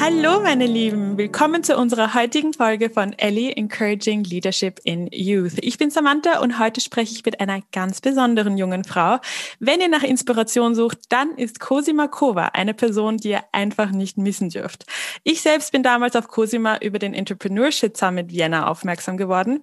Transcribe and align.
Hallo 0.00 0.40
meine 0.40 0.66
Lieben, 0.66 1.18
willkommen 1.18 1.64
zu 1.64 1.76
unserer 1.76 2.14
heutigen 2.14 2.52
Folge 2.52 2.88
von 2.88 3.14
Ellie 3.18 3.50
Encouraging 3.50 4.22
Leadership 4.22 4.80
in 4.84 5.08
Youth. 5.10 5.54
Ich 5.60 5.76
bin 5.76 5.90
Samantha 5.90 6.38
und 6.38 6.60
heute 6.60 6.80
spreche 6.80 7.12
ich 7.12 7.24
mit 7.24 7.40
einer 7.40 7.62
ganz 7.72 8.00
besonderen 8.00 8.56
jungen 8.56 8.84
Frau. 8.84 9.18
Wenn 9.58 9.80
ihr 9.80 9.88
nach 9.88 10.04
Inspiration 10.04 10.76
sucht, 10.76 10.98
dann 11.08 11.32
ist 11.36 11.58
Cosima 11.58 12.06
Kova 12.06 12.50
eine 12.52 12.74
Person, 12.74 13.16
die 13.16 13.30
ihr 13.30 13.42
einfach 13.50 13.90
nicht 13.90 14.18
missen 14.18 14.50
dürft. 14.50 14.86
Ich 15.24 15.40
selbst 15.40 15.72
bin 15.72 15.82
damals 15.82 16.14
auf 16.14 16.28
Cosima 16.28 16.78
über 16.78 17.00
den 17.00 17.12
Entrepreneurship 17.12 17.96
Summit 17.96 18.30
Vienna 18.30 18.68
aufmerksam 18.68 19.16
geworden, 19.16 19.62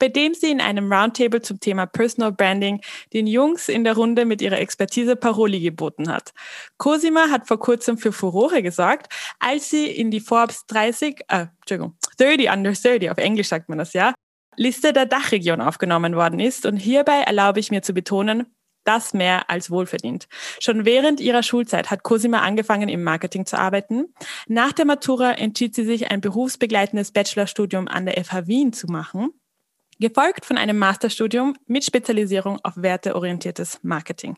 bei 0.00 0.08
dem 0.08 0.34
sie 0.34 0.50
in 0.50 0.60
einem 0.60 0.92
Roundtable 0.92 1.42
zum 1.42 1.60
Thema 1.60 1.86
Personal 1.86 2.32
Branding 2.32 2.80
den 3.12 3.28
Jungs 3.28 3.68
in 3.68 3.84
der 3.84 3.94
Runde 3.94 4.24
mit 4.24 4.42
ihrer 4.42 4.58
Expertise 4.58 5.14
Paroli 5.14 5.60
geboten 5.60 6.10
hat. 6.10 6.34
Cosima 6.76 7.30
hat 7.30 7.46
vor 7.46 7.60
kurzem 7.60 7.98
für 7.98 8.10
Furore 8.10 8.64
gesorgt, 8.64 9.06
als 9.38 9.70
sie 9.70 9.75
sie 9.76 9.86
in 9.86 10.10
die 10.10 10.20
Forbes 10.20 10.66
30, 10.66 11.20
äh, 11.28 11.46
Entschuldigung, 11.60 11.96
30 12.18 12.50
under 12.50 12.72
30, 12.72 13.10
auf 13.10 13.18
Englisch 13.18 13.48
sagt 13.48 13.68
man 13.68 13.78
das 13.78 13.92
ja, 13.92 14.14
Liste 14.56 14.92
der 14.92 15.06
Dachregion 15.06 15.60
aufgenommen 15.60 16.16
worden 16.16 16.40
ist. 16.40 16.66
Und 16.66 16.76
hierbei 16.76 17.22
erlaube 17.26 17.60
ich 17.60 17.70
mir 17.70 17.82
zu 17.82 17.92
betonen, 17.92 18.46
das 18.84 19.12
mehr 19.14 19.50
als 19.50 19.70
wohlverdient. 19.70 20.28
Schon 20.60 20.84
während 20.84 21.20
ihrer 21.20 21.42
Schulzeit 21.42 21.90
hat 21.90 22.04
Cosima 22.04 22.40
angefangen, 22.40 22.88
im 22.88 23.02
Marketing 23.02 23.44
zu 23.44 23.58
arbeiten. 23.58 24.14
Nach 24.46 24.72
der 24.72 24.84
Matura 24.84 25.32
entschied 25.32 25.74
sie 25.74 25.84
sich, 25.84 26.10
ein 26.10 26.20
berufsbegleitendes 26.20 27.12
Bachelorstudium 27.12 27.88
an 27.88 28.06
der 28.06 28.24
FH 28.24 28.46
Wien 28.46 28.72
zu 28.72 28.86
machen 28.86 29.32
gefolgt 29.98 30.44
von 30.44 30.58
einem 30.58 30.78
Masterstudium 30.78 31.56
mit 31.66 31.84
Spezialisierung 31.84 32.58
auf 32.62 32.74
werteorientiertes 32.76 33.80
Marketing. 33.82 34.36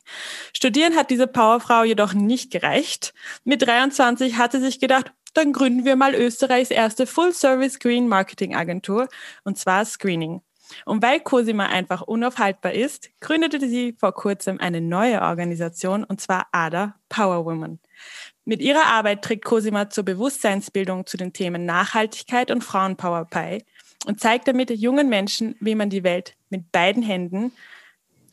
Studieren 0.52 0.96
hat 0.96 1.10
diese 1.10 1.26
Powerfrau 1.26 1.84
jedoch 1.84 2.14
nicht 2.14 2.50
gereicht. 2.50 3.14
Mit 3.44 3.62
23 3.62 4.36
hat 4.36 4.52
sie 4.52 4.60
sich 4.60 4.80
gedacht, 4.80 5.12
dann 5.34 5.52
gründen 5.52 5.84
wir 5.84 5.96
mal 5.96 6.14
Österreichs 6.14 6.70
erste 6.70 7.06
Full-Service 7.06 7.78
Green 7.78 8.08
Marketing 8.08 8.54
Agentur, 8.54 9.08
und 9.44 9.58
zwar 9.58 9.84
Screening. 9.84 10.42
Und 10.84 11.02
weil 11.02 11.20
Cosima 11.20 11.66
einfach 11.66 12.02
unaufhaltbar 12.02 12.72
ist, 12.72 13.08
gründete 13.20 13.68
sie 13.68 13.94
vor 13.98 14.12
kurzem 14.12 14.60
eine 14.60 14.80
neue 14.80 15.22
Organisation, 15.22 16.04
und 16.04 16.20
zwar 16.20 16.46
ADA 16.52 16.94
Power 17.08 17.44
Women. 17.44 17.80
Mit 18.44 18.60
ihrer 18.60 18.86
Arbeit 18.86 19.22
trägt 19.22 19.44
Cosima 19.44 19.90
zur 19.90 20.04
Bewusstseinsbildung 20.04 21.06
zu 21.06 21.16
den 21.16 21.32
Themen 21.32 21.66
Nachhaltigkeit 21.66 22.50
und 22.50 22.64
Frauenpower 22.64 23.26
bei 23.30 23.64
und 24.06 24.20
zeigt 24.20 24.48
damit 24.48 24.70
jungen 24.70 25.08
Menschen, 25.08 25.56
wie 25.60 25.74
man 25.74 25.90
die 25.90 26.04
Welt 26.04 26.34
mit 26.50 26.70
beiden 26.72 27.02
Händen 27.02 27.52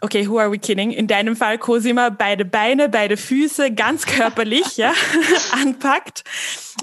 okay, 0.05 0.27
who 0.27 0.39
are 0.39 0.51
we 0.51 0.57
kidding? 0.57 0.91
In 0.91 1.07
deinem 1.07 1.35
Fall, 1.35 1.57
Cosima, 1.57 2.09
beide 2.09 2.45
Beine, 2.45 2.89
beide 2.89 3.17
Füße, 3.17 3.73
ganz 3.73 4.05
körperlich, 4.05 4.77
ja, 4.77 4.93
anpackt. 5.51 6.23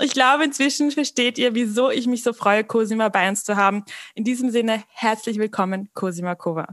Ich 0.01 0.13
glaube, 0.13 0.45
inzwischen 0.45 0.91
versteht 0.91 1.39
ihr, 1.39 1.55
wieso 1.55 1.91
ich 1.91 2.07
mich 2.07 2.23
so 2.23 2.33
freue, 2.33 2.65
Cosima 2.65 3.09
bei 3.09 3.29
uns 3.29 3.45
zu 3.45 3.57
haben. 3.57 3.85
In 4.15 4.25
diesem 4.25 4.51
Sinne, 4.51 4.83
herzlich 4.89 5.39
willkommen, 5.39 5.89
Cosima 5.95 6.35
Kova. 6.35 6.67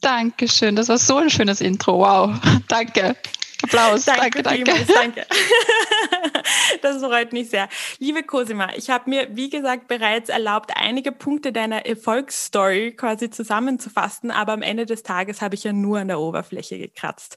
Dankeschön, 0.00 0.76
das 0.76 0.88
war 0.88 0.98
so 0.98 1.16
ein 1.18 1.30
schönes 1.30 1.60
Intro. 1.60 1.98
Wow, 2.00 2.38
danke. 2.68 3.16
Applaus. 3.62 4.04
Danke, 4.04 4.42
danke. 4.42 4.64
Danke. 4.64 4.92
danke. 4.92 5.26
Das 6.82 6.98
freut 7.02 7.32
mich 7.32 7.50
sehr. 7.50 7.68
Liebe 7.98 8.22
Cosima, 8.22 8.68
ich 8.76 8.90
habe 8.90 9.10
mir, 9.10 9.28
wie 9.32 9.50
gesagt, 9.50 9.88
bereits 9.88 10.28
erlaubt, 10.28 10.72
einige 10.74 11.12
Punkte 11.12 11.52
deiner 11.52 11.86
Erfolgsstory 11.86 12.92
quasi 12.92 13.30
zusammenzufassen, 13.30 14.30
aber 14.30 14.52
am 14.52 14.62
Ende 14.62 14.86
des 14.86 15.02
Tages 15.02 15.42
habe 15.42 15.54
ich 15.54 15.64
ja 15.64 15.72
nur 15.72 15.98
an 15.98 16.08
der 16.08 16.20
Oberfläche 16.20 16.78
gekratzt. 16.78 17.36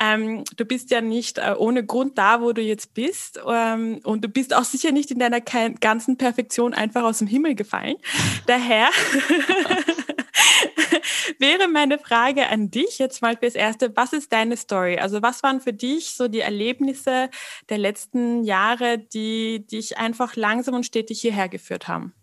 Ähm, 0.00 0.44
du 0.56 0.64
bist 0.64 0.90
ja 0.90 1.00
nicht 1.00 1.38
äh, 1.38 1.54
ohne 1.56 1.84
Grund 1.84 2.18
da, 2.18 2.40
wo 2.40 2.52
du 2.52 2.62
jetzt 2.62 2.94
bist 2.94 3.40
ähm, 3.46 4.00
und 4.04 4.24
du 4.24 4.28
bist 4.28 4.54
auch 4.54 4.64
sicher 4.64 4.92
nicht 4.92 5.10
in 5.10 5.18
deiner 5.18 5.40
ganzen 5.40 6.16
Perfektion 6.16 6.74
einfach 6.74 7.02
aus 7.02 7.18
dem 7.18 7.26
Himmel 7.26 7.54
gefallen. 7.54 7.96
Daher 8.46 8.88
wäre 11.40 11.68
meine 11.68 11.98
Frage 11.98 12.48
an 12.48 12.70
dich 12.70 12.98
jetzt 12.98 13.22
mal 13.22 13.36
fürs 13.36 13.54
Erste, 13.54 13.96
was 13.96 14.12
ist 14.12 14.32
deine 14.32 14.56
Story? 14.56 14.98
Also 14.98 15.22
was 15.22 15.42
waren 15.42 15.60
für 15.60 15.72
dich 15.72 16.14
so 16.14 16.28
die 16.28 16.40
Erlebnisse 16.40 17.30
der 17.68 17.78
letzten 17.78 18.44
Jahre, 18.44 18.98
die 18.98 19.66
dich 19.66 19.98
einfach 19.98 20.36
langsam 20.36 20.74
und 20.74 20.86
stetig 20.86 21.20
hierher 21.20 21.48
geführt 21.48 21.88
haben? 21.88 22.14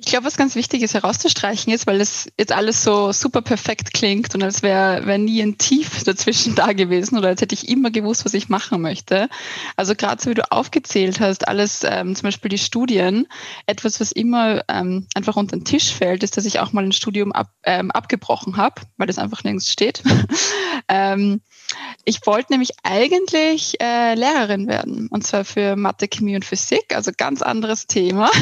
Ich 0.00 0.06
glaube, 0.06 0.26
was 0.26 0.36
ganz 0.36 0.54
wichtig 0.54 0.82
ist 0.82 0.94
herauszustreichen 0.94 1.72
ist, 1.72 1.88
weil 1.88 2.00
es 2.00 2.30
jetzt 2.38 2.52
alles 2.52 2.84
so 2.84 3.10
super 3.10 3.42
perfekt 3.42 3.92
klingt 3.92 4.32
und 4.32 4.44
als 4.44 4.62
wäre 4.62 5.04
wär 5.06 5.18
nie 5.18 5.42
ein 5.42 5.58
Tief 5.58 6.02
dazwischen 6.04 6.54
da 6.54 6.72
gewesen 6.72 7.18
oder 7.18 7.28
als 7.28 7.40
hätte 7.40 7.56
ich 7.56 7.68
immer 7.68 7.90
gewusst, 7.90 8.24
was 8.24 8.32
ich 8.32 8.48
machen 8.48 8.80
möchte. 8.80 9.28
Also 9.74 9.96
gerade 9.96 10.22
so 10.22 10.30
wie 10.30 10.34
du 10.34 10.52
aufgezählt 10.52 11.18
hast, 11.18 11.48
alles, 11.48 11.82
ähm, 11.82 12.14
zum 12.14 12.28
Beispiel 12.28 12.48
die 12.48 12.58
Studien, 12.58 13.26
etwas, 13.66 13.98
was 13.98 14.12
immer 14.12 14.62
ähm, 14.68 15.08
einfach 15.16 15.34
unter 15.34 15.56
den 15.56 15.64
Tisch 15.64 15.92
fällt, 15.92 16.22
ist, 16.22 16.36
dass 16.36 16.44
ich 16.44 16.60
auch 16.60 16.72
mal 16.72 16.84
ein 16.84 16.92
Studium 16.92 17.32
ab, 17.32 17.50
ähm, 17.64 17.90
abgebrochen 17.90 18.56
habe, 18.56 18.82
weil 18.98 19.08
das 19.08 19.18
einfach 19.18 19.42
nirgends 19.42 19.68
steht. 19.68 20.04
ähm, 20.88 21.40
ich 22.08 22.26
wollte 22.26 22.52
nämlich 22.52 22.70
eigentlich 22.84 23.78
äh, 23.82 24.14
Lehrerin 24.14 24.66
werden 24.66 25.08
und 25.08 25.26
zwar 25.26 25.44
für 25.44 25.76
Mathe, 25.76 26.08
Chemie 26.08 26.36
und 26.36 26.44
Physik, 26.44 26.94
also 26.94 27.10
ganz 27.16 27.42
anderes 27.42 27.86
Thema. 27.86 28.30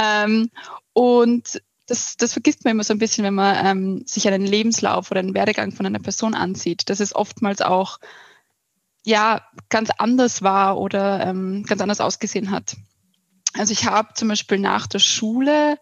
Ähm, 0.00 0.50
und 0.92 1.60
das, 1.86 2.16
das 2.16 2.32
vergisst 2.32 2.64
man 2.64 2.72
immer 2.72 2.84
so 2.84 2.94
ein 2.94 2.98
bisschen, 2.98 3.24
wenn 3.24 3.34
man 3.34 3.66
ähm, 3.66 4.02
sich 4.06 4.28
einen 4.28 4.46
Lebenslauf 4.46 5.10
oder 5.10 5.20
einen 5.20 5.34
Werdegang 5.34 5.72
von 5.72 5.86
einer 5.86 5.98
Person 5.98 6.34
ansieht, 6.34 6.88
dass 6.88 7.00
es 7.00 7.14
oftmals 7.14 7.60
auch 7.60 7.98
ja 9.04 9.42
ganz 9.68 9.90
anders 9.98 10.42
war 10.42 10.78
oder 10.78 11.26
ähm, 11.26 11.64
ganz 11.64 11.82
anders 11.82 12.00
ausgesehen 12.00 12.52
hat. 12.52 12.76
Also 13.54 13.72
ich 13.72 13.86
habe 13.86 14.14
zum 14.14 14.28
Beispiel 14.28 14.58
nach 14.58 14.86
der 14.86 15.00
Schule 15.00 15.78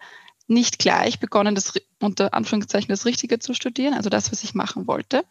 nicht 0.48 0.78
gleich 0.78 1.18
begonnen, 1.18 1.54
das 1.54 1.72
unter 2.00 2.34
Anführungszeichen 2.34 2.88
das 2.88 3.04
Richtige 3.04 3.38
zu 3.38 3.54
studieren, 3.54 3.94
also 3.94 4.10
das, 4.10 4.30
was 4.30 4.44
ich 4.44 4.54
machen 4.54 4.86
wollte, 4.86 5.24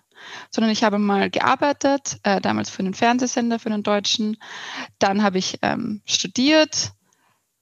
sondern 0.49 0.71
ich 0.71 0.83
habe 0.83 0.97
mal 0.97 1.29
gearbeitet, 1.29 2.19
äh, 2.23 2.41
damals 2.41 2.69
für 2.69 2.79
einen 2.79 2.93
Fernsehsender, 2.93 3.59
für 3.59 3.69
einen 3.69 3.83
deutschen. 3.83 4.37
Dann 4.99 5.23
habe 5.23 5.37
ich 5.37 5.59
ähm, 5.61 6.01
studiert, 6.05 6.91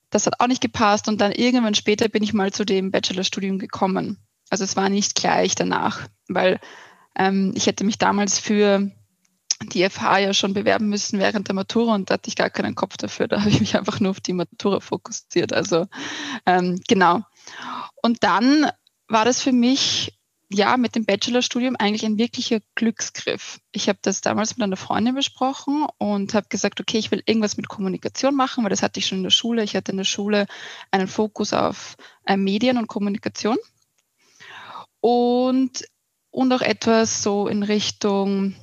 das 0.09 0.25
hat 0.25 0.39
auch 0.39 0.47
nicht 0.47 0.61
gepasst 0.61 1.07
und 1.07 1.21
dann 1.21 1.31
irgendwann 1.31 1.75
später 1.75 2.07
bin 2.07 2.23
ich 2.23 2.33
mal 2.33 2.51
zu 2.51 2.65
dem 2.65 2.91
Bachelorstudium 2.91 3.59
gekommen. 3.59 4.17
Also 4.49 4.63
es 4.63 4.75
war 4.75 4.89
nicht 4.89 5.15
gleich 5.15 5.55
danach, 5.55 6.07
weil 6.27 6.59
ähm, 7.15 7.53
ich 7.55 7.67
hätte 7.67 7.83
mich 7.83 7.97
damals 7.97 8.39
für 8.39 8.91
die 9.71 9.89
FH 9.89 10.19
ja 10.19 10.33
schon 10.33 10.53
bewerben 10.53 10.89
müssen 10.89 11.19
während 11.19 11.47
der 11.47 11.55
Matura 11.55 11.95
und 11.95 12.09
da 12.09 12.15
hatte 12.15 12.27
ich 12.27 12.35
gar 12.35 12.49
keinen 12.49 12.75
Kopf 12.75 12.97
dafür. 12.97 13.27
Da 13.27 13.39
habe 13.39 13.49
ich 13.49 13.59
mich 13.59 13.77
einfach 13.77 13.99
nur 13.99 14.11
auf 14.11 14.21
die 14.21 14.33
Matura 14.33 14.79
fokussiert. 14.79 15.53
Also 15.53 15.87
ähm, 16.45 16.79
genau. 16.87 17.21
Und 18.01 18.23
dann 18.23 18.69
war 19.07 19.25
das 19.25 19.41
für 19.41 19.51
mich 19.51 20.13
ja 20.49 20.77
mit 20.77 20.95
dem 20.95 21.05
Bachelorstudium 21.05 21.75
eigentlich 21.77 22.05
ein 22.05 22.17
wirklicher 22.17 22.59
Glücksgriff. 22.75 23.59
Ich 23.71 23.89
habe 23.89 23.99
das 24.01 24.21
damals 24.21 24.55
mit 24.55 24.63
einer 24.63 24.77
Freundin 24.77 25.15
besprochen 25.15 25.87
und 25.97 26.33
habe 26.33 26.47
gesagt, 26.49 26.79
okay, 26.79 26.99
ich 26.99 27.11
will 27.11 27.23
irgendwas 27.25 27.57
mit 27.57 27.67
Kommunikation 27.67 28.35
machen, 28.35 28.63
weil 28.63 28.69
das 28.69 28.83
hatte 28.83 28.99
ich 28.99 29.07
schon 29.07 29.19
in 29.19 29.23
der 29.23 29.31
Schule. 29.31 29.63
Ich 29.63 29.75
hatte 29.75 29.91
in 29.91 29.97
der 29.97 30.03
Schule 30.03 30.45
einen 30.91 31.07
Fokus 31.07 31.53
auf 31.53 31.95
äh, 32.25 32.37
Medien 32.37 32.77
und 32.77 32.87
Kommunikation 32.87 33.57
und, 34.99 35.85
und 36.29 36.53
auch 36.53 36.61
etwas 36.61 37.23
so 37.23 37.47
in 37.47 37.63
Richtung 37.63 38.55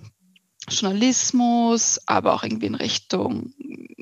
Journalismus, 0.71 2.01
aber 2.07 2.35
auch 2.35 2.43
irgendwie 2.43 2.67
in 2.67 2.75
Richtung 2.75 3.53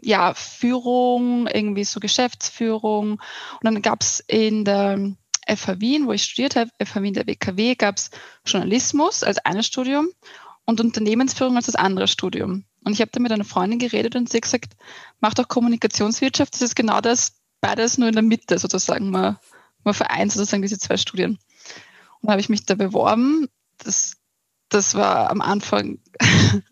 ja, 0.03 0.35
Führung, 0.35 1.47
irgendwie 1.47 1.85
so 1.85 2.01
Geschäftsführung. 2.01 3.13
Und 3.13 3.21
dann 3.63 3.83
gab 3.83 4.03
es 4.03 4.21
in 4.27 4.65
der 4.65 5.13
FH 5.47 5.81
Wien, 5.81 6.07
wo 6.07 6.13
ich 6.13 6.25
studiert 6.25 6.57
habe, 6.57 6.71
FH 6.83 7.03
Wien 7.03 7.15
der 7.15 7.27
WKW, 7.27 7.75
gab 7.75 7.97
es 7.97 8.11
Journalismus 8.47 9.23
als 9.23 9.39
eines 9.39 9.67
Studium 9.67 10.09
und 10.65 10.81
Unternehmensführung 10.81 11.57
als 11.57 11.67
das 11.67 11.75
andere 11.75 12.09
Studium. 12.09 12.65
Und 12.85 12.93
ich 12.93 13.01
habe 13.01 13.11
da 13.11 13.21
mit 13.21 13.33
einer 13.33 13.45
Freundin 13.45 13.79
geredet 13.79 14.17
und 14.17 14.29
sie 14.29 14.39
hat 14.39 14.43
gesagt, 14.43 14.77
mach 15.21 15.35
doch 15.35 15.49
Kommunikationswirtschaft, 15.49 16.55
das 16.55 16.63
ist 16.63 16.77
genau 16.77 17.01
das, 17.01 17.35
beides 17.61 17.99
nur 17.99 18.09
in 18.09 18.15
der 18.15 18.23
Mitte 18.23 18.59
sozusagen, 18.59 19.11
man, 19.11 19.39
man 19.85 19.95
vereint 19.95 20.33
sozusagen 20.33 20.63
diese 20.63 20.79
zwei 20.79 20.97
Studien. 20.97 21.39
Und 22.21 22.27
da 22.27 22.33
habe 22.33 22.41
ich 22.41 22.49
mich 22.49 22.65
da 22.67 22.75
beworben. 22.75 23.49
Das, 23.79 24.17
das 24.69 24.95
war 24.95 25.31
am 25.31 25.41
Anfang 25.41 25.99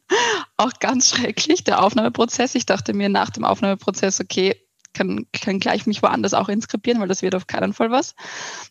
auch 0.57 0.73
ganz 0.81 1.11
schrecklich, 1.11 1.65
der 1.65 1.83
Aufnahmeprozess. 1.83 2.55
Ich 2.55 2.67
dachte 2.67 2.93
mir 2.93 3.09
nach 3.09 3.31
dem 3.31 3.45
Aufnahmeprozess, 3.45 4.21
okay, 4.21 4.61
kann, 4.93 5.27
kann 5.33 5.61
gleich 5.61 5.87
mich 5.87 6.03
woanders 6.03 6.35
auch 6.35 6.49
inskribieren, 6.49 7.01
weil 7.01 7.09
das 7.09 7.23
wird 7.23 7.35
auf 7.35 7.47
keinen 7.47 7.73
Fall 7.73 7.91
was. 7.91 8.15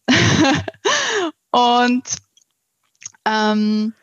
und 1.52 2.04
ähm, 3.26 3.94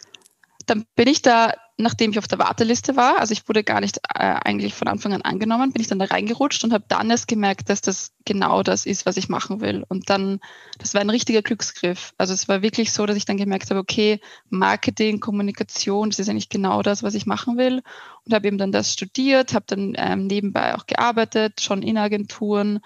dann 0.66 0.86
bin 0.94 1.08
ich 1.08 1.22
da, 1.22 1.52
nachdem 1.82 2.12
ich 2.12 2.19
auf 2.19 2.29
der 2.29 2.38
Warteliste 2.38 2.96
war, 2.96 3.19
also 3.19 3.32
ich 3.32 3.49
wurde 3.49 3.64
gar 3.64 3.81
nicht 3.81 3.99
äh, 4.14 4.19
eigentlich 4.19 4.75
von 4.75 4.88
Anfang 4.88 5.12
an 5.12 5.23
angenommen, 5.23 5.73
bin 5.73 5.82
ich 5.82 5.88
dann 5.88 5.99
da 5.99 6.06
reingerutscht 6.06 6.64
und 6.64 6.73
habe 6.73 6.84
dann 6.88 7.11
erst 7.11 7.29
gemerkt, 7.29 7.69
dass 7.69 7.81
das 7.81 8.12
genau 8.25 8.62
das 8.62 8.87
ist, 8.87 9.05
was 9.06 9.17
ich 9.17 9.29
machen 9.29 9.61
will. 9.61 9.84
Und 9.88 10.08
dann, 10.08 10.40
das 10.79 10.94
war 10.94 11.00
ein 11.00 11.11
richtiger 11.11 11.43
Glücksgriff. 11.43 12.14
Also 12.19 12.32
es 12.34 12.49
war 12.49 12.62
wirklich 12.62 12.93
so, 12.93 13.05
dass 13.06 13.17
ich 13.17 13.25
dann 13.25 13.37
gemerkt 13.37 13.70
habe, 13.70 13.81
okay, 13.81 14.20
Marketing, 14.49 15.20
Kommunikation, 15.20 16.11
das 16.11 16.19
ist 16.19 16.29
eigentlich 16.29 16.49
genau 16.49 16.82
das, 16.82 17.02
was 17.02 17.14
ich 17.14 17.26
machen 17.26 17.58
will. 17.58 17.82
Und 18.25 18.34
habe 18.34 18.46
eben 18.46 18.58
dann 18.58 18.73
das 18.73 18.93
studiert, 18.93 19.55
habe 19.55 19.64
dann 19.67 19.94
ähm, 19.96 20.26
nebenbei 20.26 20.75
auch 20.75 20.87
gearbeitet, 20.87 21.61
schon 21.61 21.82
in 21.82 21.99
Agenturen, 21.99 22.81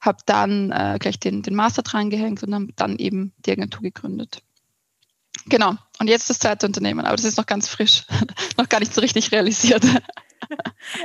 habe 0.00 0.18
dann 0.26 0.72
äh, 0.72 0.98
gleich 1.00 1.20
den, 1.20 1.42
den 1.42 1.54
Master 1.54 1.82
dran 1.82 2.10
gehängt 2.10 2.42
und 2.42 2.54
habe 2.54 2.68
dann 2.76 2.96
eben 2.96 3.32
die 3.46 3.52
Agentur 3.52 3.82
gegründet. 3.82 4.42
Genau. 5.50 5.74
Und 5.98 6.08
jetzt 6.08 6.30
das 6.30 6.38
zweite 6.38 6.66
Unternehmen, 6.66 7.04
aber 7.04 7.16
das 7.16 7.26
ist 7.26 7.36
noch 7.36 7.46
ganz 7.46 7.68
frisch, 7.68 8.04
noch 8.56 8.68
gar 8.68 8.80
nicht 8.80 8.94
so 8.94 9.00
richtig 9.00 9.30
realisiert. 9.32 9.84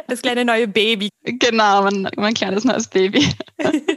Das 0.07 0.21
kleine 0.21 0.45
neue 0.45 0.67
Baby. 0.67 1.09
Genau, 1.23 1.83
mein, 1.83 2.09
mein 2.15 2.33
kleines 2.33 2.63
neues 2.63 2.87
Baby. 2.87 3.29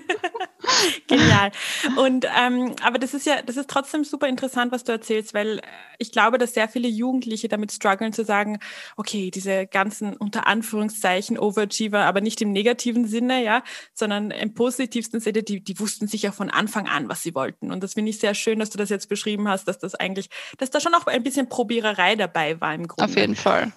Genial. 1.06 1.50
Und 1.96 2.26
ähm, 2.36 2.74
aber 2.82 2.98
das 2.98 3.14
ist 3.14 3.26
ja, 3.26 3.42
das 3.42 3.56
ist 3.56 3.68
trotzdem 3.68 4.04
super 4.04 4.28
interessant, 4.28 4.72
was 4.72 4.84
du 4.84 4.92
erzählst, 4.92 5.34
weil 5.34 5.58
äh, 5.58 5.62
ich 5.98 6.12
glaube, 6.12 6.38
dass 6.38 6.54
sehr 6.54 6.68
viele 6.68 6.88
Jugendliche 6.88 7.48
damit 7.48 7.72
strugglen 7.72 8.12
zu 8.12 8.24
sagen, 8.24 8.58
okay, 8.96 9.30
diese 9.30 9.66
ganzen 9.66 10.16
unter 10.16 10.46
Anführungszeichen 10.46 11.38
Overachiever, 11.38 12.00
aber 12.00 12.20
nicht 12.20 12.40
im 12.40 12.52
negativen 12.52 13.06
Sinne, 13.06 13.42
ja, 13.42 13.62
sondern 13.94 14.30
im 14.30 14.54
positivsten 14.54 15.20
Sinne, 15.20 15.42
die, 15.42 15.62
die 15.62 15.78
wussten 15.78 16.06
sich 16.06 16.22
ja 16.22 16.32
von 16.32 16.50
Anfang 16.50 16.86
an, 16.86 17.08
was 17.08 17.22
sie 17.22 17.34
wollten. 17.34 17.72
Und 17.72 17.82
das 17.82 17.94
finde 17.94 18.10
ich 18.10 18.18
sehr 18.18 18.34
schön, 18.34 18.58
dass 18.58 18.70
du 18.70 18.78
das 18.78 18.90
jetzt 18.90 19.08
beschrieben 19.08 19.48
hast, 19.48 19.66
dass 19.68 19.78
das 19.78 19.94
eigentlich, 19.94 20.28
dass 20.58 20.70
da 20.70 20.80
schon 20.80 20.94
auch 20.94 21.06
ein 21.06 21.22
bisschen 21.22 21.48
Probiererei 21.48 22.16
dabei 22.16 22.60
war 22.60 22.74
im 22.74 22.86
Grunde. 22.86 23.10
Auf 23.10 23.16
jeden 23.16 23.36
Fall. 23.36 23.72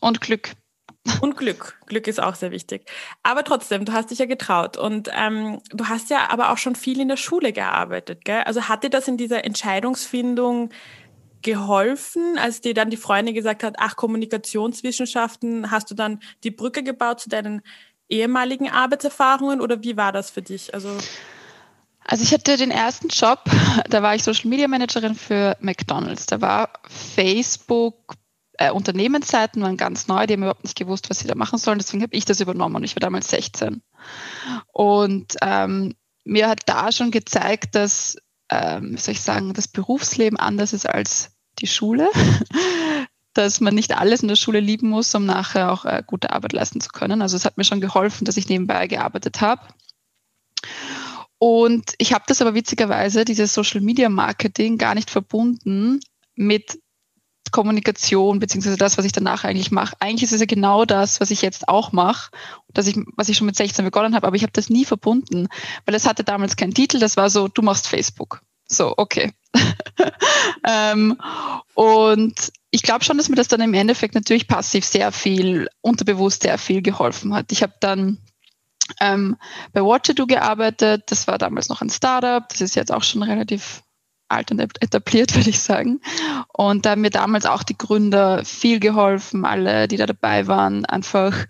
Und 0.00 0.20
Glück. 0.20 0.52
Und 1.20 1.36
Glück. 1.36 1.78
Glück 1.86 2.06
ist 2.06 2.22
auch 2.22 2.34
sehr 2.34 2.50
wichtig. 2.50 2.84
Aber 3.22 3.42
trotzdem, 3.42 3.84
du 3.84 3.92
hast 3.92 4.10
dich 4.10 4.18
ja 4.18 4.26
getraut 4.26 4.76
und 4.76 5.08
ähm, 5.14 5.60
du 5.70 5.86
hast 5.86 6.10
ja 6.10 6.28
aber 6.30 6.50
auch 6.50 6.58
schon 6.58 6.74
viel 6.74 7.00
in 7.00 7.08
der 7.08 7.16
Schule 7.16 7.52
gearbeitet. 7.52 8.24
Gell? 8.24 8.42
Also 8.42 8.68
hat 8.68 8.84
dir 8.84 8.90
das 8.90 9.08
in 9.08 9.16
dieser 9.16 9.44
Entscheidungsfindung 9.44 10.70
geholfen, 11.42 12.36
als 12.38 12.60
dir 12.60 12.74
dann 12.74 12.90
die 12.90 12.98
Freundin 12.98 13.34
gesagt 13.34 13.62
hat, 13.62 13.76
ach, 13.78 13.96
Kommunikationswissenschaften, 13.96 15.70
hast 15.70 15.90
du 15.90 15.94
dann 15.94 16.20
die 16.44 16.50
Brücke 16.50 16.82
gebaut 16.82 17.20
zu 17.20 17.30
deinen 17.30 17.62
ehemaligen 18.10 18.68
Arbeitserfahrungen 18.68 19.62
oder 19.62 19.82
wie 19.82 19.96
war 19.96 20.12
das 20.12 20.30
für 20.30 20.42
dich? 20.42 20.74
Also 20.74 20.98
also 22.04 22.24
ich 22.24 22.32
hatte 22.32 22.56
den 22.56 22.70
ersten 22.70 23.08
Job, 23.08 23.44
da 23.88 24.02
war 24.02 24.14
ich 24.14 24.24
Social 24.24 24.48
Media 24.48 24.66
Managerin 24.66 25.14
für 25.14 25.56
McDonald's. 25.60 26.26
Da 26.26 26.40
war 26.40 26.70
Facebook 26.88 28.14
äh, 28.60 28.70
Unternehmensseiten 28.70 29.62
waren 29.62 29.78
ganz 29.78 30.06
neu, 30.06 30.26
die 30.26 30.34
haben 30.34 30.42
überhaupt 30.42 30.64
nicht 30.64 30.76
gewusst, 30.76 31.08
was 31.08 31.20
sie 31.20 31.26
da 31.26 31.34
machen 31.34 31.58
sollen. 31.58 31.78
Deswegen 31.78 32.02
habe 32.02 32.14
ich 32.14 32.26
das 32.26 32.40
übernommen 32.40 32.76
und 32.76 32.84
ich 32.84 32.94
war 32.94 33.00
damals 33.00 33.28
16. 33.28 33.82
Und 34.70 35.36
ähm, 35.40 35.94
mir 36.24 36.46
hat 36.46 36.60
da 36.66 36.92
schon 36.92 37.10
gezeigt, 37.10 37.74
dass, 37.74 38.18
ähm, 38.50 38.98
soll 38.98 39.12
ich 39.12 39.22
sagen, 39.22 39.54
das 39.54 39.66
Berufsleben 39.66 40.38
anders 40.38 40.74
ist 40.74 40.86
als 40.86 41.30
die 41.58 41.66
Schule. 41.66 42.10
dass 43.32 43.60
man 43.60 43.76
nicht 43.76 43.96
alles 43.96 44.22
in 44.22 44.28
der 44.28 44.36
Schule 44.36 44.58
lieben 44.58 44.88
muss, 44.90 45.14
um 45.14 45.24
nachher 45.24 45.72
auch 45.72 45.84
äh, 45.84 46.02
gute 46.04 46.32
Arbeit 46.32 46.52
leisten 46.52 46.80
zu 46.80 46.90
können. 46.90 47.22
Also 47.22 47.36
es 47.36 47.44
hat 47.44 47.56
mir 47.56 47.64
schon 47.64 47.80
geholfen, 47.80 48.24
dass 48.24 48.36
ich 48.36 48.48
nebenbei 48.48 48.88
gearbeitet 48.88 49.40
habe. 49.40 49.62
Und 51.38 51.94
ich 51.98 52.12
habe 52.12 52.24
das 52.26 52.42
aber 52.42 52.54
witzigerweise, 52.54 53.24
dieses 53.24 53.54
Social 53.54 53.80
Media 53.80 54.08
Marketing, 54.08 54.78
gar 54.78 54.96
nicht 54.96 55.10
verbunden 55.10 56.00
mit 56.34 56.80
Kommunikation, 57.50 58.38
beziehungsweise 58.38 58.76
das, 58.76 58.98
was 58.98 59.04
ich 59.04 59.12
danach 59.12 59.44
eigentlich 59.44 59.70
mache. 59.70 59.96
Eigentlich 60.00 60.24
ist 60.24 60.32
es 60.32 60.40
ja 60.40 60.46
genau 60.46 60.84
das, 60.84 61.20
was 61.20 61.30
ich 61.30 61.42
jetzt 61.42 61.68
auch 61.68 61.92
mache, 61.92 62.30
dass 62.72 62.86
ich, 62.86 62.96
was 63.16 63.28
ich 63.28 63.36
schon 63.36 63.46
mit 63.46 63.56
16 63.56 63.84
begonnen 63.84 64.14
habe, 64.14 64.26
aber 64.26 64.36
ich 64.36 64.42
habe 64.42 64.52
das 64.52 64.70
nie 64.70 64.84
verbunden, 64.84 65.48
weil 65.84 65.94
es 65.94 66.06
hatte 66.06 66.24
damals 66.24 66.56
keinen 66.56 66.74
Titel, 66.74 66.98
das 66.98 67.16
war 67.16 67.30
so, 67.30 67.48
du 67.48 67.62
machst 67.62 67.88
Facebook. 67.88 68.42
So, 68.68 68.94
okay. 68.96 69.32
ähm, 70.66 71.20
und 71.74 72.52
ich 72.70 72.82
glaube 72.82 73.04
schon, 73.04 73.16
dass 73.18 73.28
mir 73.28 73.36
das 73.36 73.48
dann 73.48 73.60
im 73.60 73.74
Endeffekt 73.74 74.14
natürlich 74.14 74.46
passiv 74.46 74.84
sehr 74.84 75.10
viel, 75.10 75.68
unterbewusst 75.80 76.44
sehr 76.44 76.56
viel 76.56 76.80
geholfen 76.80 77.34
hat. 77.34 77.50
Ich 77.50 77.62
habe 77.62 77.74
dann 77.80 78.18
ähm, 79.00 79.36
bei 79.72 79.82
Watchado 79.82 80.26
gearbeitet, 80.26 81.04
das 81.08 81.26
war 81.26 81.38
damals 81.38 81.68
noch 81.68 81.80
ein 81.80 81.90
Startup, 81.90 82.48
das 82.48 82.60
ist 82.60 82.76
jetzt 82.76 82.92
auch 82.92 83.02
schon 83.02 83.22
relativ 83.22 83.82
alt 84.30 84.50
und 84.50 84.60
etabliert, 84.60 85.34
würde 85.36 85.50
ich 85.50 85.60
sagen. 85.60 86.00
Und 86.52 86.86
da 86.86 86.90
haben 86.90 87.02
mir 87.02 87.10
damals 87.10 87.46
auch 87.46 87.62
die 87.62 87.78
Gründer 87.78 88.44
viel 88.44 88.80
geholfen, 88.80 89.44
alle, 89.44 89.88
die 89.88 89.96
da 89.96 90.06
dabei 90.06 90.46
waren, 90.46 90.84
einfach 90.84 91.46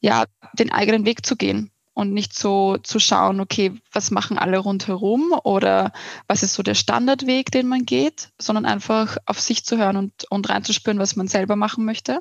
ja, 0.00 0.24
den 0.52 0.72
eigenen 0.72 1.04
Weg 1.04 1.24
zu 1.26 1.36
gehen 1.36 1.70
und 1.96 2.12
nicht 2.12 2.38
so 2.38 2.76
zu 2.76 2.98
schauen, 2.98 3.40
okay, 3.40 3.72
was 3.90 4.10
machen 4.10 4.36
alle 4.38 4.58
rundherum 4.58 5.32
oder 5.44 5.92
was 6.28 6.42
ist 6.42 6.52
so 6.52 6.62
der 6.62 6.74
Standardweg, 6.74 7.50
den 7.50 7.66
man 7.66 7.86
geht, 7.86 8.28
sondern 8.38 8.66
einfach 8.66 9.16
auf 9.24 9.40
sich 9.40 9.64
zu 9.64 9.78
hören 9.78 9.96
und, 9.96 10.30
und 10.30 10.48
reinzuspüren, 10.48 10.98
was 10.98 11.16
man 11.16 11.26
selber 11.26 11.56
machen 11.56 11.86
möchte. 11.86 12.20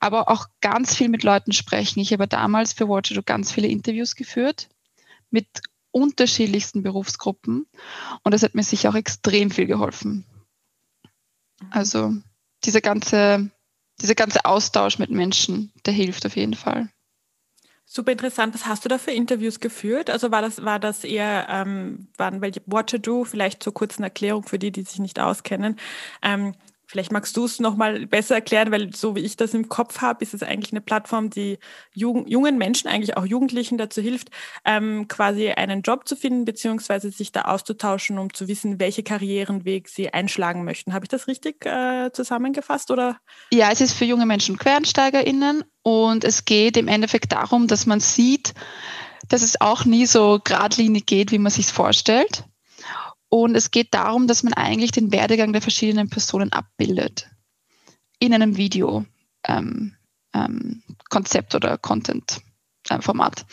Aber 0.00 0.28
auch 0.28 0.48
ganz 0.60 0.94
viel 0.94 1.08
mit 1.08 1.22
Leuten 1.22 1.52
sprechen. 1.52 2.00
Ich 2.00 2.12
habe 2.12 2.28
damals 2.28 2.74
für 2.74 2.86
Watcher 2.86 3.22
ganz 3.22 3.50
viele 3.50 3.68
Interviews 3.68 4.16
geführt 4.16 4.68
mit 5.30 5.46
unterschiedlichsten 5.94 6.82
Berufsgruppen. 6.82 7.66
Und 8.22 8.34
das 8.34 8.42
hat 8.42 8.54
mir 8.54 8.64
sicher 8.64 8.90
auch 8.90 8.94
extrem 8.94 9.50
viel 9.50 9.66
geholfen. 9.66 10.26
Also 11.70 12.14
dieser 12.64 12.80
ganze, 12.80 13.50
dieser 14.00 14.14
ganze 14.14 14.44
Austausch 14.44 14.98
mit 14.98 15.10
Menschen, 15.10 15.72
der 15.86 15.94
hilft 15.94 16.26
auf 16.26 16.36
jeden 16.36 16.54
Fall. 16.54 16.88
Super 17.86 18.12
interessant. 18.12 18.54
Was 18.54 18.66
hast 18.66 18.84
du 18.84 18.88
da 18.88 18.98
für 18.98 19.12
Interviews 19.12 19.60
geführt? 19.60 20.10
Also 20.10 20.30
war 20.30 20.42
das, 20.42 20.64
war 20.64 20.80
das 20.80 21.04
eher, 21.04 21.46
ähm, 21.48 22.08
waren 22.16 22.40
welche 22.40 22.62
What 22.66 22.90
to 22.90 22.98
Do, 22.98 23.24
vielleicht 23.24 23.62
zur 23.62 23.74
kurzen 23.74 24.02
Erklärung 24.02 24.42
für 24.42 24.58
die, 24.58 24.72
die 24.72 24.82
sich 24.82 24.98
nicht 24.98 25.20
auskennen. 25.20 25.76
Ähm, 26.22 26.54
Vielleicht 26.94 27.10
magst 27.10 27.36
du 27.36 27.44
es 27.44 27.58
nochmal 27.58 28.06
besser 28.06 28.36
erklären, 28.36 28.70
weil 28.70 28.94
so 28.94 29.16
wie 29.16 29.20
ich 29.22 29.36
das 29.36 29.52
im 29.52 29.68
Kopf 29.68 30.00
habe, 30.00 30.22
ist 30.22 30.32
es 30.32 30.44
eigentlich 30.44 30.72
eine 30.72 30.80
Plattform, 30.80 31.28
die 31.28 31.58
jungen 31.92 32.56
Menschen, 32.56 32.86
eigentlich 32.86 33.16
auch 33.16 33.26
Jugendlichen 33.26 33.78
dazu 33.78 34.00
hilft, 34.00 34.30
ähm, 34.64 35.08
quasi 35.08 35.50
einen 35.50 35.82
Job 35.82 36.06
zu 36.06 36.14
finden, 36.14 36.44
beziehungsweise 36.44 37.10
sich 37.10 37.32
da 37.32 37.46
auszutauschen, 37.46 38.16
um 38.16 38.32
zu 38.32 38.46
wissen, 38.46 38.78
welche 38.78 39.02
Karrierenweg 39.02 39.88
sie 39.88 40.14
einschlagen 40.14 40.62
möchten. 40.62 40.94
Habe 40.94 41.06
ich 41.06 41.08
das 41.08 41.26
richtig 41.26 41.66
äh, 41.66 42.12
zusammengefasst? 42.12 42.92
Oder? 42.92 43.18
Ja, 43.52 43.72
es 43.72 43.80
ist 43.80 43.94
für 43.94 44.04
junge 44.04 44.24
Menschen 44.24 44.56
QuereinsteigerInnen 44.56 45.64
und 45.82 46.22
es 46.22 46.44
geht 46.44 46.76
im 46.76 46.86
Endeffekt 46.86 47.32
darum, 47.32 47.66
dass 47.66 47.86
man 47.86 47.98
sieht, 47.98 48.54
dass 49.28 49.42
es 49.42 49.60
auch 49.60 49.84
nie 49.84 50.06
so 50.06 50.38
geradlinig 50.44 51.06
geht, 51.06 51.32
wie 51.32 51.40
man 51.40 51.50
sich 51.50 51.66
vorstellt 51.66 52.44
und 53.34 53.56
es 53.56 53.72
geht 53.72 53.94
darum, 53.94 54.28
dass 54.28 54.44
man 54.44 54.52
eigentlich 54.52 54.92
den 54.92 55.10
Werdegang 55.10 55.52
der 55.52 55.60
verschiedenen 55.60 56.08
Personen 56.08 56.52
abbildet 56.52 57.28
in 58.20 58.32
einem 58.32 58.56
Video. 58.56 59.06
Ähm, 59.44 59.96
ähm, 60.32 60.84
Konzept 61.10 61.56
oder 61.56 61.76
Content-Format. 61.76 63.40
Äh, 63.40 63.44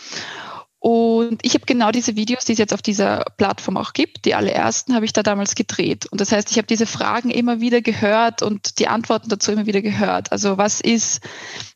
und 0.78 1.40
ich 1.44 1.56
habe 1.56 1.66
genau 1.66 1.90
diese 1.90 2.16
Videos, 2.16 2.46
die 2.46 2.54
es 2.54 2.60
jetzt 2.60 2.76
auf 2.76 2.84
dieser 2.84 3.26
Plattform 3.38 3.76
auch 3.76 3.94
gibt, 3.94 4.26
die 4.26 4.36
allerersten 4.36 4.94
habe 4.94 5.06
ich 5.06 5.14
da 5.14 5.24
damals 5.24 5.56
gedreht. 5.56 6.06
Und 6.06 6.22
das 6.22 6.32
heißt, 6.32 6.52
ich 6.52 6.58
habe 6.58 6.68
diese 6.68 6.86
Fragen 6.86 7.32
immer 7.32 7.60
wieder 7.60 7.82
gehört 7.82 8.44
und 8.44 8.78
die 8.78 8.88
Antworten 8.88 9.30
dazu 9.30 9.52
immer 9.52 9.66
wieder 9.66 9.82
gehört. 9.82 10.32
Also 10.32 10.60
was 10.60 10.80
ist 10.80 11.22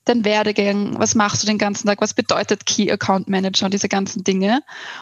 dein 0.06 0.26
Werdegang? 0.26 1.00
Was 1.00 1.16
machst 1.16 1.42
du 1.42 1.48
den 1.48 1.58
ganzen 1.58 1.88
Tag? 1.88 2.02
Was 2.02 2.14
bedeutet 2.14 2.68
Key 2.68 2.92
Account 2.92 3.28
Manager 3.30 3.66
und 3.66 3.74
diese 3.74 3.90
ganzen 3.90 4.24
Dinge? 4.24 4.62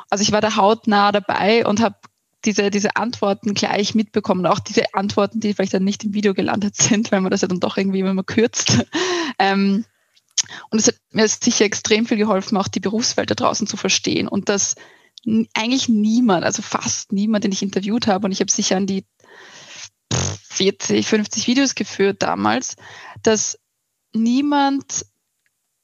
Also 0.10 0.22
ich 0.22 0.32
war 0.32 0.40
da 0.40 0.56
hautnah 0.56 1.12
dabei 1.12 1.66
und 1.66 1.82
habe 1.82 1.96
diese, 2.46 2.70
diese 2.70 2.96
Antworten 2.96 3.54
gleich 3.54 3.96
mitbekommen, 3.96 4.46
auch 4.46 4.60
diese 4.60 4.94
Antworten, 4.94 5.40
die 5.40 5.54
vielleicht 5.54 5.74
dann 5.74 5.84
nicht 5.84 6.04
im 6.04 6.14
Video 6.14 6.34
gelandet 6.34 6.76
sind, 6.76 7.12
weil 7.12 7.22
man 7.22 7.32
das 7.32 7.42
ja 7.42 7.48
dann 7.48 7.60
doch 7.60 7.78
irgendwie 7.78 8.00
immer 8.00 8.24
kürzt. 8.24 8.86
Ähm, 9.40 9.84
und 10.70 10.80
es 10.80 10.88
hat 10.88 10.96
mir 11.12 11.28
sicher 11.28 11.66
extrem 11.66 12.06
viel 12.06 12.18
geholfen, 12.18 12.56
auch 12.58 12.68
die 12.68 12.80
Berufswelt 12.80 13.32
da 13.32 13.36
draußen 13.36 13.66
zu 13.66 13.78
verstehen 13.78 14.28
und 14.28 14.48
dass 14.48 14.76
eigentlich 15.54 15.90
niemand, 15.90 16.44
also 16.44 16.62
fast 16.62 17.14
niemand, 17.14 17.44
den 17.44 17.52
ich 17.52 17.64
interviewt 17.64 18.08
habe, 18.08 18.26
und 18.26 18.32
ich 18.32 18.42
habe 18.42 18.52
sicher 18.52 18.78
an 18.78 18.88
die 18.88 19.06
40, 20.12 21.08
50 21.08 21.48
Videos 21.48 21.76
geführt 21.76 22.22
damals, 22.22 22.76
dass 23.24 23.58
niemand 24.14 25.06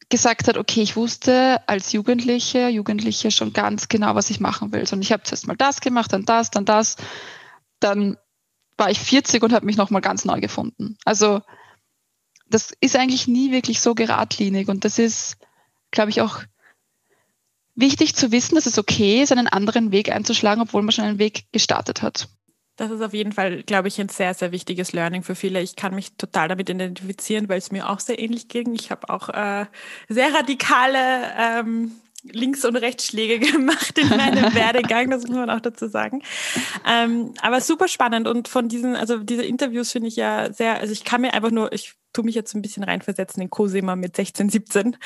gesagt 0.10 0.48
hat, 0.48 0.58
okay, 0.58 0.82
ich 0.82 0.96
wusste 0.96 1.62
als 1.68 1.92
Jugendliche, 1.92 2.68
Jugendliche 2.68 3.32
schon 3.32 3.54
ganz 3.54 3.88
genau, 3.88 4.16
was 4.16 4.30
ich 4.30 4.39
machen 4.39 4.72
will. 4.72 4.84
Und 4.92 5.01
ich 5.01 5.12
habe 5.12 5.24
zuerst 5.24 5.48
mal 5.48 5.56
das 5.56 5.82
gemacht, 5.82 6.12
dann 6.12 6.25
das, 6.25 6.50
dann 6.50 6.66
das. 6.66 6.98
Dann 7.80 8.18
war 8.78 8.89
ich 8.89 9.00
40 9.00 9.44
und 9.44 9.54
habe 9.54 9.66
mich 9.66 9.78
nochmal 9.78 10.01
ganz 10.01 10.25
neu 10.25 10.39
gefunden. 10.39 10.98
Also 11.06 11.42
das 12.48 12.74
ist 12.82 12.96
eigentlich 12.96 13.28
nie 13.28 13.51
wirklich 13.51 13.82
so 13.82 13.94
geradlinig. 13.94 14.68
Und 14.68 14.84
das 14.84 14.98
ist, 14.98 15.38
glaube 15.92 16.10
ich, 16.10 16.22
auch 16.22 16.42
wichtig 17.75 18.16
zu 18.16 18.32
wissen, 18.32 18.56
dass 18.56 18.66
es 18.66 18.80
okay 18.80 19.22
ist, 19.22 19.32
einen 19.32 19.48
anderen 19.48 19.92
Weg 19.92 20.12
einzuschlagen, 20.12 20.62
obwohl 20.63 20.82
man 20.82 20.92
schon 20.92 21.06
einen 21.06 21.20
Weg 21.20 21.46
gestartet 21.51 22.01
hat. 22.01 22.30
Das 22.79 22.91
ist 22.91 23.01
auf 23.01 23.13
jeden 23.13 23.33
Fall, 23.33 23.63
glaube 23.63 23.89
ich, 23.89 24.00
ein 24.00 24.07
sehr, 24.07 24.33
sehr 24.33 24.53
wichtiges 24.53 24.93
Learning 24.93 25.21
für 25.21 25.36
viele. 25.36 25.62
Ich 25.62 25.75
kann 25.75 25.93
mich 25.93 26.13
total 26.13 26.48
damit 26.48 26.69
identifizieren, 26.69 27.50
weil 27.50 27.57
es 27.57 27.74
mir 27.74 27.89
auch 27.89 28.00
sehr 28.00 28.19
ähnlich 28.19 28.48
ging. 28.48 28.74
Ich 28.74 28.89
habe 28.89 29.09
auch 29.09 29.27
äh, 29.27 29.65
sehr 30.07 30.33
radikale 30.33 30.98
ähm, 31.38 31.91
Links- 32.24 32.63
und 32.63 32.77
Rechtsschläge 32.77 33.39
gemacht 33.51 33.98
in 33.98 34.07
meinem 34.07 34.53
Werdegang, 34.55 35.09
das 35.09 35.27
muss 35.27 35.36
man 35.36 35.50
auch 35.50 35.59
dazu 35.59 35.89
sagen. 35.89 36.21
Ähm, 36.88 37.33
aber 37.41 37.59
super 37.59 37.89
spannend 37.89 38.29
und 38.29 38.48
von 38.48 38.69
diesen, 38.69 38.95
also 38.95 39.17
diese 39.17 39.43
Interviews 39.43 39.91
finde 39.91 40.07
ich 40.07 40.15
ja 40.15 40.53
sehr, 40.53 40.79
also 40.79 40.93
ich 40.93 41.03
kann 41.03 41.19
mir 41.19 41.33
einfach 41.33 41.51
nur, 41.51 41.74
ich 41.74 41.95
tue 42.13 42.24
mich 42.24 42.36
jetzt 42.36 42.54
ein 42.56 42.62
bisschen 42.62 42.84
reinversetzen 42.84 43.42
in 43.42 43.50
Cosima 43.50 43.96
mit 43.96 44.16
16, 44.16 44.50
17 44.50 44.98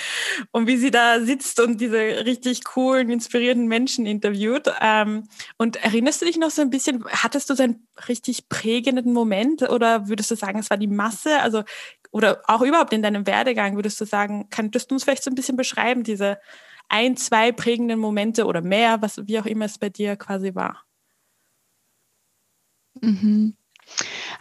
und 0.51 0.67
wie 0.67 0.77
sie 0.77 0.91
da 0.91 1.19
sitzt 1.19 1.60
und 1.60 1.81
diese 1.81 1.98
richtig 1.98 2.63
coolen, 2.63 3.10
inspirierenden 3.10 3.67
Menschen 3.67 4.05
interviewt. 4.05 4.72
Ähm, 4.81 5.27
und 5.57 5.77
erinnerst 5.77 6.22
du 6.22 6.25
dich 6.25 6.38
noch 6.38 6.51
so 6.51 6.62
ein 6.62 6.69
bisschen, 6.69 7.03
hattest 7.10 7.50
du 7.50 7.55
so 7.55 7.63
einen 7.63 7.88
richtig 8.07 8.50
prägenden 8.50 9.13
Moment 9.13 9.63
oder 9.63 10.07
würdest 10.07 10.31
du 10.31 10.36
sagen, 10.36 10.60
es 10.60 10.69
war 10.69 10.77
die 10.77 10.88
Masse? 10.88 11.39
Also, 11.41 11.63
oder 12.12 12.41
auch 12.48 12.62
überhaupt 12.62 12.93
in 12.93 13.01
deinem 13.01 13.27
Werdegang, 13.27 13.75
würdest 13.75 14.00
du 14.00 14.05
sagen, 14.05 14.48
könntest 14.50 14.89
du 14.89 14.95
uns 14.95 15.03
vielleicht 15.03 15.24
so 15.24 15.31
ein 15.31 15.36
bisschen 15.36 15.57
beschreiben, 15.57 16.03
diese 16.03 16.39
ein, 16.89 17.17
zwei 17.17 17.51
prägenden 17.51 18.00
Momente 18.00 18.45
oder 18.45 18.62
mehr, 18.62 19.01
was, 19.01 19.25
wie 19.27 19.39
auch 19.39 19.45
immer 19.45 19.65
es 19.65 19.77
bei 19.77 19.89
dir 19.89 20.15
quasi 20.15 20.53
war? 20.55 20.86
Mhm. 23.01 23.55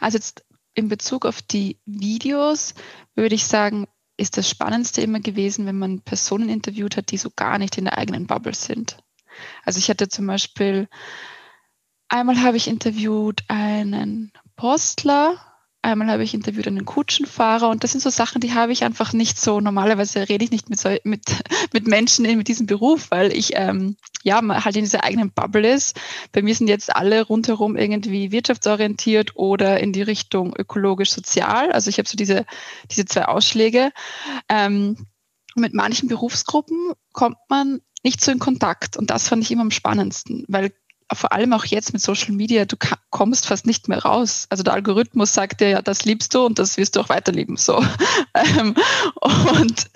Also 0.00 0.18
jetzt 0.18 0.44
in 0.74 0.88
Bezug 0.88 1.26
auf 1.26 1.42
die 1.42 1.78
Videos 1.84 2.74
würde 3.14 3.34
ich 3.34 3.46
sagen, 3.46 3.86
ist 4.16 4.36
das 4.36 4.48
Spannendste 4.48 5.00
immer 5.00 5.20
gewesen, 5.20 5.66
wenn 5.66 5.78
man 5.78 6.00
Personen 6.00 6.48
interviewt 6.48 6.96
hat, 6.96 7.10
die 7.10 7.16
so 7.16 7.30
gar 7.34 7.58
nicht 7.58 7.78
in 7.78 7.84
der 7.84 7.98
eigenen 7.98 8.26
Bubble 8.26 8.54
sind. 8.54 8.98
Also 9.64 9.78
ich 9.78 9.88
hatte 9.88 10.08
zum 10.08 10.26
Beispiel, 10.26 10.88
einmal 12.08 12.42
habe 12.42 12.56
ich 12.56 12.68
interviewt 12.68 13.42
einen 13.48 14.32
Postler, 14.56 15.51
Einmal 15.84 16.08
habe 16.08 16.22
ich 16.22 16.32
interviewt 16.32 16.68
einen 16.68 16.84
Kutschenfahrer 16.84 17.68
und 17.68 17.82
das 17.82 17.90
sind 17.90 18.00
so 18.00 18.10
Sachen, 18.10 18.40
die 18.40 18.54
habe 18.54 18.70
ich 18.70 18.84
einfach 18.84 19.12
nicht 19.12 19.40
so. 19.40 19.60
Normalerweise 19.60 20.28
rede 20.28 20.44
ich 20.44 20.52
nicht 20.52 20.70
mit, 20.70 21.04
mit, 21.04 21.42
mit 21.72 21.88
Menschen 21.88 22.24
in, 22.24 22.38
mit 22.38 22.46
diesem 22.46 22.66
Beruf, 22.66 23.10
weil 23.10 23.32
ich 23.32 23.50
ähm, 23.54 23.96
ja 24.22 24.40
halt 24.64 24.76
in 24.76 24.84
dieser 24.84 25.02
eigenen 25.02 25.32
Bubble 25.32 25.68
ist. 25.68 26.00
Bei 26.30 26.40
mir 26.40 26.54
sind 26.54 26.68
jetzt 26.68 26.94
alle 26.94 27.22
rundherum 27.22 27.76
irgendwie 27.76 28.30
wirtschaftsorientiert 28.30 29.34
oder 29.34 29.80
in 29.80 29.92
die 29.92 30.02
Richtung 30.02 30.54
ökologisch-sozial. 30.56 31.72
Also 31.72 31.90
ich 31.90 31.98
habe 31.98 32.08
so 32.08 32.16
diese, 32.16 32.46
diese 32.88 33.04
zwei 33.04 33.24
Ausschläge. 33.24 33.90
Ähm, 34.48 35.08
mit 35.56 35.74
manchen 35.74 36.08
Berufsgruppen 36.08 36.92
kommt 37.12 37.38
man 37.48 37.80
nicht 38.04 38.22
so 38.22 38.30
in 38.30 38.38
Kontakt 38.38 38.96
und 38.96 39.10
das 39.10 39.28
fand 39.28 39.42
ich 39.42 39.50
immer 39.50 39.62
am 39.62 39.70
spannendsten, 39.70 40.44
weil 40.48 40.72
vor 41.14 41.32
allem 41.32 41.52
auch 41.52 41.64
jetzt 41.64 41.92
mit 41.92 42.02
Social 42.02 42.32
Media, 42.32 42.64
du 42.64 42.76
kommst 43.10 43.46
fast 43.46 43.66
nicht 43.66 43.88
mehr 43.88 44.02
raus. 44.02 44.46
Also 44.50 44.62
der 44.62 44.74
Algorithmus 44.74 45.34
sagt 45.34 45.60
dir, 45.60 45.68
ja, 45.68 45.82
das 45.82 46.04
liebst 46.04 46.34
du 46.34 46.46
und 46.46 46.58
das 46.58 46.76
wirst 46.76 46.96
du 46.96 47.00
auch 47.00 47.08
weiterlieben. 47.08 47.56
So. 47.56 47.84
Ähm, 48.34 48.74
und 49.50 49.90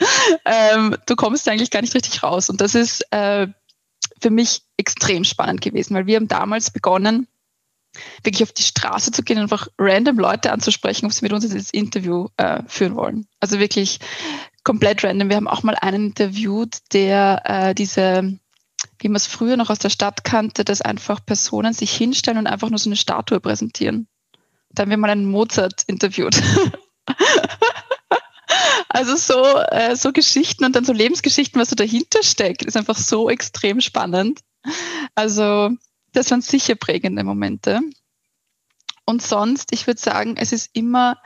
ähm, 0.44 0.94
du 1.06 1.16
kommst 1.16 1.48
eigentlich 1.48 1.70
gar 1.70 1.80
nicht 1.80 1.94
richtig 1.94 2.22
raus. 2.22 2.50
Und 2.50 2.60
das 2.60 2.74
ist 2.74 3.00
äh, 3.12 3.46
für 4.20 4.30
mich 4.30 4.62
extrem 4.76 5.24
spannend 5.24 5.62
gewesen, 5.62 5.94
weil 5.94 6.06
wir 6.06 6.16
haben 6.16 6.28
damals 6.28 6.70
begonnen, 6.70 7.26
wirklich 8.22 8.42
auf 8.42 8.52
die 8.52 8.62
Straße 8.62 9.12
zu 9.12 9.22
gehen 9.22 9.38
und 9.38 9.44
einfach 9.44 9.68
random 9.78 10.18
Leute 10.18 10.52
anzusprechen, 10.52 11.06
ob 11.06 11.12
sie 11.12 11.24
mit 11.24 11.32
uns 11.32 11.48
das 11.48 11.70
Interview 11.70 12.28
äh, 12.36 12.62
führen 12.66 12.94
wollen. 12.94 13.26
Also 13.40 13.58
wirklich 13.58 14.00
komplett 14.64 15.02
random. 15.02 15.30
Wir 15.30 15.36
haben 15.36 15.48
auch 15.48 15.62
mal 15.62 15.76
einen 15.76 16.08
interviewt, 16.08 16.78
der 16.92 17.42
äh, 17.44 17.74
diese 17.74 18.38
wie 18.98 19.08
man 19.08 19.16
es 19.16 19.26
früher 19.26 19.56
noch 19.56 19.70
aus 19.70 19.78
der 19.78 19.90
Stadt 19.90 20.24
kannte, 20.24 20.64
dass 20.64 20.80
einfach 20.80 21.24
Personen 21.24 21.72
sich 21.72 21.92
hinstellen 21.92 22.38
und 22.38 22.46
einfach 22.46 22.70
nur 22.70 22.78
so 22.78 22.88
eine 22.88 22.96
Statue 22.96 23.40
präsentieren. 23.40 24.08
Da 24.70 24.82
haben 24.82 24.90
wir 24.90 24.96
mal 24.96 25.10
einen 25.10 25.30
Mozart 25.30 25.84
interviewt. 25.86 26.40
also 28.88 29.16
so, 29.16 29.42
äh, 29.70 29.96
so 29.96 30.12
Geschichten 30.12 30.64
und 30.64 30.76
dann 30.76 30.84
so 30.84 30.92
Lebensgeschichten, 30.92 31.60
was 31.60 31.70
so 31.70 31.76
dahinter 31.76 32.22
steckt, 32.22 32.64
ist 32.64 32.76
einfach 32.76 32.98
so 32.98 33.30
extrem 33.30 33.80
spannend. 33.80 34.40
Also 35.14 35.70
das 36.12 36.30
waren 36.30 36.42
sicher 36.42 36.74
prägende 36.74 37.24
Momente. 37.24 37.80
Und 39.04 39.22
sonst, 39.22 39.72
ich 39.72 39.86
würde 39.86 40.00
sagen, 40.00 40.36
es 40.36 40.52
ist 40.52 40.70
immer 40.72 41.16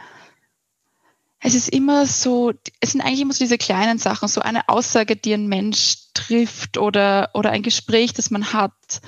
es 1.41 1.55
ist 1.55 1.71
immer 1.71 2.07
so, 2.07 2.53
es 2.81 2.93
sind 2.93 3.01
eigentlich 3.01 3.23
immer 3.23 3.33
so 3.33 3.39
diese 3.45 3.59
kleinen 3.59 3.99
Sachen, 3.99 4.29
so 4.29 4.43
eine 4.43 4.69
Aussage, 4.69 5.17
die 5.17 5.33
ein 5.33 5.49
Mensch 5.49 5.97
trifft 6.13 6.77
oder, 6.77 7.31
oder 7.33 7.51
ein 7.51 7.63
Gespräch, 7.63 8.13
das 8.13 8.31
man 8.31 8.53
hat. 8.53 9.01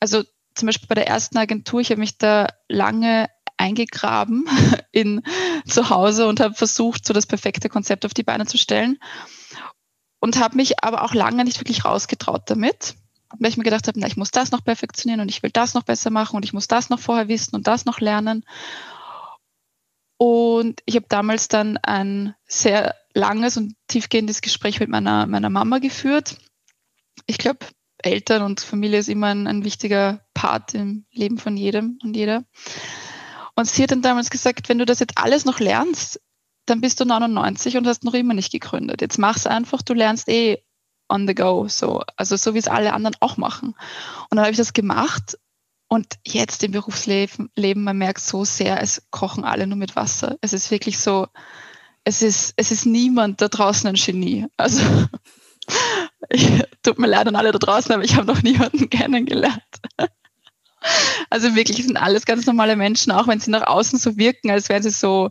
Also 0.00 0.22
zum 0.54 0.66
Beispiel 0.66 0.88
bei 0.88 0.94
der 0.94 1.06
ersten 1.06 1.36
Agentur, 1.36 1.80
ich 1.80 1.90
habe 1.90 2.00
mich 2.00 2.16
da 2.16 2.48
lange 2.68 3.28
eingegraben 3.58 4.48
in 4.92 5.22
zu 5.66 5.90
Hause 5.90 6.26
und 6.26 6.40
habe 6.40 6.54
versucht, 6.54 7.06
so 7.06 7.12
das 7.12 7.26
perfekte 7.26 7.68
Konzept 7.68 8.06
auf 8.06 8.14
die 8.14 8.22
Beine 8.22 8.46
zu 8.46 8.56
stellen 8.56 8.98
und 10.18 10.38
habe 10.38 10.56
mich 10.56 10.82
aber 10.82 11.02
auch 11.02 11.14
lange 11.14 11.44
nicht 11.44 11.60
wirklich 11.60 11.84
rausgetraut 11.84 12.44
damit, 12.46 12.94
weil 13.38 13.50
ich 13.50 13.56
mir 13.56 13.64
gedacht 13.64 13.86
habe, 13.86 14.00
na, 14.00 14.06
ich 14.06 14.16
muss 14.16 14.30
das 14.30 14.50
noch 14.50 14.64
perfektionieren 14.64 15.20
und 15.20 15.28
ich 15.28 15.42
will 15.42 15.50
das 15.50 15.74
noch 15.74 15.82
besser 15.82 16.10
machen 16.10 16.36
und 16.36 16.44
ich 16.44 16.52
muss 16.54 16.68
das 16.68 16.88
noch 16.88 17.00
vorher 17.00 17.28
wissen 17.28 17.54
und 17.54 17.66
das 17.66 17.84
noch 17.84 18.00
lernen. 18.00 18.44
Und 20.18 20.80
ich 20.86 20.96
habe 20.96 21.06
damals 21.08 21.48
dann 21.48 21.76
ein 21.78 22.34
sehr 22.46 22.94
langes 23.14 23.56
und 23.56 23.74
tiefgehendes 23.88 24.40
Gespräch 24.40 24.80
mit 24.80 24.88
meiner, 24.88 25.26
meiner 25.26 25.50
Mama 25.50 25.78
geführt. 25.78 26.36
Ich 27.26 27.38
glaube, 27.38 27.66
Eltern 27.98 28.42
und 28.42 28.60
Familie 28.60 28.98
ist 28.98 29.08
immer 29.08 29.28
ein, 29.28 29.46
ein 29.46 29.64
wichtiger 29.64 30.20
Part 30.34 30.74
im 30.74 31.06
Leben 31.12 31.38
von 31.38 31.56
jedem 31.56 31.98
und 32.02 32.14
jeder. 32.14 32.44
Und 33.54 33.66
sie 33.66 33.82
hat 33.82 33.90
dann 33.90 34.02
damals 34.02 34.30
gesagt, 34.30 34.68
wenn 34.68 34.78
du 34.78 34.84
das 34.84 35.00
jetzt 35.00 35.16
alles 35.16 35.44
noch 35.44 35.60
lernst, 35.60 36.20
dann 36.66 36.80
bist 36.80 37.00
du 37.00 37.04
99 37.04 37.76
und 37.76 37.86
hast 37.86 38.04
noch 38.04 38.14
immer 38.14 38.34
nicht 38.34 38.52
gegründet. 38.52 39.00
Jetzt 39.00 39.18
mach's 39.18 39.46
einfach, 39.46 39.82
du 39.82 39.94
lernst 39.94 40.28
eh 40.28 40.62
on 41.08 41.26
the 41.26 41.34
go, 41.34 41.68
so. 41.68 42.02
Also 42.16 42.36
so 42.36 42.54
wie 42.54 42.58
es 42.58 42.68
alle 42.68 42.92
anderen 42.92 43.16
auch 43.20 43.36
machen. 43.36 43.68
Und 43.68 44.36
dann 44.36 44.40
habe 44.40 44.50
ich 44.50 44.56
das 44.56 44.72
gemacht 44.72 45.38
und 45.88 46.14
jetzt 46.26 46.62
im 46.64 46.72
Berufsleben, 46.72 47.50
Leben, 47.54 47.84
man 47.84 47.98
merkt 47.98 48.20
so 48.20 48.44
sehr, 48.44 48.82
es 48.82 49.06
kochen 49.10 49.44
alle 49.44 49.66
nur 49.66 49.76
mit 49.76 49.94
Wasser. 49.94 50.36
Es 50.40 50.52
ist 50.52 50.70
wirklich 50.70 50.98
so, 50.98 51.28
es 52.04 52.22
ist, 52.22 52.54
es 52.56 52.72
ist 52.72 52.86
niemand 52.86 53.40
da 53.40 53.48
draußen 53.48 53.88
ein 53.88 53.94
Genie. 53.94 54.46
Also, 54.56 54.82
ich, 56.30 56.62
tut 56.82 56.98
mir 56.98 57.06
leid 57.06 57.28
an 57.28 57.36
alle 57.36 57.52
da 57.52 57.58
draußen, 57.58 57.92
aber 57.92 58.04
ich 58.04 58.16
habe 58.16 58.26
noch 58.26 58.42
niemanden 58.42 58.90
kennengelernt. 58.90 59.62
Also 61.30 61.54
wirklich 61.56 61.84
sind 61.84 61.96
alles 61.96 62.26
ganz 62.26 62.46
normale 62.46 62.76
Menschen, 62.76 63.12
auch 63.12 63.26
wenn 63.26 63.40
sie 63.40 63.50
nach 63.50 63.66
außen 63.66 63.98
so 63.98 64.16
wirken, 64.16 64.50
als 64.50 64.68
wären 64.68 64.82
sie 64.82 64.90
so 64.90 65.30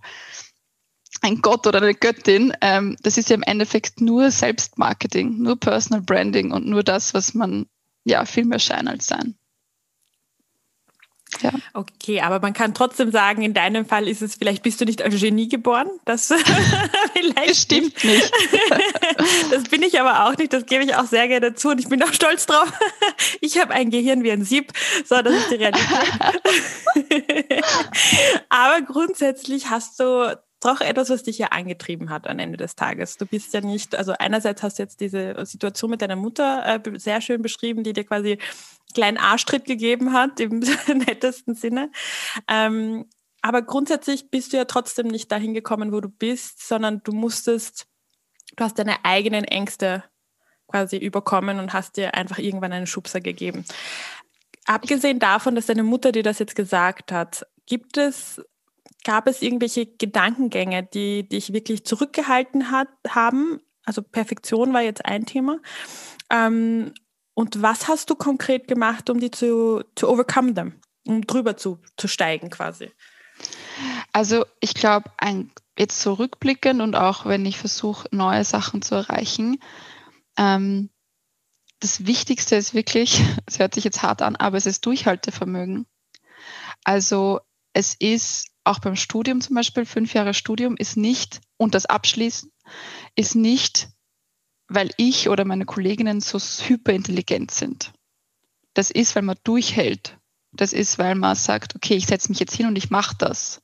ein 1.21 1.41
Gott 1.41 1.65
oder 1.67 1.81
eine 1.81 1.95
Göttin. 1.95 2.53
Ähm, 2.61 2.97
das 3.01 3.17
ist 3.17 3.29
ja 3.29 3.35
im 3.35 3.43
Endeffekt 3.43 4.01
nur 4.01 4.31
Selbstmarketing, 4.31 5.37
nur 5.41 5.57
Personal 5.57 6.01
Branding 6.01 6.51
und 6.51 6.65
nur 6.65 6.83
das, 6.83 7.13
was 7.13 7.33
man 7.33 7.67
ja 8.03 8.25
viel 8.25 8.45
mehr 8.45 8.59
scheint 8.59 8.87
als 8.87 9.07
sein. 9.07 9.37
Ja. 11.41 11.51
Okay, 11.73 12.21
aber 12.21 12.39
man 12.39 12.53
kann 12.53 12.73
trotzdem 12.73 13.11
sagen, 13.11 13.41
in 13.41 13.53
deinem 13.53 13.85
Fall 13.85 14.07
ist 14.07 14.21
es, 14.21 14.35
vielleicht 14.35 14.63
bist 14.63 14.79
du 14.79 14.85
nicht 14.85 15.01
als 15.01 15.19
Genie 15.19 15.47
geboren. 15.47 15.87
Das 16.05 16.31
vielleicht 17.13 17.57
stimmt 17.57 18.03
nicht. 18.03 18.31
das 19.51 19.63
bin 19.63 19.81
ich 19.81 19.99
aber 19.99 20.25
auch 20.25 20.37
nicht, 20.37 20.53
das 20.53 20.65
gebe 20.65 20.83
ich 20.83 20.95
auch 20.95 21.05
sehr 21.05 21.27
gerne 21.27 21.53
zu 21.55 21.69
und 21.69 21.79
ich 21.79 21.89
bin 21.89 22.01
auch 22.03 22.13
stolz 22.13 22.45
drauf. 22.45 22.71
Ich 23.41 23.59
habe 23.59 23.73
ein 23.73 23.91
Gehirn 23.91 24.23
wie 24.23 24.31
ein 24.31 24.43
Sieb. 24.43 24.71
So, 25.05 25.21
das 25.21 25.33
ist 25.33 25.51
die 25.51 25.55
Realität. 25.55 25.87
aber 28.49 28.81
grundsätzlich 28.81 29.69
hast 29.69 29.99
du 29.99 30.35
doch 30.61 30.81
etwas, 30.81 31.09
was 31.09 31.23
dich 31.23 31.37
ja 31.37 31.47
angetrieben 31.47 32.09
hat 32.09 32.27
am 32.27 32.39
Ende 32.39 32.57
des 32.57 32.75
Tages. 32.75 33.17
Du 33.17 33.25
bist 33.25 33.53
ja 33.53 33.61
nicht, 33.61 33.95
also 33.95 34.13
einerseits 34.17 34.63
hast 34.63 34.79
du 34.79 34.83
jetzt 34.83 34.99
diese 34.99 35.45
Situation 35.45 35.91
mit 35.91 36.01
deiner 36.01 36.15
Mutter 36.15 36.65
äh, 36.65 36.99
sehr 36.99 37.21
schön 37.21 37.41
beschrieben, 37.41 37.83
die 37.83 37.93
dir 37.93 38.03
quasi 38.03 38.39
kleinen 38.93 39.17
Arschtritt 39.17 39.65
gegeben 39.65 40.13
hat, 40.13 40.39
im 40.39 40.59
nettesten 40.87 41.55
Sinne. 41.55 41.91
Ähm, 42.47 43.05
aber 43.41 43.61
grundsätzlich 43.61 44.31
bist 44.31 44.53
du 44.53 44.57
ja 44.57 44.65
trotzdem 44.65 45.07
nicht 45.07 45.31
dahin 45.31 45.53
gekommen, 45.53 45.91
wo 45.91 46.01
du 46.01 46.09
bist, 46.09 46.67
sondern 46.67 47.01
du 47.03 47.11
musstest, 47.11 47.87
du 48.55 48.63
hast 48.63 48.79
deine 48.79 49.03
eigenen 49.05 49.43
Ängste 49.43 50.03
quasi 50.67 50.97
überkommen 50.97 51.59
und 51.59 51.73
hast 51.73 51.97
dir 51.97 52.15
einfach 52.15 52.39
irgendwann 52.39 52.73
einen 52.73 52.87
Schubser 52.87 53.21
gegeben. 53.21 53.65
Abgesehen 54.65 55.19
davon, 55.19 55.53
dass 55.53 55.67
deine 55.67 55.83
Mutter 55.83 56.11
dir 56.11 56.23
das 56.23 56.39
jetzt 56.39 56.55
gesagt 56.55 57.11
hat, 57.11 57.45
gibt 57.67 57.97
es 57.97 58.41
Gab 59.05 59.27
es 59.27 59.43
irgendwelche 59.43 59.85
Gedankengänge, 59.85 60.81
die 60.81 61.29
dich 61.29 61.53
wirklich 61.53 61.85
zurückgehalten 61.85 62.71
hat, 62.71 62.87
haben? 63.07 63.61
Also 63.85 64.01
Perfektion 64.01 64.73
war 64.73 64.81
jetzt 64.81 65.05
ein 65.05 65.27
Thema. 65.27 65.59
Ähm, 66.31 66.91
und 67.35 67.61
was 67.61 67.87
hast 67.87 68.09
du 68.09 68.15
konkret 68.15 68.67
gemacht, 68.67 69.09
um 69.09 69.19
die 69.19 69.29
zu, 69.29 69.83
to 69.93 70.09
overcome 70.09 70.53
them, 70.53 70.79
um 71.05 71.27
drüber 71.27 71.57
zu, 71.57 71.79
zu 71.97 72.07
steigen 72.07 72.49
quasi? 72.49 72.91
Also 74.13 74.45
ich 74.61 74.73
glaube, 74.73 75.11
jetzt 75.77 75.99
zurückblickend 75.99 76.81
und 76.81 76.95
auch 76.95 77.25
wenn 77.25 77.45
ich 77.45 77.57
versuche, 77.57 78.07
neue 78.11 78.45
Sachen 78.45 78.81
zu 78.81 78.95
erreichen, 78.95 79.59
ähm, 80.37 80.89
das 81.81 82.05
Wichtigste 82.05 82.55
ist 82.55 82.73
wirklich, 82.73 83.21
es 83.45 83.59
hört 83.59 83.75
sich 83.75 83.83
jetzt 83.83 84.01
hart 84.01 84.21
an, 84.21 84.37
aber 84.37 84.57
es 84.57 84.65
ist 84.65 84.85
Durchhaltevermögen. 84.85 85.85
Also 86.85 87.41
es 87.73 87.95
ist 87.99 88.47
auch 88.63 88.79
beim 88.79 88.95
Studium 88.95 89.41
zum 89.41 89.55
Beispiel, 89.55 89.85
fünf 89.85 90.13
Jahre 90.13 90.33
Studium 90.33 90.77
ist 90.77 90.95
nicht, 90.95 91.41
und 91.57 91.75
das 91.75 91.85
Abschließen 91.85 92.49
ist 93.15 93.35
nicht, 93.35 93.89
weil 94.67 94.89
ich 94.97 95.29
oder 95.29 95.45
meine 95.45 95.65
Kolleginnen 95.65 96.21
so 96.21 96.39
hyperintelligent 96.39 97.51
sind. 97.51 97.93
Das 98.73 98.91
ist, 98.91 99.15
weil 99.15 99.23
man 99.23 99.37
durchhält. 99.43 100.17
Das 100.51 100.73
ist, 100.73 100.97
weil 100.97 101.15
man 101.15 101.35
sagt, 101.35 101.75
okay, 101.75 101.95
ich 101.95 102.07
setze 102.07 102.29
mich 102.29 102.39
jetzt 102.39 102.55
hin 102.55 102.67
und 102.67 102.77
ich 102.77 102.89
mache 102.89 103.15
das. 103.17 103.61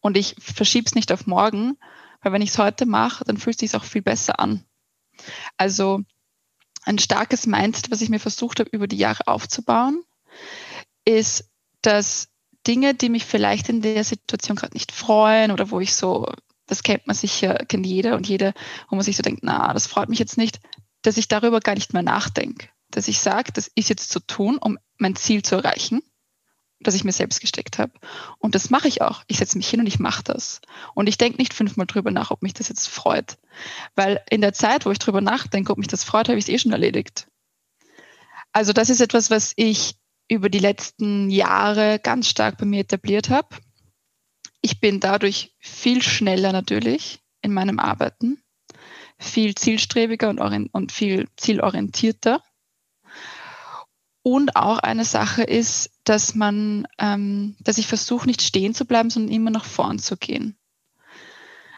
Und 0.00 0.16
ich 0.16 0.36
verschiebe 0.38 0.86
es 0.86 0.94
nicht 0.94 1.12
auf 1.12 1.26
morgen, 1.26 1.78
weil 2.22 2.32
wenn 2.32 2.42
ich 2.42 2.50
es 2.50 2.58
heute 2.58 2.86
mache, 2.86 3.24
dann 3.24 3.36
fühlt 3.36 3.56
es 3.56 3.70
sich 3.70 3.78
auch 3.78 3.84
viel 3.84 4.02
besser 4.02 4.38
an. 4.38 4.64
Also 5.56 6.02
ein 6.82 6.98
starkes 6.98 7.46
Mindset, 7.46 7.90
was 7.90 8.00
ich 8.00 8.10
mir 8.10 8.20
versucht 8.20 8.60
habe, 8.60 8.70
über 8.70 8.86
die 8.86 8.98
Jahre 8.98 9.26
aufzubauen, 9.26 10.02
ist, 11.04 11.50
dass 11.82 12.28
Dinge, 12.66 12.94
die 12.94 13.08
mich 13.08 13.24
vielleicht 13.24 13.68
in 13.68 13.82
der 13.82 14.04
Situation 14.04 14.56
gerade 14.56 14.74
nicht 14.74 14.92
freuen 14.92 15.50
oder 15.50 15.70
wo 15.70 15.80
ich 15.80 15.94
so, 15.94 16.26
das 16.66 16.82
kennt 16.82 17.06
man 17.06 17.16
sicher, 17.16 17.54
kennt 17.68 17.86
jeder 17.86 18.16
und 18.16 18.28
jede, 18.28 18.54
wo 18.88 18.96
man 18.96 19.04
sich 19.04 19.16
so 19.16 19.22
denkt, 19.22 19.40
na, 19.42 19.72
das 19.72 19.86
freut 19.86 20.08
mich 20.08 20.18
jetzt 20.18 20.38
nicht, 20.38 20.60
dass 21.02 21.16
ich 21.16 21.28
darüber 21.28 21.60
gar 21.60 21.74
nicht 21.74 21.92
mehr 21.92 22.02
nachdenke. 22.02 22.68
Dass 22.90 23.08
ich 23.08 23.18
sage, 23.18 23.52
das 23.52 23.70
ist 23.74 23.88
jetzt 23.88 24.10
zu 24.10 24.20
tun, 24.20 24.58
um 24.58 24.78
mein 24.98 25.16
Ziel 25.16 25.42
zu 25.42 25.56
erreichen 25.56 26.00
das 26.84 26.94
ich 26.94 27.04
mir 27.04 27.12
selbst 27.12 27.40
gesteckt 27.40 27.78
habe. 27.78 27.92
Und 28.38 28.54
das 28.54 28.70
mache 28.70 28.88
ich 28.88 29.02
auch. 29.02 29.24
Ich 29.26 29.38
setze 29.38 29.56
mich 29.56 29.68
hin 29.68 29.80
und 29.80 29.86
ich 29.86 29.98
mache 29.98 30.22
das. 30.22 30.60
Und 30.94 31.08
ich 31.08 31.18
denke 31.18 31.38
nicht 31.38 31.54
fünfmal 31.54 31.86
drüber 31.86 32.10
nach, 32.10 32.30
ob 32.30 32.42
mich 32.42 32.54
das 32.54 32.68
jetzt 32.68 32.88
freut. 32.88 33.38
Weil 33.94 34.22
in 34.30 34.40
der 34.40 34.52
Zeit, 34.52 34.86
wo 34.86 34.90
ich 34.90 34.98
drüber 34.98 35.20
nachdenke, 35.20 35.72
ob 35.72 35.78
mich 35.78 35.88
das 35.88 36.04
freut, 36.04 36.28
habe 36.28 36.38
ich 36.38 36.44
es 36.44 36.48
eh 36.48 36.58
schon 36.58 36.72
erledigt. 36.72 37.26
Also 38.52 38.72
das 38.72 38.90
ist 38.90 39.00
etwas, 39.00 39.30
was 39.30 39.52
ich 39.56 39.96
über 40.28 40.48
die 40.48 40.58
letzten 40.58 41.30
Jahre 41.30 41.98
ganz 41.98 42.28
stark 42.28 42.58
bei 42.58 42.64
mir 42.64 42.80
etabliert 42.80 43.30
habe. 43.30 43.56
Ich 44.64 44.80
bin 44.80 44.98
dadurch 44.98 45.52
viel 45.58 46.00
schneller 46.00 46.50
natürlich 46.50 47.20
in 47.42 47.52
meinem 47.52 47.78
Arbeiten, 47.78 48.42
viel 49.18 49.54
zielstrebiger 49.54 50.30
und, 50.30 50.38
und 50.40 50.90
viel 50.90 51.28
zielorientierter. 51.36 52.42
Und 54.22 54.56
auch 54.56 54.78
eine 54.78 55.04
Sache 55.04 55.42
ist, 55.42 55.90
dass 56.04 56.34
man, 56.34 56.88
ähm, 56.96 57.56
dass 57.60 57.76
ich 57.76 57.86
versuche, 57.86 58.26
nicht 58.26 58.40
stehen 58.40 58.72
zu 58.72 58.86
bleiben, 58.86 59.10
sondern 59.10 59.34
immer 59.34 59.50
nach 59.50 59.66
vorn 59.66 59.98
zu 59.98 60.16
gehen. 60.16 60.56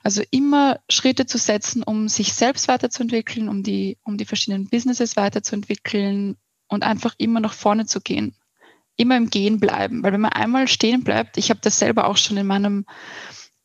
Also 0.05 0.23
immer 0.31 0.78
Schritte 0.88 1.26
zu 1.26 1.38
setzen, 1.38 1.83
um 1.83 2.07
sich 2.09 2.35
selbst 2.35 2.69
weiterzuentwickeln, 2.69 3.49
um 3.49 3.64
die, 3.64 3.99
um 4.05 4.16
die 4.16 4.26
verschiedenen 4.26 4.69
Businesses 4.69 5.16
weiterzuentwickeln 5.16 6.37
und 6.69 6.85
einfach 6.85 7.16
immer 7.19 7.40
nach 7.40 7.52
vorne 7.52 7.87
zu 7.87 8.00
gehen. 8.00 8.37
Immer 8.97 9.17
im 9.17 9.31
Gehen 9.31 9.61
bleiben. 9.61 10.03
Weil 10.03 10.12
wenn 10.12 10.21
man 10.21 10.33
einmal 10.33 10.69
stehen 10.69 11.05
bleibt, 11.05 11.37
ich 11.37 11.50
habe 11.50 11.61
das 11.62 11.79
selber 11.79 12.09
auch 12.09 12.17
schon 12.17 12.37
in 12.37 12.47
meinem 12.47 12.87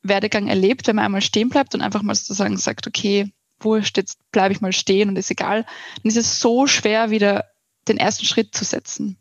Werdegang 0.04 0.48
erlebt, 0.48 0.88
wenn 0.88 0.96
man 0.96 1.06
einmal 1.06 1.22
stehen 1.22 1.50
bleibt 1.50 1.76
und 1.76 1.82
einfach 1.82 2.02
mal 2.02 2.16
sozusagen 2.16 2.58
sagt, 2.58 2.88
okay, 2.88 3.32
wurscht, 3.60 3.98
jetzt 3.98 4.20
bleibe 4.32 4.54
ich 4.54 4.62
mal 4.62 4.74
stehen 4.74 5.10
und 5.10 5.16
ist 5.16 5.32
egal, 5.32 5.66
dann 6.02 6.10
ist 6.10 6.18
es 6.18 6.40
so 6.40 6.68
schwer, 6.68 7.12
wieder 7.12 7.46
den 7.88 7.98
ersten 7.98 8.26
Schritt 8.26 8.56
zu 8.56 8.66
setzen. 8.66 9.18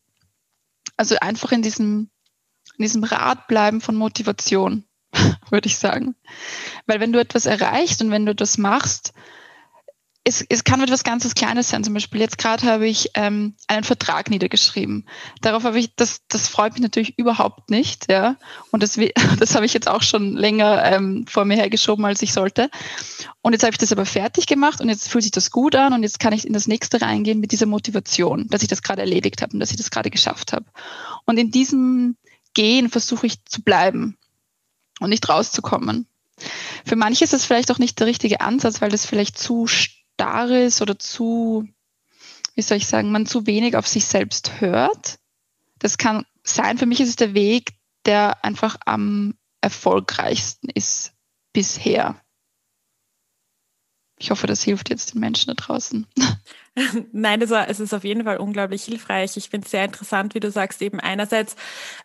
Also 0.97 1.17
einfach 1.21 1.53
in 1.53 1.63
diesem, 1.63 2.11
in 2.77 2.83
diesem 2.83 3.05
Rad 3.05 3.47
bleiben 3.47 3.81
von 3.81 3.97
Motivation, 3.97 4.85
würde 5.51 5.67
ich 5.67 5.79
sagen. 5.79 6.15
Weil 6.87 7.01
wenn 7.01 7.13
du 7.13 7.21
etwas 7.21 7.47
erreichst 7.47 8.03
und 8.03 8.11
wenn 8.11 8.27
du 8.27 8.35
das 8.35 8.59
machst, 8.59 9.13
es, 10.23 10.45
es 10.49 10.65
kann 10.65 10.83
etwas 10.83 11.03
ganzes 11.03 11.35
Kleines 11.35 11.71
sein. 11.71 11.83
Zum 11.83 11.95
Beispiel 11.95 12.21
jetzt 12.21 12.37
gerade 12.37 12.67
habe 12.67 12.87
ich 12.87 13.11
ähm, 13.15 13.55
einen 13.69 13.85
Vertrag 13.85 14.29
niedergeschrieben. 14.29 15.09
Darauf 15.41 15.65
habe 15.65 15.79
ich, 15.79 15.95
das, 15.97 16.21
das 16.29 16.47
freut 16.47 16.75
mich 16.75 16.83
natürlich 16.83 17.19
überhaupt 17.19 17.71
nicht, 17.71 18.11
ja. 18.11 18.37
Und 18.71 18.83
das, 18.83 18.99
das 19.39 19.55
habe 19.55 19.65
ich 19.65 19.73
jetzt 19.73 19.89
auch 19.89 20.03
schon 20.03 20.37
länger 20.37 20.85
ähm, 20.85 21.27
vor 21.27 21.47
mir 21.47 21.57
hergeschoben, 21.57 22.05
als 22.05 22.21
ich 22.21 22.35
sollte. 22.35 22.71
Und 23.41 23.53
jetzt 23.53 23.63
habe 23.63 23.73
ich 23.73 23.79
das 23.79 23.93
aber 23.93 24.05
fertig 24.05 24.47
gemacht 24.47 24.83
und 24.83 24.91
jetzt 24.91 25.09
fühlt 25.09 25.25
sich 25.25 25.33
das 25.33 25.51
gut 25.51 25.75
an 25.75 25.95
und 25.95 26.03
jetzt 26.03 26.21
kann 26.21 26.35
ich 26.35 26.47
in 26.47 26.53
das 26.53 26.69
nächste 26.69 27.01
reingehen 27.01 27.41
mit 27.41 27.53
dieser 27.53 27.67
Motivation, 27.67 28.47
dass 28.49 28.63
ich 28.63 28.69
das 28.69 28.83
gerade 28.83 29.01
erledigt 29.01 29.41
habe 29.41 29.55
und 29.55 29.61
dass 29.61 29.71
ich 29.71 29.79
das 29.79 29.91
gerade 29.91 30.11
geschafft 30.11 30.53
habe. 30.53 30.67
Und 31.25 31.39
in 31.39 31.51
diesem 31.51 32.17
Gehen 32.53 32.91
versuche 32.91 33.27
ich 33.27 33.45
zu 33.47 33.63
bleiben 33.63 34.19
und 35.01 35.09
nicht 35.09 35.27
rauszukommen. 35.29 36.07
Für 36.85 36.97
manche 36.97 37.25
ist 37.25 37.33
das 37.33 37.45
vielleicht 37.45 37.71
auch 37.71 37.79
nicht 37.79 37.99
der 38.01 38.07
richtige 38.07 38.41
Ansatz, 38.41 38.81
weil 38.81 38.91
das 38.91 39.07
vielleicht 39.07 39.39
zu 39.39 39.67
starr 40.21 40.51
ist 40.51 40.83
oder 40.83 40.99
zu, 40.99 41.67
wie 42.55 42.63
soll 42.63 42.77
ich 42.77 42.87
sagen, 42.87 43.11
man 43.11 43.27
zu 43.27 43.47
wenig 43.47 43.77
auf 43.77 43.89
sich 43.89 44.05
selbst 44.05 44.61
hört. 44.61 45.19
Das 45.79 45.97
kann 45.97 46.27
sein. 46.43 46.77
Für 46.77 46.87
mich 46.87 47.01
ist 47.01 47.09
es 47.09 47.17
der 47.17 47.33
Weg, 47.33 47.73
der 48.05 48.45
einfach 48.45 48.77
am 48.85 49.35
erfolgreichsten 49.63 50.69
ist 50.69 51.13
bisher. 51.53 52.21
Ich 54.19 54.31
hoffe, 54.31 54.47
das 54.47 54.63
hilft 54.63 54.91
jetzt 54.91 55.15
den 55.15 55.21
Menschen 55.21 55.49
da 55.49 55.55
draußen. 55.55 56.07
Nein, 57.13 57.41
es 57.41 57.81
ist 57.81 57.95
auf 57.95 58.05
jeden 58.05 58.25
Fall 58.25 58.37
unglaublich 58.37 58.85
hilfreich. 58.85 59.39
Ich 59.39 59.49
finde 59.49 59.65
es 59.65 59.71
sehr 59.71 59.87
interessant, 59.87 60.35
wie 60.35 60.41
du 60.41 60.51
sagst, 60.51 60.83
eben 60.83 61.01
einerseits 61.01 61.57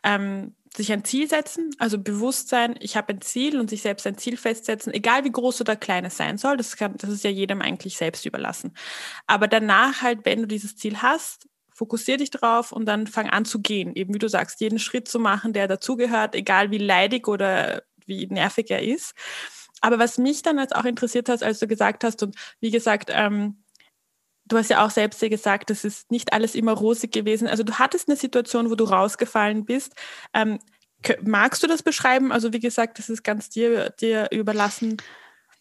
ähm, 0.04 0.56
sich 0.76 0.92
ein 0.92 1.04
Ziel 1.04 1.28
setzen, 1.30 1.72
also 1.80 1.98
Bewusstsein, 1.98 2.76
ich 2.80 2.98
habe 2.98 3.14
ein 3.14 3.22
Ziel 3.22 3.60
und 3.60 3.70
sich 3.70 3.82
selbst 3.82 4.06
ein 4.08 4.18
Ziel 4.18 4.38
festsetzen, 4.38 4.94
egal 4.94 5.24
wie 5.24 5.32
groß 5.32 5.62
oder 5.62 5.76
klein 5.76 6.06
es 6.06 6.18
sein 6.18 6.38
soll, 6.38 6.58
das, 6.58 6.76
kann, 6.76 6.96
das 6.98 7.10
ist 7.10 7.24
ja 7.24 7.30
jedem 7.30 7.62
eigentlich 7.62 7.98
selbst 7.98 8.26
überlassen. 8.26 8.74
Aber 9.28 9.48
danach 9.48 10.02
halt, 10.02 10.26
wenn 10.26 10.42
du 10.42 10.48
dieses 10.48 10.76
Ziel 10.76 11.02
hast, 11.02 11.48
fokussier 11.76 12.18
dich 12.18 12.32
drauf 12.32 12.72
und 12.72 12.86
dann 12.86 13.06
fang 13.06 13.30
an 13.30 13.44
zu 13.46 13.60
gehen. 13.60 13.94
Eben 13.96 14.14
wie 14.14 14.20
du 14.20 14.30
sagst, 14.30 14.62
jeden 14.62 14.80
Schritt 14.80 15.08
zu 15.08 15.20
machen, 15.20 15.52
der 15.52 15.68
dazugehört, 15.68 16.34
egal 16.34 16.72
wie 16.72 16.78
leidig 16.78 17.28
oder 17.28 17.84
wie 18.06 18.28
nervig 18.28 18.72
er 18.72 18.82
ist. 18.82 19.14
Aber 19.82 20.00
was 20.00 20.18
mich 20.18 20.42
dann 20.42 20.58
jetzt 20.58 20.76
auch 20.76 20.86
interessiert 20.86 21.28
hat, 21.28 21.44
als 21.44 21.60
du 21.60 21.68
gesagt 21.68 22.04
hast, 22.04 22.24
und 22.24 22.36
wie 22.62 22.72
gesagt, 22.72 23.10
ähm, 23.14 23.65
du 24.46 24.58
hast 24.58 24.70
ja 24.70 24.86
auch 24.86 24.90
selbst 24.90 25.20
gesagt, 25.20 25.70
das 25.70 25.84
ist 25.84 26.12
nicht 26.12 26.34
alles 26.34 26.56
immer 26.56 26.74
rosig 26.74 27.12
gewesen. 27.12 27.48
Also 27.48 27.64
du 27.64 27.74
hattest 27.74 28.08
eine 28.08 28.18
Situation, 28.18 28.70
wo 28.70 28.76
du 28.76 28.86
rausgefallen 28.86 29.66
bist. 29.66 29.94
Ähm, 30.34 30.60
magst 31.24 31.64
du 31.64 31.68
das 31.68 31.84
beschreiben? 31.84 32.32
Also 32.32 32.54
wie 32.54 32.60
gesagt, 32.60 33.00
das 33.00 33.10
ist 33.10 33.24
ganz 33.24 33.50
dir, 33.50 33.90
dir 33.92 34.28
überlassen. 34.32 34.98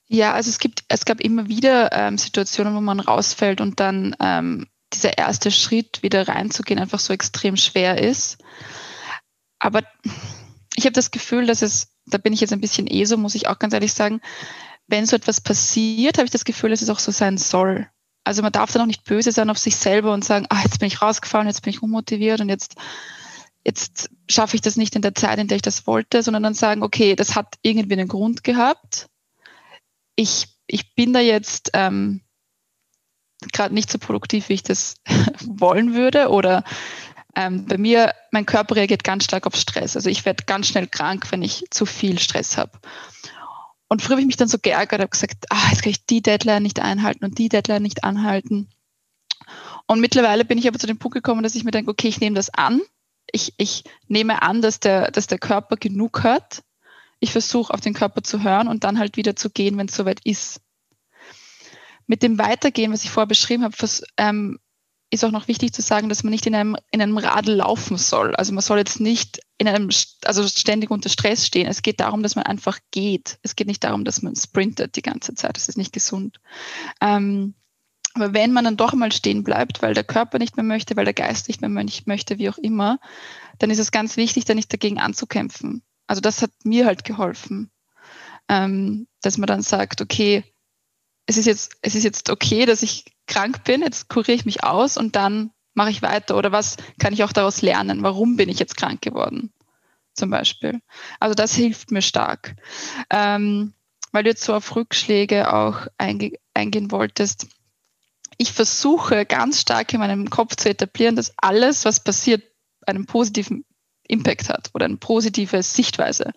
Ja, 0.06 0.32
also 0.32 0.50
es 0.50 0.58
gibt, 0.58 0.84
es 0.88 1.04
gab 1.04 1.20
immer 1.20 1.48
wieder 1.48 1.90
ähm, 1.92 2.18
Situationen, 2.18 2.74
wo 2.74 2.80
man 2.80 3.00
rausfällt 3.00 3.60
und 3.60 3.80
dann 3.80 4.14
ähm, 4.20 4.66
dieser 4.92 5.16
erste 5.16 5.50
Schritt 5.50 6.02
wieder 6.02 6.28
reinzugehen 6.28 6.78
einfach 6.78 7.00
so 7.00 7.12
extrem 7.12 7.56
schwer 7.56 8.02
ist. 8.02 8.38
Aber 9.58 9.80
ich 10.76 10.84
habe 10.84 10.92
das 10.92 11.10
Gefühl, 11.10 11.46
dass 11.46 11.62
es, 11.62 11.88
da 12.06 12.18
bin 12.18 12.32
ich 12.32 12.40
jetzt 12.40 12.52
ein 12.52 12.60
bisschen 12.60 12.86
eh 12.86 13.04
so, 13.06 13.16
muss 13.16 13.34
ich 13.34 13.48
auch 13.48 13.58
ganz 13.58 13.72
ehrlich 13.72 13.94
sagen, 13.94 14.20
wenn 14.86 15.06
so 15.06 15.16
etwas 15.16 15.40
passiert, 15.40 16.18
habe 16.18 16.26
ich 16.26 16.30
das 16.30 16.44
Gefühl, 16.44 16.70
dass 16.70 16.82
es 16.82 16.90
auch 16.90 16.98
so 16.98 17.10
sein 17.10 17.38
soll. 17.38 17.88
Also 18.24 18.42
man 18.42 18.52
darf 18.52 18.72
dann 18.72 18.82
auch 18.82 18.86
nicht 18.86 19.04
böse 19.04 19.32
sein 19.32 19.50
auf 19.50 19.58
sich 19.58 19.76
selber 19.76 20.12
und 20.12 20.24
sagen, 20.24 20.46
ah, 20.48 20.62
jetzt 20.62 20.78
bin 20.80 20.88
ich 20.88 21.02
rausgefallen, 21.02 21.46
jetzt 21.46 21.62
bin 21.62 21.72
ich 21.72 21.82
unmotiviert 21.82 22.40
und 22.40 22.48
jetzt, 22.48 22.74
jetzt 23.64 24.10
schaffe 24.28 24.56
ich 24.56 24.62
das 24.62 24.76
nicht 24.76 24.96
in 24.96 25.02
der 25.02 25.14
Zeit, 25.14 25.38
in 25.38 25.48
der 25.48 25.56
ich 25.56 25.62
das 25.62 25.86
wollte, 25.86 26.22
sondern 26.22 26.42
dann 26.42 26.54
sagen, 26.54 26.82
okay, 26.82 27.14
das 27.14 27.36
hat 27.36 27.56
irgendwie 27.62 27.94
einen 27.94 28.08
Grund 28.08 28.42
gehabt. 28.42 29.08
Ich, 30.16 30.48
ich 30.66 30.94
bin 30.94 31.12
da 31.12 31.20
jetzt 31.20 31.70
ähm, 31.74 32.22
gerade 33.52 33.74
nicht 33.74 33.90
so 33.90 33.98
produktiv, 33.98 34.48
wie 34.48 34.54
ich 34.54 34.62
das 34.62 34.96
wollen 35.44 35.94
würde. 35.94 36.28
Oder 36.28 36.64
ähm, 37.36 37.66
bei 37.66 37.78
mir, 37.78 38.14
mein 38.30 38.46
Körper 38.46 38.76
reagiert 38.76 39.04
ganz 39.04 39.24
stark 39.24 39.46
auf 39.46 39.56
Stress. 39.56 39.96
Also 39.96 40.08
ich 40.08 40.24
werde 40.24 40.44
ganz 40.44 40.68
schnell 40.68 40.86
krank, 40.86 41.30
wenn 41.30 41.42
ich 41.42 41.64
zu 41.70 41.84
viel 41.84 42.18
Stress 42.18 42.56
habe. 42.56 42.72
Und 43.88 44.02
früher 44.02 44.12
habe 44.12 44.22
ich 44.22 44.26
mich 44.26 44.36
dann 44.36 44.48
so 44.48 44.58
geärgert, 44.58 45.00
habe 45.00 45.10
gesagt, 45.10 45.46
ah, 45.50 45.68
jetzt 45.70 45.82
kann 45.82 45.90
ich 45.90 46.06
die 46.06 46.22
Deadline 46.22 46.62
nicht 46.62 46.80
einhalten 46.80 47.24
und 47.24 47.38
die 47.38 47.48
Deadline 47.48 47.82
nicht 47.82 48.04
anhalten. 48.04 48.68
Und 49.86 50.00
mittlerweile 50.00 50.44
bin 50.44 50.58
ich 50.58 50.66
aber 50.66 50.78
zu 50.78 50.86
dem 50.86 50.98
Punkt 50.98 51.14
gekommen, 51.14 51.42
dass 51.42 51.54
ich 51.54 51.64
mir 51.64 51.70
denke, 51.70 51.90
okay, 51.90 52.08
ich 52.08 52.20
nehme 52.20 52.36
das 52.36 52.50
an. 52.50 52.80
Ich, 53.30 53.54
ich 53.58 53.84
nehme 54.08 54.42
an, 54.42 54.62
dass 54.62 54.80
der, 54.80 55.10
dass 55.10 55.26
der 55.26 55.38
Körper 55.38 55.76
genug 55.76 56.22
hört. 56.22 56.62
Ich 57.20 57.32
versuche 57.32 57.72
auf 57.72 57.80
den 57.80 57.94
Körper 57.94 58.22
zu 58.22 58.42
hören 58.42 58.68
und 58.68 58.84
dann 58.84 58.98
halt 58.98 59.16
wieder 59.16 59.36
zu 59.36 59.50
gehen, 59.50 59.76
wenn 59.76 59.88
es 59.88 59.96
soweit 59.96 60.20
ist. 60.24 60.60
Mit 62.06 62.22
dem 62.22 62.38
Weitergehen, 62.38 62.92
was 62.92 63.04
ich 63.04 63.10
vorher 63.10 63.26
beschrieben 63.26 63.64
habe, 63.64 63.76
ähm, 64.18 64.58
ist 65.10 65.24
auch 65.24 65.30
noch 65.30 65.48
wichtig 65.48 65.72
zu 65.72 65.80
sagen, 65.80 66.08
dass 66.08 66.24
man 66.24 66.32
nicht 66.32 66.46
in 66.46 66.54
einem, 66.54 66.76
in 66.90 67.00
einem 67.00 67.16
Radl 67.16 67.54
laufen 67.54 67.96
soll. 67.96 68.34
Also 68.34 68.52
man 68.52 68.62
soll 68.62 68.78
jetzt 68.78 69.00
nicht 69.00 69.40
in 69.58 69.68
einem, 69.68 69.88
also 70.24 70.46
ständig 70.46 70.90
unter 70.90 71.08
Stress 71.08 71.46
stehen. 71.46 71.68
Es 71.68 71.82
geht 71.82 72.00
darum, 72.00 72.22
dass 72.22 72.36
man 72.36 72.44
einfach 72.44 72.78
geht. 72.90 73.38
Es 73.42 73.56
geht 73.56 73.68
nicht 73.68 73.84
darum, 73.84 74.04
dass 74.04 74.22
man 74.22 74.34
sprintet 74.34 74.96
die 74.96 75.02
ganze 75.02 75.34
Zeit. 75.34 75.56
Das 75.56 75.68
ist 75.68 75.78
nicht 75.78 75.92
gesund. 75.92 76.40
Ähm, 77.00 77.54
aber 78.14 78.32
wenn 78.32 78.52
man 78.52 78.64
dann 78.64 78.76
doch 78.76 78.92
mal 78.94 79.12
stehen 79.12 79.42
bleibt, 79.42 79.82
weil 79.82 79.94
der 79.94 80.04
Körper 80.04 80.38
nicht 80.38 80.56
mehr 80.56 80.64
möchte, 80.64 80.96
weil 80.96 81.04
der 81.04 81.14
Geist 81.14 81.48
nicht 81.48 81.60
mehr 81.60 81.70
möchte, 81.70 82.38
wie 82.38 82.48
auch 82.48 82.58
immer, 82.58 82.98
dann 83.58 83.70
ist 83.70 83.80
es 83.80 83.90
ganz 83.90 84.16
wichtig, 84.16 84.44
da 84.44 84.54
nicht 84.54 84.72
dagegen 84.72 85.00
anzukämpfen. 85.00 85.82
Also 86.06 86.20
das 86.20 86.42
hat 86.42 86.52
mir 86.62 86.86
halt 86.86 87.04
geholfen, 87.04 87.70
ähm, 88.48 89.08
dass 89.20 89.38
man 89.38 89.46
dann 89.46 89.62
sagt, 89.62 90.00
okay, 90.00 90.44
es 91.26 91.38
ist 91.38 91.46
jetzt, 91.46 91.76
es 91.80 91.94
ist 91.94 92.04
jetzt 92.04 92.30
okay, 92.30 92.66
dass 92.66 92.82
ich 92.82 93.04
krank 93.26 93.64
bin, 93.64 93.82
jetzt 93.82 94.08
kuriere 94.08 94.32
ich 94.32 94.44
mich 94.44 94.62
aus 94.62 94.96
und 94.96 95.16
dann 95.16 95.50
mache 95.74 95.90
ich 95.90 96.02
weiter 96.02 96.36
oder 96.36 96.52
was 96.52 96.76
kann 96.98 97.12
ich 97.12 97.24
auch 97.24 97.32
daraus 97.32 97.62
lernen? 97.62 98.02
Warum 98.02 98.36
bin 98.36 98.48
ich 98.48 98.58
jetzt 98.58 98.76
krank 98.76 99.02
geworden? 99.02 99.52
zum 100.14 100.30
Beispiel. 100.30 100.80
Also 101.20 101.34
das 101.34 101.54
hilft 101.54 101.90
mir 101.90 102.02
stark. 102.02 102.56
Ähm, 103.10 103.74
weil 104.12 104.22
du 104.22 104.30
jetzt 104.30 104.44
so 104.44 104.54
auf 104.54 104.74
Rückschläge 104.76 105.52
auch 105.52 105.86
einge 105.98 106.32
eingehen 106.54 106.92
wolltest. 106.92 107.48
Ich 108.38 108.52
versuche 108.52 109.26
ganz 109.26 109.60
stark 109.60 109.92
in 109.92 110.00
meinem 110.00 110.30
Kopf 110.30 110.56
zu 110.56 110.68
etablieren, 110.68 111.16
dass 111.16 111.34
alles, 111.36 111.84
was 111.84 112.02
passiert, 112.02 112.42
einen 112.86 113.06
positiven 113.06 113.64
Impact 114.08 114.48
hat 114.48 114.70
oder 114.74 114.84
eine 114.84 114.96
positive 114.96 115.62
Sichtweise. 115.62 116.32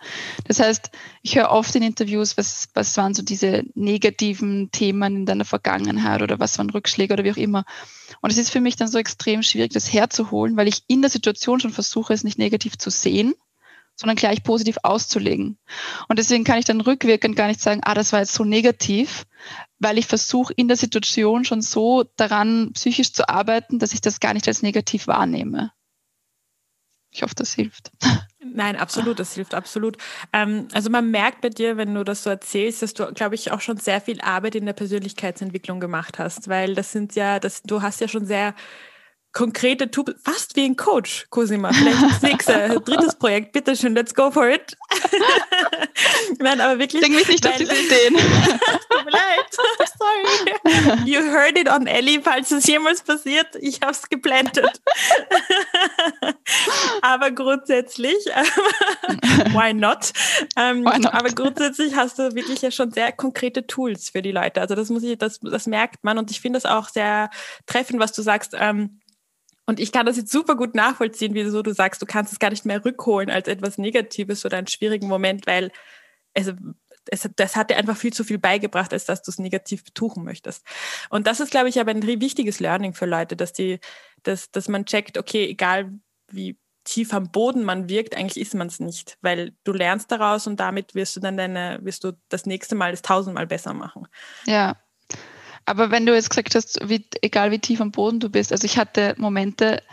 Das 0.45 0.60
heißt, 0.60 0.91
ich 1.21 1.36
höre 1.36 1.51
oft 1.51 1.75
in 1.75 1.84
Interviews, 1.84 2.38
was, 2.38 2.69
was 2.73 2.95
waren 2.97 3.13
so 3.13 3.23
diese 3.23 3.63
negativen 3.75 4.71
Themen 4.71 5.15
in 5.15 5.25
deiner 5.25 5.45
Vergangenheit 5.45 6.21
oder 6.21 6.39
was 6.39 6.58
waren 6.58 6.69
Rückschläge 6.69 7.13
oder 7.13 7.23
wie 7.23 7.32
auch 7.32 7.38
immer. 7.38 7.65
Und 8.21 8.32
es 8.32 8.38
ist 8.38 8.51
für 8.51 8.62
mich 8.62 8.75
dann 8.75 8.88
so 8.88 8.97
extrem 8.97 9.43
schwierig, 9.43 9.73
das 9.73 9.91
herzuholen, 9.91 10.56
weil 10.56 10.67
ich 10.67 10.84
in 10.88 11.01
der 11.01 11.12
Situation 11.12 11.60
schon 11.60 11.71
versuche, 11.71 12.13
es 12.13 12.23
nicht 12.23 12.38
negativ 12.38 12.77
zu 12.77 12.89
sehen, 12.89 13.34
sondern 13.95 14.15
gleich 14.15 14.43
positiv 14.43 14.77
auszulegen. 14.84 15.58
Und 16.08 16.19
deswegen 16.19 16.43
kann 16.43 16.60
ich 16.60 16.65
dann 16.65 16.82
rückwirkend 16.82 17.36
gar 17.36 17.47
nicht 17.47 17.60
sagen, 17.60 17.82
ah, 17.84 17.95
das 17.95 18.13
war 18.13 18.19
jetzt 18.19 18.34
so 18.34 18.43
negativ, 18.43 19.25
weil 19.80 19.97
ich 19.97 20.06
versuche 20.06 20.53
in 20.53 20.67
der 20.67 20.77
Situation 20.77 21.45
schon 21.45 21.62
so 21.62 22.06
daran 22.15 22.71
psychisch 22.73 23.12
zu 23.12 23.27
arbeiten, 23.27 23.80
dass 23.80 23.93
ich 23.93 24.01
das 24.01 24.19
gar 24.19 24.34
nicht 24.34 24.47
als 24.47 24.62
negativ 24.62 25.08
wahrnehme. 25.08 25.71
Ich 27.17 27.23
hoffe, 27.23 27.34
das 27.34 27.51
hilft. 27.53 27.91
Nein, 28.39 28.75
absolut, 28.75 29.17
das 29.17 29.34
hilft 29.34 29.56
absolut. 29.56 29.97
Ähm, 30.34 30.67
also 30.71 30.91
man 30.91 31.10
merkt 31.10 31.41
bei 31.41 31.49
dir, 31.49 31.75
wenn 31.75 31.95
du 31.95 32.03
das 32.03 32.21
so 32.21 32.30
erzählst, 32.30 32.84
dass 32.84 32.93
du, 32.93 33.12
glaube 33.12 33.34
ich, 33.34 33.51
auch 33.51 33.60
schon 33.60 33.77
sehr 33.77 34.01
viel 34.01 34.21
Arbeit 34.21 34.53
in 34.53 34.67
der 34.67 34.73
Persönlichkeitsentwicklung 34.73 35.80
gemacht 35.80 36.19
hast, 36.19 36.47
weil 36.47 36.75
das 36.75 36.91
sind 36.91 37.15
ja, 37.15 37.39
das, 37.39 37.63
du 37.63 37.82
hast 37.82 38.01
ja 38.01 38.08
schon 38.08 38.27
sehr 38.27 38.53
konkrete 39.38 39.91
Tools, 39.91 40.15
fast 40.23 40.56
wie 40.56 40.65
ein 40.65 40.76
Coach, 40.76 41.28
Cosima. 41.30 41.71
Vielleicht 41.71 42.02
das 42.02 42.21
nächste, 42.23 42.82
drittes 42.84 43.13
Projekt, 43.13 43.52
bitteschön, 43.52 43.93
let's 43.93 44.15
go 44.15 44.32
for 44.32 44.50
it. 44.50 44.76
Nein, 46.39 46.60
aber 46.60 46.80
wirklich. 46.80 47.04
Denk 47.04 47.13
mich 47.13 47.28
nicht 47.28 47.45
weil, 47.45 47.52
auf 47.52 47.58
diese 47.60 47.76
Ideen. 47.76 48.15
Tut 48.89 49.06
mir 49.06 49.12
leid. 49.12 49.45
Sorry. 50.00 51.06
You 51.06 51.19
heard 51.21 51.56
it 51.56 51.69
on 51.69 51.86
Ellie, 51.86 52.19
falls 52.19 52.50
es 52.50 52.65
jemals 52.65 53.04
passiert. 53.04 53.47
Ich 53.62 53.82
habe 53.82 53.91
es 53.91 54.10
geplantet. 54.10 54.82
aber 57.04 57.30
grundsätzlich, 57.30 58.15
why 59.54 59.71
not? 59.71 60.13
Ähm, 60.56 60.84
why 60.84 60.97
not? 60.97 61.13
Aber 61.13 61.30
grundsätzlich 61.30 61.95
hast 61.95 62.17
du 62.17 62.34
wirklich 62.34 62.63
ja 62.63 62.71
schon 62.71 62.91
sehr 62.91 63.12
konkrete 63.12 63.67
Tools 63.67 64.10
für 64.10 64.23
die 64.23 64.32
Leute. 64.32 64.62
Also 64.62 64.73
das 64.73 64.89
muss 64.89 65.04
ich, 65.04 65.15
das, 65.19 65.39
das 65.41 65.67
merkt 65.67 66.04
man 66.04 66.17
und 66.17 66.32
ich 66.32 66.41
finde 66.41 66.58
es 66.58 66.65
auch 66.65 66.89
sehr 66.89 67.30
treffend, 67.67 68.00
was 68.00 68.13
du 68.13 68.23
sagst. 68.23 68.56
Ähm, 68.60 69.00
und 69.67 69.82
ich 69.82 69.91
kann 69.91 70.06
das 70.06 70.15
jetzt 70.15 70.32
super 70.32 70.56
gut 70.56 70.75
nachvollziehen, 70.75 71.34
wie 71.34 71.43
du 71.43 71.73
sagst, 71.73 72.01
du 72.01 72.06
kannst 72.06 72.32
es 72.32 72.39
gar 72.39 72.49
nicht 72.49 72.65
mehr 72.65 72.84
rückholen 72.84 73.30
als 73.30 73.49
etwas 73.49 73.77
Negatives 73.77 74.45
oder 74.45 74.58
einen 74.58 74.67
schwierigen 74.67 75.10
Moment, 75.10 75.45
weil 75.45 75.71
es, 76.34 76.53
es, 77.12 77.30
das 77.36 77.58
hat 77.58 77.69
dir 77.69 77.75
einfach 77.75 77.97
viel 77.97 78.13
zu 78.13 78.23
viel 78.23 78.38
beigebracht, 78.38 78.93
als 78.93 79.03
dass 79.03 79.21
du 79.23 79.30
es 79.30 79.39
negativ 79.39 79.84
betuchen 79.84 80.23
möchtest. 80.23 80.65
Und 81.10 81.27
das 81.27 81.41
ist, 81.41 81.51
glaube 81.51 81.67
ich, 81.67 81.82
aber 81.82 81.91
ein 81.91 82.01
wichtiges 82.01 82.62
Learning 82.62 82.93
für 82.93 83.06
Leute, 83.06 83.36
dass, 83.36 83.51
die, 83.51 83.80
dass, 84.23 84.51
dass 84.51 84.69
man 84.69 84.86
checkt, 84.86 85.17
okay, 85.17 85.45
egal 85.45 85.91
wie 86.32 86.58
tief 86.86 87.13
am 87.13 87.30
Boden 87.30 87.65
man 87.65 87.89
wirkt, 87.89 88.15
eigentlich 88.15 88.41
ist 88.41 88.56
man 88.56 88.67
es 88.67 88.80
nicht, 88.80 89.17
weil 89.19 89.53
du 89.65 89.73
lernst 89.73 90.10
daraus 90.10 90.47
und 90.47 90.62
damit 90.62 90.95
wirst 90.95 91.17
du 91.17 91.19
dann 91.19 91.36
deine, 91.36 91.80
wirst 91.82 92.06
du 92.06 92.13
das 92.30 92.45
nächste 92.45 92.75
Mal 92.75 92.91
das 92.91 93.01
tausendmal 93.01 93.47
besser 93.47 93.73
machen. 93.73 94.08
Ja, 94.45 94.77
aber 95.67 95.91
wenn 95.91 96.06
du 96.06 96.15
jetzt 96.15 96.30
gesagt 96.30 96.56
hast, 96.56 96.80
wie, 96.88 97.06
egal 97.21 97.51
wie 97.51 97.60
tief 97.60 97.82
am 97.82 97.91
Boden 97.91 98.21
du 98.21 98.30
bist, 98.30 98.53
also 98.53 98.63
ich 98.63 98.77
hatte 98.77 99.15
Momente, 99.17 99.84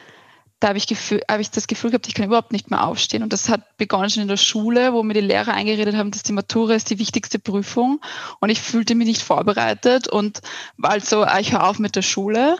da 0.60 0.68
habe 0.68 0.78
ich, 0.78 0.86
Gefühl, 0.86 1.20
habe 1.28 1.42
ich 1.42 1.50
das 1.50 1.66
Gefühl 1.66 1.90
gehabt, 1.90 2.06
ich 2.06 2.14
kann 2.14 2.26
überhaupt 2.26 2.52
nicht 2.52 2.70
mehr 2.70 2.86
aufstehen. 2.86 3.24
Und 3.24 3.32
das 3.32 3.48
hat 3.48 3.76
begonnen 3.76 4.08
schon 4.08 4.22
in 4.22 4.28
der 4.28 4.36
Schule, 4.36 4.92
wo 4.92 5.02
mir 5.02 5.14
die 5.14 5.20
Lehrer 5.20 5.52
eingeredet 5.52 5.96
haben, 5.96 6.12
dass 6.12 6.22
die 6.22 6.32
Matura 6.32 6.74
ist 6.74 6.90
die 6.90 7.00
wichtigste 7.00 7.40
Prüfung. 7.40 8.00
Und 8.38 8.50
ich 8.50 8.60
fühlte 8.60 8.94
mich 8.94 9.08
nicht 9.08 9.22
vorbereitet 9.22 10.06
und 10.06 10.42
war 10.76 10.92
halt 10.92 11.04
so, 11.04 11.24
ah, 11.24 11.40
ich 11.40 11.52
höre 11.52 11.68
auf 11.68 11.80
mit 11.80 11.96
der 11.96 12.02
Schule. 12.02 12.56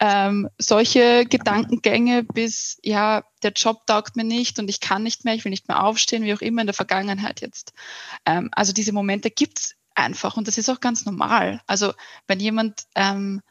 Ähm, 0.00 0.48
solche 0.58 1.26
Gedankengänge 1.26 2.24
bis, 2.24 2.78
ja, 2.82 3.22
der 3.44 3.52
Job 3.52 3.86
taugt 3.86 4.16
mir 4.16 4.24
nicht 4.24 4.58
und 4.58 4.68
ich 4.68 4.80
kann 4.80 5.04
nicht 5.04 5.24
mehr, 5.24 5.34
ich 5.34 5.44
will 5.44 5.50
nicht 5.50 5.68
mehr 5.68 5.84
aufstehen, 5.84 6.24
wie 6.24 6.34
auch 6.34 6.40
immer 6.40 6.62
in 6.62 6.66
der 6.66 6.74
Vergangenheit 6.74 7.42
jetzt. 7.42 7.74
Ähm, 8.26 8.48
also 8.52 8.72
diese 8.72 8.92
Momente 8.92 9.30
gibt's 9.30 9.76
einfach 10.00 10.36
und 10.36 10.48
das 10.48 10.58
ist 10.58 10.68
auch 10.68 10.80
ganz 10.80 11.04
normal. 11.04 11.60
Also 11.66 11.92
wenn 12.26 12.40
jemand 12.40 12.86
ähm, 12.94 13.42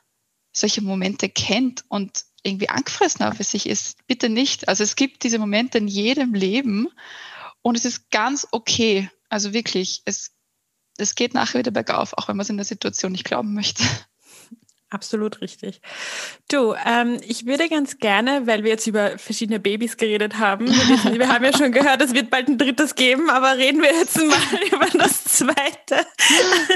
solche 0.52 0.82
Momente 0.82 1.30
kennt 1.30 1.86
und 1.88 2.26
irgendwie 2.44 2.70
angefressen 2.70 3.26
auf 3.26 3.38
sich 3.38 3.68
ist, 3.68 4.06
bitte 4.08 4.30
nicht. 4.30 4.68
Also 4.68 4.84
es 4.84 4.96
gibt 4.96 5.24
diese 5.24 5.40
Momente 5.40 5.78
in 5.78 5.88
jedem 5.88 6.34
Leben 6.34 6.88
und 7.62 7.76
es 7.76 7.86
ist 7.86 8.10
ganz 8.12 8.48
okay. 8.52 9.10
Also 9.30 9.54
wirklich, 9.54 10.02
es, 10.06 10.32
es 10.98 11.16
geht 11.16 11.34
nachher 11.34 11.60
wieder 11.60 11.72
bergauf, 11.72 12.14
auch 12.14 12.28
wenn 12.28 12.38
man 12.38 12.44
es 12.44 12.50
in 12.50 12.58
der 12.58 12.66
Situation 12.66 13.12
nicht 13.12 13.26
glauben 13.26 13.54
möchte. 13.54 13.84
Absolut 14.92 15.42
richtig. 15.42 15.82
Du, 16.50 16.74
ähm, 16.84 17.20
ich 17.28 17.46
würde 17.46 17.70
ganz 17.70 18.00
gerne, 18.00 18.48
weil 18.48 18.64
wir 18.64 18.72
jetzt 18.72 18.88
über 18.88 19.20
verschiedene 19.20 19.60
Babys 19.60 19.98
geredet 19.98 20.40
haben, 20.40 20.68
wir, 20.68 21.28
haben 21.28 21.46
ja 21.46 21.56
schon 21.56 21.72
gehört, 21.72 22.02
es 22.02 22.16
wird 22.16 22.32
bald 22.32 22.48
ein 22.48 22.58
drittes 22.58 22.96
geben, 22.96 23.30
aber 23.30 23.58
reden 23.58 23.84
wir 23.84 23.94
jetzt 23.94 24.18
mal 24.18 24.38
über 24.72 24.88
das 24.98 25.24
zweite. 25.26 26.08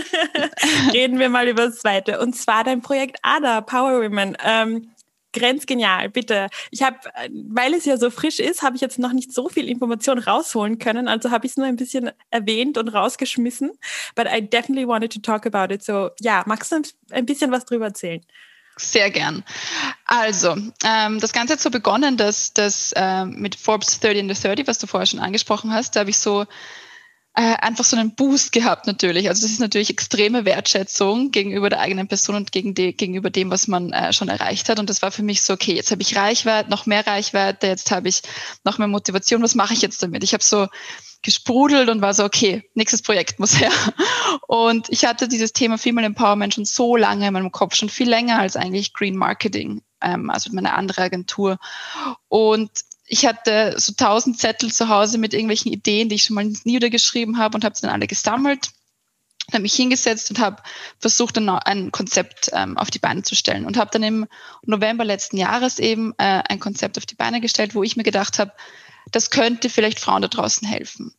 reden 0.94 1.18
wir 1.18 1.30
mal 1.30 1.48
über 1.48 1.66
das 1.66 1.80
zweite. 1.80 2.20
Und 2.20 2.36
zwar 2.36 2.64
dein 2.64 2.82
Projekt 2.82 3.18
ADA, 3.24 3.62
Power 3.62 4.04
Women. 4.04 4.38
Ähm, 4.44 4.93
grenzgenial, 5.34 6.10
bitte. 6.10 6.48
Ich 6.72 6.84
habe, 6.84 6.98
weil 7.50 7.74
es 7.74 7.86
ja 7.86 7.98
so 7.98 8.10
frisch 8.10 8.40
ist, 8.40 8.62
habe 8.62 8.76
ich 8.76 8.82
jetzt 8.82 9.00
noch 9.00 9.14
nicht 9.14 9.34
so 9.34 9.50
viel 9.50 9.68
Information 9.68 10.20
rausholen 10.20 10.80
können. 10.80 11.08
Also 11.08 11.32
habe 11.32 11.46
ich 11.46 11.54
es 11.54 11.58
nur 11.58 11.68
ein 11.68 11.76
bisschen 11.76 12.12
erwähnt 12.30 12.78
und 12.78 12.90
rausgeschmissen. 12.90 13.72
But 14.16 14.28
I 14.28 14.42
definitely 14.42 14.88
wanted 14.88 15.12
to 15.14 15.20
talk 15.20 15.46
about 15.46 15.74
it. 15.74 15.84
So, 15.84 16.12
ja, 16.20 16.44
magst 16.46 16.72
du 16.72 16.82
ein 17.12 17.26
bisschen 17.26 17.52
was 17.52 17.66
drüber 17.66 17.86
erzählen? 17.86 18.22
Sehr 18.78 19.12
gern. 19.12 19.44
Also, 20.06 20.58
ähm, 20.84 21.20
das 21.20 21.32
Ganze 21.32 21.54
hat 21.54 21.62
so 21.62 21.70
begonnen, 21.70 22.18
dass 22.18 22.54
das 22.54 22.92
ähm, 22.96 23.36
mit 23.38 23.56
Forbes 23.56 24.00
30 24.00 24.20
in 24.20 24.34
the 24.34 24.42
30, 24.42 24.68
was 24.68 24.80
du 24.80 24.88
vorher 24.88 25.06
schon 25.06 25.20
angesprochen 25.20 25.72
hast, 25.72 25.96
da 25.96 26.00
habe 26.00 26.10
ich 26.10 26.18
so 26.18 26.46
äh, 27.36 27.56
einfach 27.56 27.84
so 27.84 27.98
einen 27.98 28.14
Boost 28.14 28.52
gehabt 28.52 28.86
natürlich. 28.86 29.28
Also 29.28 29.42
das 29.42 29.52
ist 29.52 29.60
natürlich 29.60 29.90
extreme 29.90 30.46
Wertschätzung 30.46 31.32
gegenüber 31.32 31.70
der 31.70 31.80
eigenen 31.80 32.08
Person 32.08 32.36
und 32.36 32.52
gegen 32.52 32.76
die, 32.76 32.96
gegenüber 32.96 33.32
dem, 33.32 33.50
was 33.50 33.68
man 33.68 33.92
äh, 33.92 34.14
schon 34.14 34.30
erreicht 34.30 34.70
hat. 34.70 34.80
Und 34.80 34.90
das 34.90 35.02
war 35.02 35.12
für 35.12 35.24
mich 35.24 35.42
so, 35.42 35.54
okay, 35.54 35.74
jetzt 35.74 35.90
habe 35.90 36.04
ich 36.04 36.16
Reichweite, 36.16 36.70
noch 36.70 36.86
mehr 36.86 37.08
Reichweite, 37.08 37.66
jetzt 37.68 37.90
habe 37.90 38.08
ich 38.08 38.22
noch 38.64 38.78
mehr 38.78 38.88
Motivation, 38.88 39.42
was 39.42 39.56
mache 39.56 39.74
ich 39.74 39.82
jetzt 39.82 40.04
damit? 40.04 40.24
Ich 40.24 40.34
habe 40.34 40.44
so 40.44 40.68
gesprudelt 41.24 41.90
und 41.90 42.02
war 42.02 42.14
so, 42.14 42.24
okay, 42.24 42.70
nächstes 42.76 43.02
Projekt 43.02 43.40
muss 43.40 43.60
her. 43.60 43.72
Und 44.48 44.90
ich 44.90 45.06
hatte 45.06 45.28
dieses 45.28 45.54
Thema 45.54 45.80
Female 45.80 46.06
Empowerment 46.06 46.54
schon 46.54 46.66
so 46.66 46.96
lange 46.96 47.26
in 47.26 47.34
meinem 47.34 47.52
Kopf, 47.52 47.74
schon 47.74 47.90
viel 47.90 48.10
länger 48.10 48.38
als 48.38 48.56
eigentlich 48.56 48.94
Green 48.94 49.16
Marketing, 49.16 49.82
ähm, 50.02 50.30
also 50.30 50.52
meine 50.54 50.74
andere 50.74 51.02
Agentur. 51.02 51.58
Und 52.28 52.70
ich 53.14 53.28
hatte 53.28 53.76
so 53.78 53.94
tausend 53.94 54.40
Zettel 54.40 54.72
zu 54.72 54.90
Hause 54.90 55.20
mit 55.20 55.34
irgendwelchen 55.34 55.72
Ideen, 55.72 56.10
die 56.10 56.16
ich 56.16 56.24
schon 56.24 56.36
mal 56.36 56.52
niedergeschrieben 56.64 57.38
habe 57.38 57.56
und 57.56 57.64
habe 57.64 57.76
sie 57.76 57.84
dann 57.84 57.92
alle 57.92 58.08
gesammelt 58.08 58.72
habe 59.52 59.64
mich 59.64 59.74
hingesetzt 59.74 60.30
und 60.30 60.40
habe 60.40 60.64
versucht, 61.00 61.38
ein, 61.38 61.50
ein 61.50 61.92
Konzept 61.92 62.50
ähm, 62.54 62.78
auf 62.78 62.90
die 62.90 63.00
Beine 63.00 63.24
zu 63.24 63.36
stellen 63.36 63.66
und 63.66 63.78
habe 63.78 63.92
dann 63.92 64.02
im 64.02 64.28
November 64.66 65.04
letzten 65.04 65.38
Jahres 65.38 65.80
eben 65.80 66.14
äh, 66.18 66.42
ein 66.48 66.60
Konzept 66.60 66.98
auf 66.98 67.06
die 67.06 67.16
Beine 67.16 67.42
gestellt, 67.42 67.76
wo 67.76 67.84
ich 67.84 67.98
mir 67.98 68.04
gedacht 68.04 68.40
habe, 68.40 68.54
das 69.12 69.30
könnte 69.32 69.70
vielleicht 69.70 70.00
Frauen 70.00 70.22
da 70.22 70.30
draußen 70.30 70.68
helfen. 70.68 71.14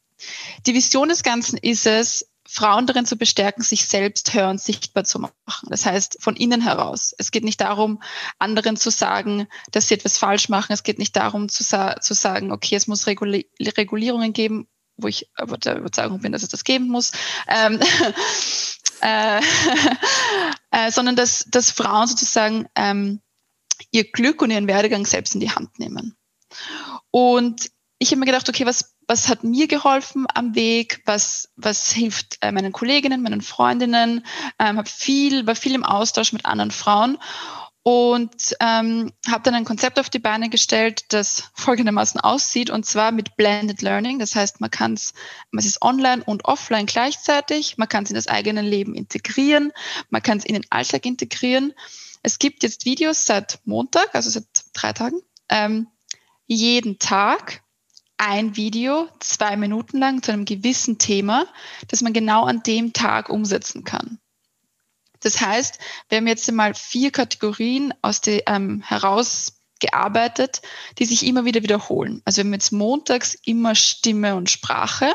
Die 0.67 0.75
Vision 0.75 1.11
des 1.11 1.23
Ganzen 1.23 1.59
ist 1.59 1.87
es, 1.87 2.27
Frauen 2.47 2.87
darin 2.87 3.07
zu 3.07 3.17
bestärken, 3.17 3.63
sich 3.63 3.87
selbst 3.87 4.35
hörend 4.35 4.61
sichtbar 4.61 5.05
zu 5.05 5.19
machen. 5.19 5.69
Das 5.69 5.87
heißt, 5.87 6.19
von 6.21 6.37
innen 6.37 6.61
heraus. 6.61 7.15
Es 7.17 7.31
geht 7.31 7.45
nicht 7.45 7.61
darum, 7.61 8.03
anderen 8.39 8.77
zu 8.77 8.91
sagen, 8.91 9.49
dass 9.71 9.89
sie 9.89 9.95
etwas 9.95 10.19
falsch 10.19 10.49
machen. 10.49 10.73
Es 10.73 10.83
geht 10.83 10.99
nicht 10.99 11.17
darum, 11.17 11.49
zu, 11.49 11.63
sa 11.63 12.01
zu 12.01 12.13
sagen, 12.15 12.53
okay, 12.53 12.77
es 12.77 12.87
muss 12.87 13.07
Reguli 13.07 13.51
Regulierungen 13.61 14.33
geben, 14.33 14.69
wo 14.97 15.09
ich 15.09 15.31
aber 15.35 15.57
der 15.57 15.79
Überzeugung 15.79 16.21
bin, 16.21 16.33
dass 16.33 16.43
es 16.43 16.51
das 16.51 16.65
geben 16.65 16.89
muss. 16.89 17.13
Ähm, 17.49 17.81
äh, 19.01 19.41
äh, 20.71 20.91
sondern 20.91 21.17
dass, 21.17 21.47
dass 21.49 21.71
Frauen 21.71 22.07
sozusagen 22.07 22.67
ähm, 22.75 23.21
ihr 23.91 24.11
Glück 24.11 24.43
und 24.43 24.51
ihren 24.51 24.69
Werdegang 24.69 25.07
selbst 25.07 25.35
in 25.35 25.41
die 25.41 25.51
Hand 25.51 25.79
nehmen. 25.79 26.17
Und 27.11 27.71
ich 27.99 28.11
habe 28.11 28.21
mir 28.21 28.27
gedacht, 28.27 28.49
okay, 28.49 28.67
was 28.67 28.94
was 29.07 29.29
hat 29.29 29.45
mir 29.45 29.69
geholfen 29.69 30.27
am 30.33 30.55
Weg, 30.55 31.03
was, 31.05 31.51
was 31.57 31.93
hilft 31.93 32.39
äh, 32.41 32.53
meinen 32.53 32.73
Kolleginnen, 32.73 33.23
meinen 33.23 33.43
Freundinnen, 33.43 34.25
ähm, 34.59 34.79
habe 34.79 34.89
viel, 34.89 35.47
war 35.47 35.55
viel 35.55 35.75
im 35.75 35.85
Austausch 35.85 36.33
mit 36.33 36.45
anderen 36.47 36.71
Frauen 36.71 37.19
und 37.85 38.57
ähm, 38.61 39.13
habe 39.29 39.43
dann 39.43 39.55
ein 39.55 39.67
Konzept 39.67 39.99
auf 39.99 40.09
die 40.09 40.19
Beine 40.19 40.49
gestellt, 40.49 41.05
das 41.11 41.51
folgendermaßen 41.53 42.19
aussieht 42.19 42.71
und 42.71 42.87
zwar 42.87 43.13
mit 43.13 43.37
Blended 43.37 43.83
Learning. 43.83 44.19
Das 44.19 44.35
heißt, 44.35 44.63
man 44.63 44.71
kann 44.71 44.95
es, 44.95 45.13
es 45.53 45.67
ist 45.67 45.83
online 45.83 46.25
und 46.25 46.47
offline 46.47 46.87
gleichzeitig, 46.87 47.77
man 47.77 47.89
kann 47.89 48.05
es 48.05 48.11
in 48.11 48.17
das 48.17 48.27
eigene 48.27 48.63
Leben 48.63 48.95
integrieren, 48.95 49.71
man 50.09 50.23
kann 50.23 50.39
es 50.39 50.47
in 50.47 50.55
den 50.55 50.65
Alltag 50.71 51.05
integrieren. 51.05 51.75
Es 52.23 52.39
gibt 52.39 52.63
jetzt 52.63 52.87
Videos 52.87 53.27
seit 53.27 53.61
Montag, 53.67 54.15
also 54.15 54.31
seit 54.31 54.47
drei 54.73 54.95
Tagen, 54.95 55.21
ähm, 55.51 55.89
jeden 56.47 56.99
Tag 56.99 57.64
ein 58.17 58.57
Video, 58.57 59.09
zwei 59.21 59.57
Minuten 59.57 59.99
lang 59.99 60.23
zu 60.23 60.33
einem 60.33 60.45
gewissen 60.45 60.99
Thema, 60.99 61.47
das 61.89 62.01
man 62.01 62.13
genau 62.13 62.45
an 62.45 62.63
dem 62.63 62.93
Tag 62.93 63.29
umsetzen 63.29 63.85
kann. 63.85 64.19
Das 65.21 65.41
heißt, 65.41 65.79
wir 66.09 66.19
haben 66.19 66.27
jetzt 66.27 66.49
einmal 66.49 66.75
vier 66.75 67.11
Kategorien 67.11 67.95
aus 68.03 68.21
die, 68.21 68.43
ähm, 68.47 68.83
herausgearbeitet, 68.83 70.61
die 70.99 71.07
sich 71.07 71.27
immer 71.27 71.45
wieder 71.47 71.63
wiederholen. 71.63 72.21
Also 72.25 72.39
wir 72.39 72.45
haben 72.45 72.53
jetzt 72.53 72.73
montags 72.73 73.35
immer 73.45 73.75
Stimme 73.75 74.37
und 74.37 74.51
Sprache. 74.51 75.15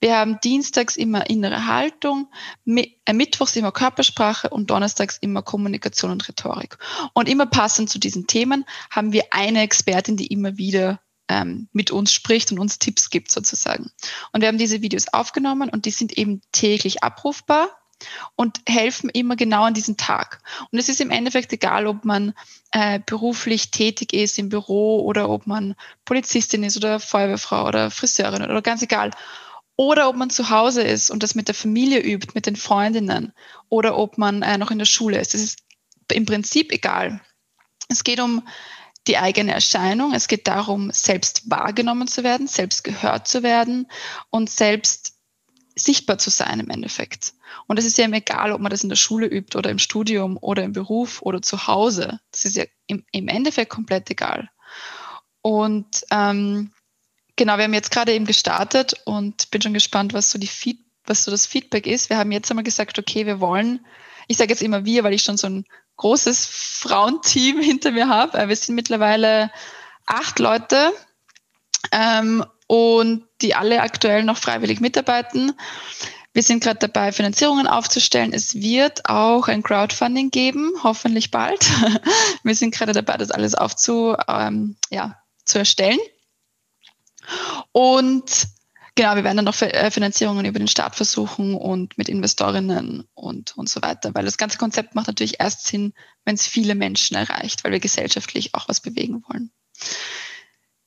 Wir 0.00 0.16
haben 0.16 0.38
dienstags 0.42 0.96
immer 0.96 1.28
innere 1.28 1.66
Haltung, 1.66 2.32
äh, 2.66 3.12
mittwochs 3.12 3.56
immer 3.56 3.72
Körpersprache 3.72 4.48
und 4.48 4.70
donnerstags 4.70 5.18
immer 5.20 5.42
Kommunikation 5.42 6.12
und 6.12 6.26
Rhetorik. 6.28 6.78
Und 7.12 7.28
immer 7.28 7.46
passend 7.46 7.90
zu 7.90 7.98
diesen 7.98 8.26
Themen 8.26 8.64
haben 8.90 9.12
wir 9.12 9.24
eine 9.32 9.62
Expertin, 9.62 10.16
die 10.16 10.28
immer 10.28 10.56
wieder 10.56 11.00
ähm, 11.30 11.68
mit 11.72 11.92
uns 11.92 12.12
spricht 12.12 12.50
und 12.50 12.58
uns 12.58 12.80
Tipps 12.80 13.08
gibt 13.08 13.30
sozusagen. 13.30 13.90
Und 14.32 14.40
wir 14.40 14.48
haben 14.48 14.58
diese 14.58 14.82
Videos 14.82 15.08
aufgenommen 15.08 15.70
und 15.70 15.86
die 15.86 15.92
sind 15.92 16.18
eben 16.18 16.42
täglich 16.50 17.04
abrufbar 17.04 17.68
und 18.34 18.60
helfen 18.66 19.10
immer 19.10 19.36
genau 19.36 19.62
an 19.62 19.74
diesem 19.74 19.96
Tag. 19.96 20.42
Und 20.72 20.78
es 20.78 20.88
ist 20.88 21.00
im 21.00 21.10
Endeffekt 21.10 21.52
egal, 21.52 21.86
ob 21.86 22.04
man 22.04 22.34
äh, 22.72 22.98
beruflich 23.04 23.70
tätig 23.70 24.12
ist 24.12 24.38
im 24.38 24.48
Büro 24.48 25.04
oder 25.04 25.28
ob 25.28 25.46
man 25.46 25.76
Polizistin 26.04 26.64
ist 26.64 26.76
oder 26.76 26.98
Feuerwehrfrau 26.98 27.68
oder 27.68 27.90
Friseurin 27.90 28.42
oder 28.42 28.62
ganz 28.62 28.82
egal. 28.82 29.10
Oder 29.76 30.08
ob 30.08 30.16
man 30.16 30.30
zu 30.30 30.50
Hause 30.50 30.82
ist 30.82 31.10
und 31.10 31.22
das 31.22 31.34
mit 31.34 31.48
der 31.48 31.54
Familie 31.54 32.00
übt, 32.00 32.32
mit 32.34 32.46
den 32.46 32.56
Freundinnen 32.56 33.32
oder 33.68 33.96
ob 33.96 34.18
man 34.18 34.42
äh, 34.42 34.58
noch 34.58 34.70
in 34.70 34.78
der 34.78 34.86
Schule 34.86 35.20
ist. 35.20 35.34
Es 35.34 35.42
ist 35.42 35.60
im 36.12 36.26
Prinzip 36.26 36.72
egal. 36.72 37.20
Es 37.88 38.04
geht 38.04 38.20
um 38.20 38.42
die 39.06 39.18
eigene 39.18 39.52
Erscheinung. 39.52 40.12
Es 40.14 40.28
geht 40.28 40.46
darum, 40.46 40.90
selbst 40.92 41.50
wahrgenommen 41.50 42.06
zu 42.06 42.22
werden, 42.22 42.46
selbst 42.46 42.84
gehört 42.84 43.26
zu 43.28 43.42
werden 43.42 43.90
und 44.30 44.50
selbst 44.50 45.14
sichtbar 45.74 46.18
zu 46.18 46.30
sein 46.30 46.60
im 46.60 46.70
Endeffekt. 46.70 47.34
Und 47.66 47.78
es 47.78 47.84
ist 47.84 47.98
ja 47.98 48.08
egal, 48.08 48.52
ob 48.52 48.60
man 48.60 48.70
das 48.70 48.82
in 48.82 48.88
der 48.88 48.96
Schule 48.96 49.26
übt 49.26 49.56
oder 49.56 49.70
im 49.70 49.78
Studium 49.78 50.36
oder 50.40 50.62
im 50.62 50.72
Beruf 50.72 51.22
oder 51.22 51.40
zu 51.40 51.66
Hause. 51.66 52.20
Das 52.30 52.44
ist 52.44 52.56
ja 52.56 52.64
im, 52.86 53.04
im 53.12 53.28
Endeffekt 53.28 53.70
komplett 53.70 54.10
egal. 54.10 54.50
Und 55.42 56.04
ähm, 56.10 56.72
genau, 57.36 57.56
wir 57.56 57.64
haben 57.64 57.74
jetzt 57.74 57.90
gerade 57.90 58.12
eben 58.12 58.26
gestartet 58.26 58.94
und 59.04 59.50
bin 59.50 59.62
schon 59.62 59.74
gespannt, 59.74 60.12
was 60.12 60.30
so, 60.30 60.38
die 60.38 60.46
Feed, 60.46 60.78
was 61.06 61.24
so 61.24 61.30
das 61.30 61.46
Feedback 61.46 61.86
ist. 61.86 62.10
Wir 62.10 62.18
haben 62.18 62.32
jetzt 62.32 62.50
einmal 62.50 62.64
gesagt, 62.64 62.98
okay, 62.98 63.26
wir 63.26 63.40
wollen, 63.40 63.86
ich 64.28 64.36
sage 64.36 64.50
jetzt 64.50 64.62
immer 64.62 64.84
wir, 64.84 65.02
weil 65.04 65.14
ich 65.14 65.22
schon 65.22 65.38
so 65.38 65.46
ein 65.46 65.64
großes 66.00 66.46
Frauenteam 66.46 67.60
hinter 67.60 67.92
mir 67.92 68.08
habe. 68.08 68.38
Äh, 68.38 68.48
wir 68.48 68.56
sind 68.56 68.74
mittlerweile 68.74 69.50
acht 70.06 70.38
Leute 70.38 70.92
ähm, 71.92 72.44
und 72.66 73.24
die 73.42 73.54
alle 73.54 73.82
aktuell 73.82 74.24
noch 74.24 74.38
freiwillig 74.38 74.80
mitarbeiten. 74.80 75.52
Wir 76.32 76.42
sind 76.42 76.62
gerade 76.62 76.78
dabei, 76.78 77.12
Finanzierungen 77.12 77.66
aufzustellen. 77.66 78.32
Es 78.32 78.54
wird 78.54 79.08
auch 79.08 79.48
ein 79.48 79.62
Crowdfunding 79.62 80.30
geben, 80.30 80.72
hoffentlich 80.82 81.30
bald. 81.30 81.66
Wir 82.44 82.54
sind 82.54 82.72
gerade 82.72 82.92
dabei, 82.92 83.16
das 83.16 83.32
alles 83.32 83.56
aufzu, 83.56 84.16
ähm, 84.28 84.76
ja, 84.90 85.16
zu 85.44 85.58
erstellen. 85.58 85.98
Und 87.72 88.46
genau, 89.00 89.16
wir 89.16 89.24
werden 89.24 89.38
dann 89.38 89.46
noch 89.46 89.60
äh, 89.62 89.90
Finanzierungen 89.90 90.44
über 90.44 90.58
den 90.58 90.68
Staat 90.68 90.94
versuchen 90.94 91.54
und 91.54 91.96
mit 91.96 92.10
Investorinnen 92.10 93.08
und, 93.14 93.56
und 93.56 93.68
so 93.68 93.80
weiter, 93.80 94.14
weil 94.14 94.26
das 94.26 94.36
ganze 94.36 94.58
Konzept 94.58 94.94
macht 94.94 95.06
natürlich 95.06 95.40
erst 95.40 95.66
Sinn, 95.66 95.94
wenn 96.26 96.34
es 96.34 96.46
viele 96.46 96.74
Menschen 96.74 97.16
erreicht, 97.16 97.64
weil 97.64 97.72
wir 97.72 97.80
gesellschaftlich 97.80 98.54
auch 98.54 98.68
was 98.68 98.80
bewegen 98.80 99.24
wollen. 99.28 99.50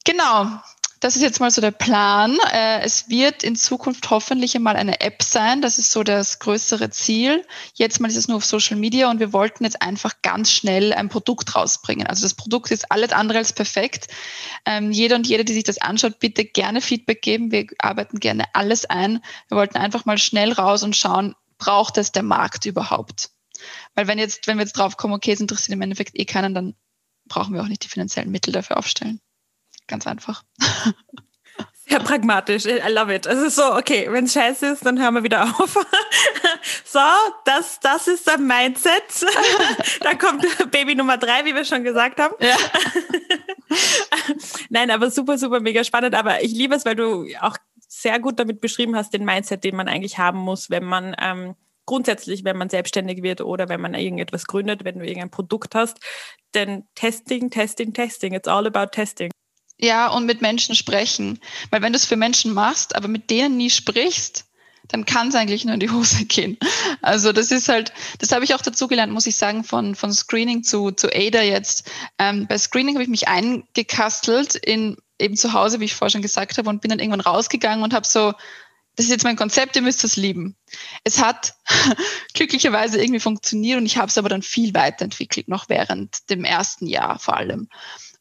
Genau, 0.05 0.59
das 1.03 1.17
ist 1.17 1.21
jetzt 1.21 1.41
mal 1.41 1.51
so 1.51 1.59
der 1.59 1.71
Plan. 1.71 2.37
Äh, 2.53 2.79
es 2.79 3.09
wird 3.09 3.43
in 3.43 3.57
Zukunft 3.57 4.09
hoffentlich 4.09 4.55
einmal 4.55 4.77
eine 4.77 5.01
App 5.01 5.21
sein. 5.21 5.61
Das 5.61 5.77
ist 5.77 5.91
so 5.91 6.01
das 6.01 6.39
größere 6.39 6.91
Ziel. 6.91 7.45
Jetzt 7.73 7.99
mal 7.99 8.07
ist 8.07 8.15
es 8.15 8.29
nur 8.29 8.37
auf 8.37 8.45
Social 8.45 8.77
Media 8.77 9.11
und 9.11 9.19
wir 9.19 9.33
wollten 9.33 9.65
jetzt 9.65 9.81
einfach 9.81 10.21
ganz 10.21 10.49
schnell 10.49 10.93
ein 10.93 11.09
Produkt 11.09 11.57
rausbringen. 11.57 12.07
Also 12.07 12.23
das 12.23 12.35
Produkt 12.35 12.71
ist 12.71 12.89
alles 12.89 13.11
andere 13.11 13.39
als 13.39 13.51
perfekt. 13.51 14.07
Ähm, 14.65 14.93
jeder 14.93 15.17
und 15.17 15.27
jede, 15.27 15.43
die 15.43 15.53
sich 15.53 15.65
das 15.65 15.77
anschaut, 15.77 16.19
bitte 16.19 16.45
gerne 16.45 16.79
Feedback 16.79 17.21
geben. 17.21 17.51
Wir 17.51 17.67
arbeiten 17.79 18.21
gerne 18.21 18.45
alles 18.53 18.85
ein. 18.85 19.21
Wir 19.49 19.57
wollten 19.57 19.77
einfach 19.77 20.05
mal 20.05 20.17
schnell 20.17 20.53
raus 20.53 20.83
und 20.83 20.95
schauen, 20.95 21.35
braucht 21.57 21.97
es 21.97 22.13
der 22.13 22.23
Markt 22.23 22.65
überhaupt? 22.65 23.31
Weil 23.93 24.07
wenn 24.07 24.19
jetzt, 24.19 24.47
wenn 24.47 24.57
wir 24.57 24.63
jetzt 24.63 24.77
drauf 24.77 24.95
kommen, 24.95 25.13
okay, 25.13 25.33
es 25.33 25.41
interessiert 25.41 25.73
im 25.73 25.81
Endeffekt 25.81 26.17
eh 26.17 26.23
keinen, 26.23 26.55
dann 26.55 26.75
brauchen 27.27 27.53
wir 27.53 27.61
auch 27.61 27.67
nicht 27.67 27.83
die 27.83 27.89
finanziellen 27.89 28.31
Mittel 28.31 28.53
dafür 28.53 28.77
aufstellen. 28.77 29.19
Ganz 29.87 30.07
einfach. 30.07 30.43
Sehr 31.85 31.99
pragmatisch. 31.99 32.65
I 32.65 32.89
love 32.89 33.13
it. 33.13 33.25
Es 33.25 33.39
ist 33.39 33.55
so, 33.55 33.75
okay, 33.75 34.07
wenn 34.09 34.25
es 34.25 34.33
scheiße 34.33 34.67
ist, 34.67 34.85
dann 34.85 35.01
hören 35.01 35.15
wir 35.15 35.23
wieder 35.23 35.43
auf. 35.43 35.75
so, 36.85 36.99
das, 37.43 37.79
das 37.81 38.07
ist 38.07 38.29
ein 38.29 38.47
Mindset. 38.47 39.03
da 39.99 40.13
kommt 40.13 40.45
Baby 40.71 40.95
Nummer 40.95 41.17
drei, 41.17 41.43
wie 41.43 41.53
wir 41.53 41.65
schon 41.65 41.83
gesagt 41.83 42.21
haben. 42.21 42.35
Ja. 42.39 42.55
Nein, 44.69 44.91
aber 44.91 45.11
super, 45.11 45.37
super, 45.37 45.59
mega 45.59 45.83
spannend. 45.83 46.15
Aber 46.15 46.41
ich 46.41 46.53
liebe 46.53 46.73
es, 46.73 46.85
weil 46.85 46.95
du 46.95 47.27
auch 47.41 47.57
sehr 47.89 48.19
gut 48.19 48.39
damit 48.39 48.61
beschrieben 48.61 48.95
hast, 48.95 49.13
den 49.13 49.25
Mindset, 49.25 49.63
den 49.65 49.75
man 49.75 49.89
eigentlich 49.89 50.17
haben 50.17 50.39
muss, 50.39 50.69
wenn 50.69 50.85
man 50.85 51.15
ähm, 51.21 51.55
grundsätzlich, 51.85 52.45
wenn 52.45 52.57
man 52.57 52.69
selbstständig 52.69 53.23
wird 53.23 53.41
oder 53.41 53.67
wenn 53.67 53.81
man 53.81 53.93
irgendetwas 53.93 54.45
gründet, 54.45 54.85
wenn 54.85 54.99
du 54.99 55.05
irgendein 55.05 55.31
Produkt 55.31 55.75
hast. 55.75 55.99
Denn 56.53 56.87
Testing, 56.95 57.49
Testing, 57.49 57.93
Testing. 57.93 58.33
It's 58.33 58.47
all 58.47 58.65
about 58.65 58.91
testing. 58.93 59.31
Ja, 59.79 60.07
und 60.07 60.25
mit 60.25 60.41
Menschen 60.41 60.75
sprechen. 60.75 61.39
Weil 61.71 61.81
wenn 61.81 61.93
du 61.93 61.97
es 61.97 62.05
für 62.05 62.15
Menschen 62.15 62.53
machst, 62.53 62.95
aber 62.95 63.07
mit 63.07 63.29
denen 63.29 63.57
nie 63.57 63.69
sprichst, 63.69 64.45
dann 64.87 65.05
kann 65.05 65.29
es 65.29 65.35
eigentlich 65.35 65.65
nur 65.65 65.73
in 65.73 65.79
die 65.79 65.89
Hose 65.89 66.25
gehen. 66.27 66.57
Also 67.01 67.31
das 67.31 67.51
ist 67.51 67.69
halt, 67.69 67.93
das 68.19 68.31
habe 68.31 68.45
ich 68.45 68.53
auch 68.53 68.61
dazu 68.61 68.87
gelernt, 68.87 69.13
muss 69.13 69.27
ich 69.27 69.35
sagen, 69.35 69.63
von, 69.63 69.95
von 69.95 70.13
Screening 70.13 70.63
zu, 70.63 70.91
zu 70.91 71.07
Ada 71.07 71.41
jetzt. 71.41 71.89
Ähm, 72.19 72.47
bei 72.47 72.57
Screening 72.57 72.95
habe 72.95 73.03
ich 73.03 73.09
mich 73.09 73.27
eingekastelt 73.27 74.55
in 74.55 74.97
eben 75.19 75.37
zu 75.37 75.53
Hause, 75.53 75.79
wie 75.79 75.85
ich 75.85 75.95
vorher 75.95 76.11
schon 76.11 76.21
gesagt 76.21 76.57
habe, 76.57 76.69
und 76.69 76.81
bin 76.81 76.89
dann 76.89 76.99
irgendwann 76.99 77.21
rausgegangen 77.21 77.83
und 77.83 77.93
habe 77.93 78.05
so, 78.05 78.33
das 78.95 79.05
ist 79.05 79.11
jetzt 79.11 79.23
mein 79.23 79.35
Konzept, 79.35 79.75
ihr 79.75 79.81
müsst 79.81 80.03
das 80.03 80.17
lieben. 80.17 80.55
Es 81.03 81.19
hat 81.19 81.55
glücklicherweise 82.33 83.01
irgendwie 83.01 83.19
funktioniert 83.19 83.79
und 83.79 83.85
ich 83.85 83.97
habe 83.97 84.07
es 84.07 84.17
aber 84.17 84.29
dann 84.29 84.41
viel 84.41 84.73
weiterentwickelt, 84.73 85.47
noch 85.47 85.69
während 85.69 86.29
dem 86.29 86.43
ersten 86.43 86.87
Jahr 86.87 87.19
vor 87.19 87.37
allem. 87.37 87.69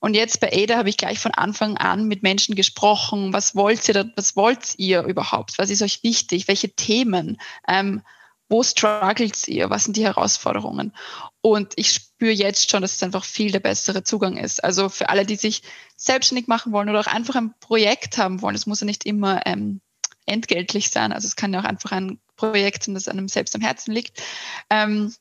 Und 0.02 0.14
jetzt 0.14 0.40
bei 0.40 0.50
Ada 0.52 0.78
habe 0.78 0.88
ich 0.88 0.96
gleich 0.96 1.20
von 1.20 1.30
Anfang 1.32 1.76
an 1.76 2.08
mit 2.08 2.24
Menschen 2.24 2.56
gesprochen. 2.56 3.32
Was 3.32 3.54
wollt 3.54 3.88
ihr, 3.88 4.10
was 4.16 4.34
wollt 4.34 4.74
ihr 4.76 5.04
überhaupt? 5.04 5.56
Was 5.58 5.70
ist 5.70 5.80
euch 5.80 6.02
wichtig? 6.02 6.48
Welche 6.48 6.70
Themen? 6.70 7.40
Ähm, 7.68 8.02
wo 8.48 8.64
struggles 8.64 9.46
ihr? 9.46 9.70
Was 9.70 9.84
sind 9.84 9.96
die 9.96 10.02
Herausforderungen? 10.02 10.92
Und 11.40 11.74
ich 11.76 11.92
spüre 11.92 12.32
jetzt 12.32 12.68
schon, 12.68 12.82
dass 12.82 12.96
es 12.96 13.02
einfach 13.04 13.24
viel 13.24 13.52
der 13.52 13.60
bessere 13.60 14.02
Zugang 14.02 14.38
ist. 14.38 14.64
Also 14.64 14.88
für 14.88 15.08
alle, 15.08 15.24
die 15.24 15.36
sich 15.36 15.62
selbstständig 15.96 16.48
machen 16.48 16.72
wollen 16.72 16.88
oder 16.88 16.98
auch 16.98 17.06
einfach 17.06 17.36
ein 17.36 17.54
Projekt 17.60 18.18
haben 18.18 18.42
wollen, 18.42 18.56
es 18.56 18.66
muss 18.66 18.80
ja 18.80 18.86
nicht 18.86 19.06
immer 19.06 19.46
ähm, 19.46 19.80
entgeltlich 20.26 20.90
sein. 20.90 21.12
Also 21.12 21.28
es 21.28 21.36
kann 21.36 21.54
ja 21.54 21.60
auch 21.60 21.64
einfach 21.64 21.92
ein 21.92 22.18
Projekt 22.34 22.82
sein, 22.82 22.94
das 22.94 23.06
einem 23.06 23.28
selbst 23.28 23.54
am 23.54 23.60
Herzen 23.60 23.92
liegt. 23.92 24.20
Ähm, 24.68 25.14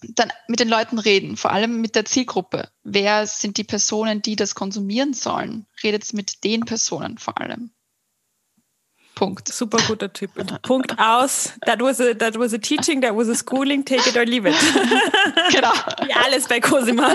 dann 0.00 0.32
mit 0.48 0.60
den 0.60 0.68
Leuten 0.68 0.98
reden, 0.98 1.36
vor 1.36 1.52
allem 1.52 1.80
mit 1.80 1.94
der 1.94 2.04
Zielgruppe. 2.04 2.68
Wer 2.82 3.26
sind 3.26 3.56
die 3.56 3.64
Personen, 3.64 4.22
die 4.22 4.36
das 4.36 4.54
konsumieren 4.54 5.14
sollen? 5.14 5.66
Redet 5.82 6.12
mit 6.12 6.44
den 6.44 6.60
Personen 6.60 7.18
vor 7.18 7.40
allem. 7.40 7.70
Punkt. 9.16 9.48
Super 9.48 9.78
guter 9.88 10.12
Typ. 10.12 10.30
Punkt 10.60 10.98
aus. 10.98 11.54
That 11.64 11.80
was, 11.80 12.00
a, 12.00 12.12
that 12.12 12.38
was 12.38 12.52
a 12.52 12.58
teaching, 12.58 13.00
that 13.00 13.16
was 13.16 13.28
a 13.30 13.34
schooling, 13.34 13.82
take 13.82 14.06
it 14.06 14.14
or 14.14 14.26
leave 14.26 14.46
it. 14.46 14.54
genau. 15.50 15.72
Wie 16.04 16.12
alles 16.12 16.46
bei 16.46 16.60
Cosima. 16.60 17.14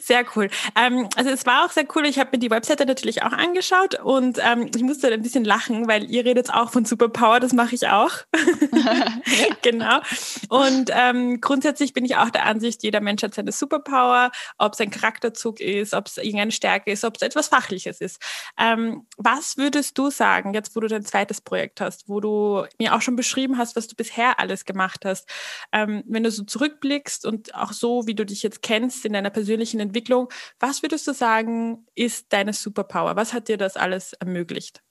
sehr 0.00 0.24
cool. 0.34 0.50
Ähm, 0.74 1.08
also 1.14 1.30
es 1.30 1.46
war 1.46 1.64
auch 1.64 1.70
sehr 1.70 1.86
cool. 1.94 2.06
Ich 2.06 2.18
habe 2.18 2.30
mir 2.32 2.40
die 2.40 2.50
Webseite 2.50 2.84
natürlich 2.84 3.22
auch 3.22 3.30
angeschaut 3.30 4.00
und 4.02 4.40
ähm, 4.42 4.72
ich 4.74 4.82
musste 4.82 5.06
ein 5.06 5.22
bisschen 5.22 5.44
lachen, 5.44 5.86
weil 5.86 6.10
ihr 6.10 6.24
redet 6.24 6.52
auch 6.52 6.70
von 6.70 6.84
Superpower, 6.84 7.38
das 7.38 7.52
mache 7.52 7.76
ich 7.76 7.86
auch. 7.86 8.10
genau. 9.62 10.00
Und 10.48 10.90
ähm, 10.92 11.40
grundsätzlich 11.40 11.92
bin 11.92 12.04
ich 12.04 12.16
auch 12.16 12.30
der 12.30 12.44
Ansicht, 12.44 12.82
jeder 12.82 13.00
Mensch 13.00 13.22
hat 13.22 13.34
seine 13.34 13.52
Superpower, 13.52 14.32
ob 14.58 14.72
es 14.72 14.80
ein 14.80 14.90
Charakterzug 14.90 15.60
ist, 15.60 15.94
ob 15.94 16.08
es 16.08 16.16
irgendeine 16.16 16.50
Stärke 16.50 16.90
ist, 16.90 17.04
ob 17.04 17.14
es 17.14 17.22
etwas 17.22 17.46
Fachliches 17.46 18.00
ist. 18.00 18.20
Ähm, 18.58 19.06
was 19.30 19.58
würdest 19.58 19.98
du 19.98 20.10
sagen, 20.10 20.54
jetzt 20.54 20.74
wo 20.74 20.80
du 20.80 20.88
dein 20.88 21.04
zweites 21.04 21.42
Projekt 21.42 21.82
hast, 21.82 22.08
wo 22.08 22.18
du 22.18 22.64
mir 22.78 22.94
auch 22.94 23.02
schon 23.02 23.14
beschrieben 23.14 23.58
hast, 23.58 23.76
was 23.76 23.86
du 23.86 23.94
bisher 23.94 24.40
alles 24.40 24.64
gemacht 24.64 25.04
hast, 25.04 25.28
ähm, 25.70 26.02
wenn 26.06 26.22
du 26.22 26.30
so 26.30 26.44
zurückblickst 26.44 27.26
und 27.26 27.54
auch 27.54 27.72
so, 27.72 28.06
wie 28.06 28.14
du 28.14 28.24
dich 28.24 28.42
jetzt 28.42 28.62
kennst 28.62 29.04
in 29.04 29.12
deiner 29.12 29.28
persönlichen 29.28 29.80
Entwicklung, 29.80 30.30
was 30.58 30.80
würdest 30.82 31.06
du 31.06 31.12
sagen, 31.12 31.86
ist 31.94 32.32
deine 32.32 32.54
Superpower? 32.54 33.16
Was 33.16 33.34
hat 33.34 33.48
dir 33.48 33.58
das 33.58 33.76
alles 33.76 34.14
ermöglicht? 34.14 34.82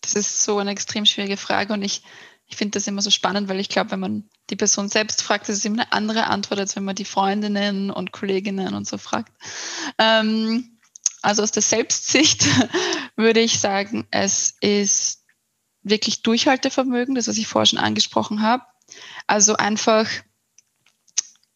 Das 0.00 0.14
ist 0.14 0.42
so 0.42 0.56
eine 0.56 0.70
extrem 0.70 1.04
schwierige 1.04 1.36
Frage 1.36 1.74
und 1.74 1.82
ich, 1.82 2.02
ich 2.46 2.56
finde 2.56 2.78
das 2.78 2.86
immer 2.86 3.02
so 3.02 3.10
spannend, 3.10 3.50
weil 3.50 3.60
ich 3.60 3.68
glaube, 3.68 3.90
wenn 3.90 4.00
man 4.00 4.30
die 4.48 4.56
Person 4.56 4.88
selbst 4.88 5.20
fragt, 5.20 5.46
ist 5.50 5.58
es 5.58 5.64
immer 5.66 5.82
eine 5.82 5.92
andere 5.92 6.26
Antwort, 6.28 6.58
als 6.58 6.74
wenn 6.74 6.84
man 6.84 6.94
die 6.94 7.04
Freundinnen 7.04 7.90
und 7.90 8.12
Kolleginnen 8.12 8.72
und 8.72 8.88
so 8.88 8.96
fragt. 8.96 9.30
Ähm, 9.98 10.79
Also 11.22 11.42
aus 11.42 11.50
der 11.50 11.62
Selbstsicht 11.62 12.46
würde 13.16 13.40
ich 13.40 13.60
sagen, 13.60 14.06
es 14.10 14.56
ist 14.60 15.24
wirklich 15.82 16.22
Durchhaltevermögen, 16.22 17.14
das 17.14 17.28
was 17.28 17.38
ich 17.38 17.46
vorher 17.46 17.66
schon 17.66 17.78
angesprochen 17.78 18.42
habe. 18.42 18.64
Also 19.26 19.56
einfach 19.56 20.08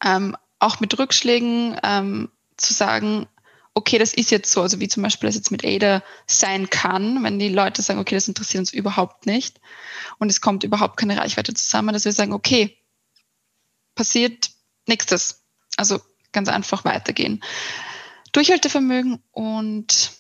ähm, 0.03 0.37
auch 0.59 0.81
mit 0.81 0.98
Rückschlägen 0.98 1.79
ähm, 1.83 2.31
zu 2.57 2.72
sagen, 2.72 3.27
okay, 3.74 3.98
das 3.98 4.14
ist 4.14 4.31
jetzt 4.31 4.53
so, 4.53 4.62
also 4.62 4.79
wie 4.81 4.88
zum 4.88 5.03
Beispiel 5.03 5.27
das 5.27 5.35
jetzt 5.35 5.50
mit 5.50 5.64
Ada 5.64 6.03
sein 6.27 6.70
kann, 6.70 7.22
wenn 7.24 7.38
die 7.38 7.48
Leute 7.48 7.83
sagen, 7.83 7.98
okay, 7.98 8.14
das 8.14 8.29
interessiert 8.29 8.61
uns 8.61 8.72
überhaupt 8.72 9.27
nicht 9.27 9.61
und 10.18 10.31
es 10.31 10.40
kommt 10.40 10.62
überhaupt 10.62 10.96
keine 10.96 11.18
Reichweite 11.18 11.53
zusammen, 11.55 11.92
dass 11.92 12.05
wir 12.05 12.12
sagen, 12.12 12.33
okay, 12.33 12.79
passiert 13.94 14.50
nächstes. 14.87 15.42
Also 15.77 16.00
ganz 16.33 16.48
einfach 16.48 16.85
weitergehen. 16.85 17.42
Durchhaltevermögen 18.35 19.23
und 19.31 20.11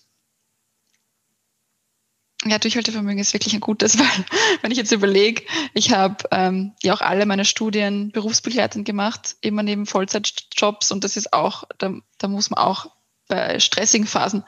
ja, 2.46 2.58
Durchhaltevermögen 2.58 3.18
ist 3.18 3.32
wirklich 3.32 3.54
ein 3.54 3.60
gutes, 3.60 3.98
weil 3.98 4.24
wenn 4.62 4.70
ich 4.70 4.78
jetzt 4.78 4.92
überlege, 4.92 5.42
ich 5.74 5.92
habe 5.92 6.24
ähm, 6.30 6.72
ja 6.82 6.94
auch 6.94 7.00
alle 7.00 7.26
meine 7.26 7.44
Studien 7.44 8.12
berufsbegleitend 8.12 8.84
gemacht, 8.86 9.36
immer 9.40 9.62
neben 9.62 9.84
Vollzeitjobs 9.86 10.92
und 10.92 11.04
das 11.04 11.16
ist 11.16 11.32
auch, 11.32 11.64
da, 11.78 11.92
da 12.18 12.28
muss 12.28 12.50
man 12.50 12.58
auch 12.58 12.86
bei 13.26 13.58
stressigen 13.58 14.06
Phasen 14.06 14.44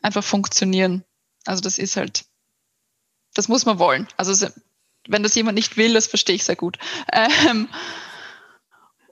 einfach 0.00 0.24
funktionieren. 0.24 1.04
Also 1.44 1.60
das 1.60 1.78
ist 1.78 1.96
halt, 1.96 2.24
das 3.34 3.48
muss 3.48 3.66
man 3.66 3.78
wollen. 3.78 4.08
Also 4.16 4.48
wenn 5.08 5.22
das 5.22 5.34
jemand 5.34 5.56
nicht 5.56 5.76
will, 5.76 5.92
das 5.92 6.06
verstehe 6.06 6.36
ich 6.36 6.44
sehr 6.44 6.56
gut. 6.56 6.78
Ähm, 7.12 7.68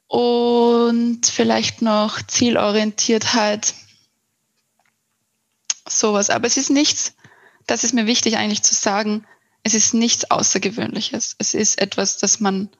und 0.06 1.26
vielleicht 1.26 1.82
noch 1.82 2.22
Zielorientiertheit, 2.22 3.74
sowas. 5.90 6.30
Aber 6.30 6.46
es 6.46 6.56
ist 6.56 6.70
nichts, 6.70 7.14
das 7.66 7.84
ist 7.84 7.94
mir 7.94 8.06
wichtig 8.06 8.36
eigentlich 8.36 8.62
zu 8.62 8.74
sagen, 8.74 9.26
es 9.62 9.74
ist 9.74 9.94
nichts 9.94 10.30
Außergewöhnliches. 10.30 11.36
Es 11.38 11.54
ist 11.54 11.80
etwas, 11.80 12.18
das 12.18 12.40
man 12.40 12.70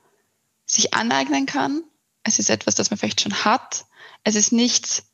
sich 0.64 0.94
aneignen 0.94 1.47
kann. 1.47 1.83
Es 2.23 2.38
ist 2.38 2.51
etwas, 2.51 2.75
das 2.75 2.90
man 2.90 2.99
vielleicht 2.99 3.21
schon 3.21 3.44
hat. 3.44 3.87
Es 4.25 4.35
ist 4.37 4.53
nichts, 4.53 5.05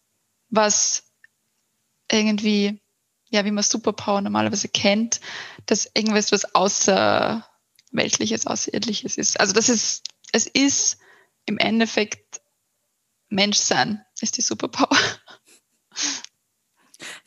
was 0.51 1.05
irgendwie, 2.11 2.81
ja, 3.31 3.45
wie 3.45 3.51
man 3.51 3.65
Superpower 3.65 4.21
normalerweise 4.21 4.69
kennt, 4.69 5.21
dass 5.67 5.91
irgendwas 5.95 6.33
was 6.33 6.55
Außerweltliches, 6.55 8.47
Außerirdisches 8.47 9.17
ist. 9.17 9.41
Also 9.41 9.53
das 9.53 9.69
ist, 9.69 10.05
es 10.33 10.47
ist 10.47 10.99
im 11.47 11.59
Endeffekt 11.59 12.41
Menschsein 13.29 14.05
ist 14.21 14.37
die 14.37 14.43
Superpower. 14.43 14.97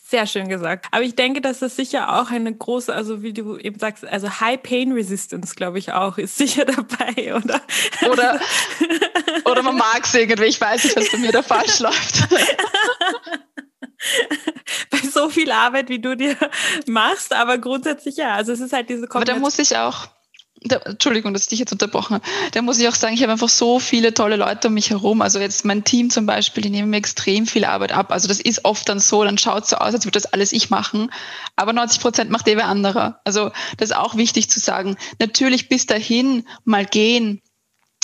Sehr 0.09 0.25
schön 0.25 0.47
gesagt. 0.47 0.85
Aber 0.91 1.03
ich 1.03 1.15
denke, 1.15 1.41
dass 1.41 1.59
das 1.59 1.75
sicher 1.75 2.17
auch 2.17 2.31
eine 2.31 2.55
große, 2.55 2.93
also 2.93 3.23
wie 3.23 3.33
du 3.33 3.57
eben 3.57 3.77
sagst, 3.77 4.05
also 4.05 4.39
High 4.39 4.63
Pain 4.63 4.93
Resistance, 4.93 5.53
glaube 5.53 5.79
ich 5.79 5.91
auch, 5.91 6.17
ist 6.17 6.37
sicher 6.37 6.63
dabei, 6.63 7.35
oder? 7.35 7.59
Oder, 8.09 8.39
oder 9.51 9.63
man 9.63 9.75
mag 9.75 10.05
es 10.05 10.13
irgendwie. 10.13 10.45
Ich 10.45 10.61
weiß 10.61 10.85
nicht, 10.85 10.95
was 10.95 11.11
bei 11.11 11.17
mir 11.17 11.33
da 11.33 11.43
falsch 11.43 11.79
läuft. 11.79 12.29
Bei 14.91 14.99
so 14.99 15.29
viel 15.29 15.51
Arbeit, 15.51 15.89
wie 15.89 15.99
du 15.99 16.15
dir 16.15 16.37
machst, 16.85 17.33
aber 17.33 17.57
grundsätzlich 17.57 18.15
ja. 18.15 18.35
Also 18.35 18.51
es 18.51 18.59
ist 18.59 18.71
halt 18.71 18.89
diese 18.89 19.07
Kombination. 19.07 19.29
Aber 19.29 19.39
da 19.39 19.39
muss 19.39 19.59
ich 19.59 19.75
auch, 19.75 20.07
da, 20.63 20.77
Entschuldigung, 20.77 21.33
dass 21.33 21.43
ich 21.43 21.49
dich 21.49 21.59
jetzt 21.59 21.71
unterbrochen 21.71 22.15
habe. 22.15 22.25
Da 22.51 22.61
muss 22.61 22.79
ich 22.79 22.87
auch 22.87 22.95
sagen, 22.95 23.13
ich 23.13 23.21
habe 23.21 23.31
einfach 23.31 23.49
so 23.49 23.79
viele 23.79 24.13
tolle 24.13 24.35
Leute 24.35 24.69
um 24.69 24.73
mich 24.73 24.89
herum. 24.89 25.21
Also 25.21 25.39
jetzt 25.39 25.65
mein 25.65 25.83
Team 25.83 26.09
zum 26.09 26.25
Beispiel, 26.25 26.63
die 26.63 26.69
nehmen 26.69 26.89
mir 26.89 26.97
extrem 26.97 27.45
viel 27.45 27.65
Arbeit 27.65 27.91
ab. 27.91 28.11
Also 28.11 28.27
das 28.27 28.39
ist 28.39 28.65
oft 28.65 28.87
dann 28.89 28.99
so, 28.99 29.23
dann 29.23 29.37
schaut 29.37 29.63
es 29.63 29.69
so 29.69 29.77
aus, 29.77 29.93
als 29.93 30.05
würde 30.05 30.19
das 30.19 30.33
alles 30.33 30.51
ich 30.51 30.69
machen. 30.69 31.11
Aber 31.55 31.73
90 31.73 32.01
Prozent 32.01 32.31
macht 32.31 32.47
eh 32.47 32.57
wer 32.57 32.67
anderer. 32.67 33.21
Also 33.23 33.51
das 33.77 33.91
ist 33.91 33.95
auch 33.95 34.15
wichtig 34.15 34.49
zu 34.49 34.59
sagen. 34.59 34.97
Natürlich 35.19 35.69
bis 35.69 35.85
dahin 35.85 36.47
mal 36.63 36.85
gehen, 36.85 37.41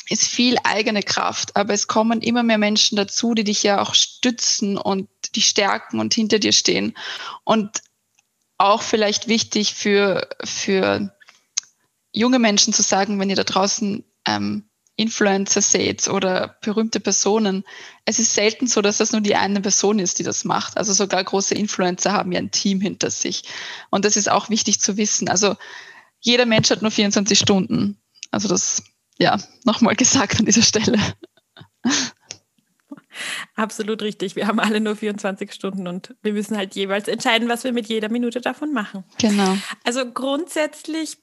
ist 0.10 0.28
viel 0.28 0.58
eigene 0.64 1.02
Kraft, 1.02 1.56
aber 1.56 1.74
es 1.74 1.88
kommen 1.88 2.22
immer 2.22 2.44
mehr 2.44 2.58
Menschen 2.58 2.98
dazu, 2.98 3.34
die 3.34 3.46
dich 3.46 3.64
ja 3.64 3.82
auch 3.82 3.96
stützen 3.96 4.78
und 4.78 5.08
die 5.36 5.42
stärken 5.42 6.00
und 6.00 6.14
hinter 6.14 6.40
dir 6.40 6.52
stehen. 6.52 6.94
Und 7.46 7.82
auch 8.58 8.82
vielleicht 8.82 9.28
wichtig 9.28 9.74
für, 9.74 10.28
für 10.44 11.14
junge 12.14 12.40
Menschen 12.40 12.74
zu 12.74 12.82
sagen, 12.82 13.20
wenn 13.20 13.30
ihr 13.30 13.36
da 13.36 13.44
draußen 13.44 14.04
ähm, 14.26 14.70
Influencer 14.96 15.62
seht 15.62 16.08
oder 16.08 16.58
berühmte 16.62 17.00
Personen, 17.00 17.64
es 18.06 18.20
ist 18.20 18.36
selten 18.36 18.68
so, 18.68 18.82
dass 18.82 18.98
das 18.98 19.12
nur 19.12 19.22
die 19.22 19.36
eine 19.36 19.60
Person 19.60 19.98
ist, 19.98 20.20
die 20.20 20.24
das 20.24 20.46
macht. 20.46 20.78
Also 20.78 20.94
sogar 20.94 21.24
große 21.24 21.56
Influencer 21.56 22.14
haben 22.14 22.32
ja 22.32 22.40
ein 22.40 22.52
Team 22.52 22.80
hinter 22.80 23.10
sich. 23.10 23.44
Und 23.90 24.06
das 24.06 24.16
ist 24.16 24.30
auch 24.30 24.50
wichtig 24.50 24.80
zu 24.80 24.96
wissen. 24.96 25.30
Also 25.30 25.56
jeder 26.20 26.46
Mensch 26.46 26.70
hat 26.70 26.84
nur 26.84 26.92
24 26.92 27.38
Stunden. 27.38 27.98
Also 28.30 28.48
das, 28.48 28.84
ja, 29.18 29.38
nochmal 29.66 29.96
gesagt 29.98 30.40
an 30.40 30.46
dieser 30.46 30.62
Stelle. 30.62 31.00
Absolut 33.56 34.02
richtig. 34.04 34.36
Wir 34.36 34.48
haben 34.48 34.60
alle 34.60 34.80
nur 34.80 34.96
24 34.96 35.52
Stunden 35.54 35.88
und 35.88 36.16
wir 36.22 36.34
müssen 36.34 36.56
halt 36.56 36.76
jeweils 36.76 37.08
entscheiden, 37.08 37.50
was 37.50 37.64
wir 37.64 37.74
mit 37.74 37.88
jeder 37.88 38.10
Minute 38.10 38.42
davon 38.42 38.74
machen. 38.74 39.04
Genau. 39.20 39.58
Also 39.84 40.12
grundsätzlich 40.12 41.18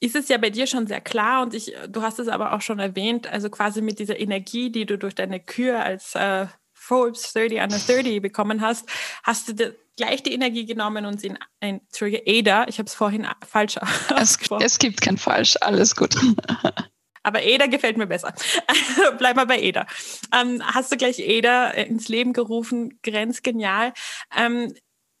ist 0.00 0.16
es 0.16 0.28
ja 0.28 0.38
bei 0.38 0.50
dir 0.50 0.66
schon 0.66 0.86
sehr 0.86 1.00
klar 1.00 1.42
und 1.42 1.54
ich, 1.54 1.74
du 1.88 2.02
hast 2.02 2.18
es 2.18 2.28
aber 2.28 2.52
auch 2.52 2.60
schon 2.60 2.78
erwähnt, 2.78 3.26
also 3.26 3.50
quasi 3.50 3.82
mit 3.82 3.98
dieser 3.98 4.18
Energie, 4.18 4.70
die 4.70 4.86
du 4.86 4.98
durch 4.98 5.14
deine 5.14 5.40
Kür 5.40 5.82
als 5.82 6.14
äh, 6.14 6.46
Forbes 6.72 7.32
30 7.32 7.60
under 7.60 7.78
30 7.78 8.22
bekommen 8.22 8.60
hast, 8.60 8.88
hast 9.22 9.48
du 9.48 9.76
gleich 9.96 10.22
die 10.22 10.32
Energie 10.32 10.64
genommen 10.64 11.04
und 11.04 11.20
sie 11.20 11.28
in 11.28 11.38
ein, 11.60 11.80
Entschuldige, 11.80 12.22
Ada, 12.26 12.66
ich 12.68 12.78
habe 12.78 12.86
es 12.88 12.94
vorhin 12.94 13.26
falsch 13.46 13.76
es, 14.16 14.38
es 14.60 14.78
gibt 14.78 15.00
kein 15.00 15.18
Falsch, 15.18 15.56
alles 15.60 15.94
gut. 15.94 16.14
Aber 17.24 17.40
Ada 17.40 17.66
gefällt 17.66 17.98
mir 17.98 18.06
besser. 18.06 18.32
Bleib 19.18 19.36
mal 19.36 19.44
bei 19.44 19.68
Ada. 19.68 19.86
Ähm, 20.34 20.62
hast 20.64 20.90
du 20.92 20.96
gleich 20.96 21.20
Ada 21.20 21.70
ins 21.72 22.08
Leben 22.08 22.32
gerufen? 22.32 23.00
Grenzgenial. 23.02 23.92
Ähm, 24.34 24.72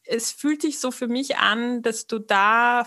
es 0.04 0.32
fühlt 0.32 0.62
sich 0.62 0.80
so 0.80 0.90
für 0.90 1.08
mich 1.08 1.36
an, 1.36 1.82
dass 1.82 2.06
du 2.06 2.18
da 2.18 2.86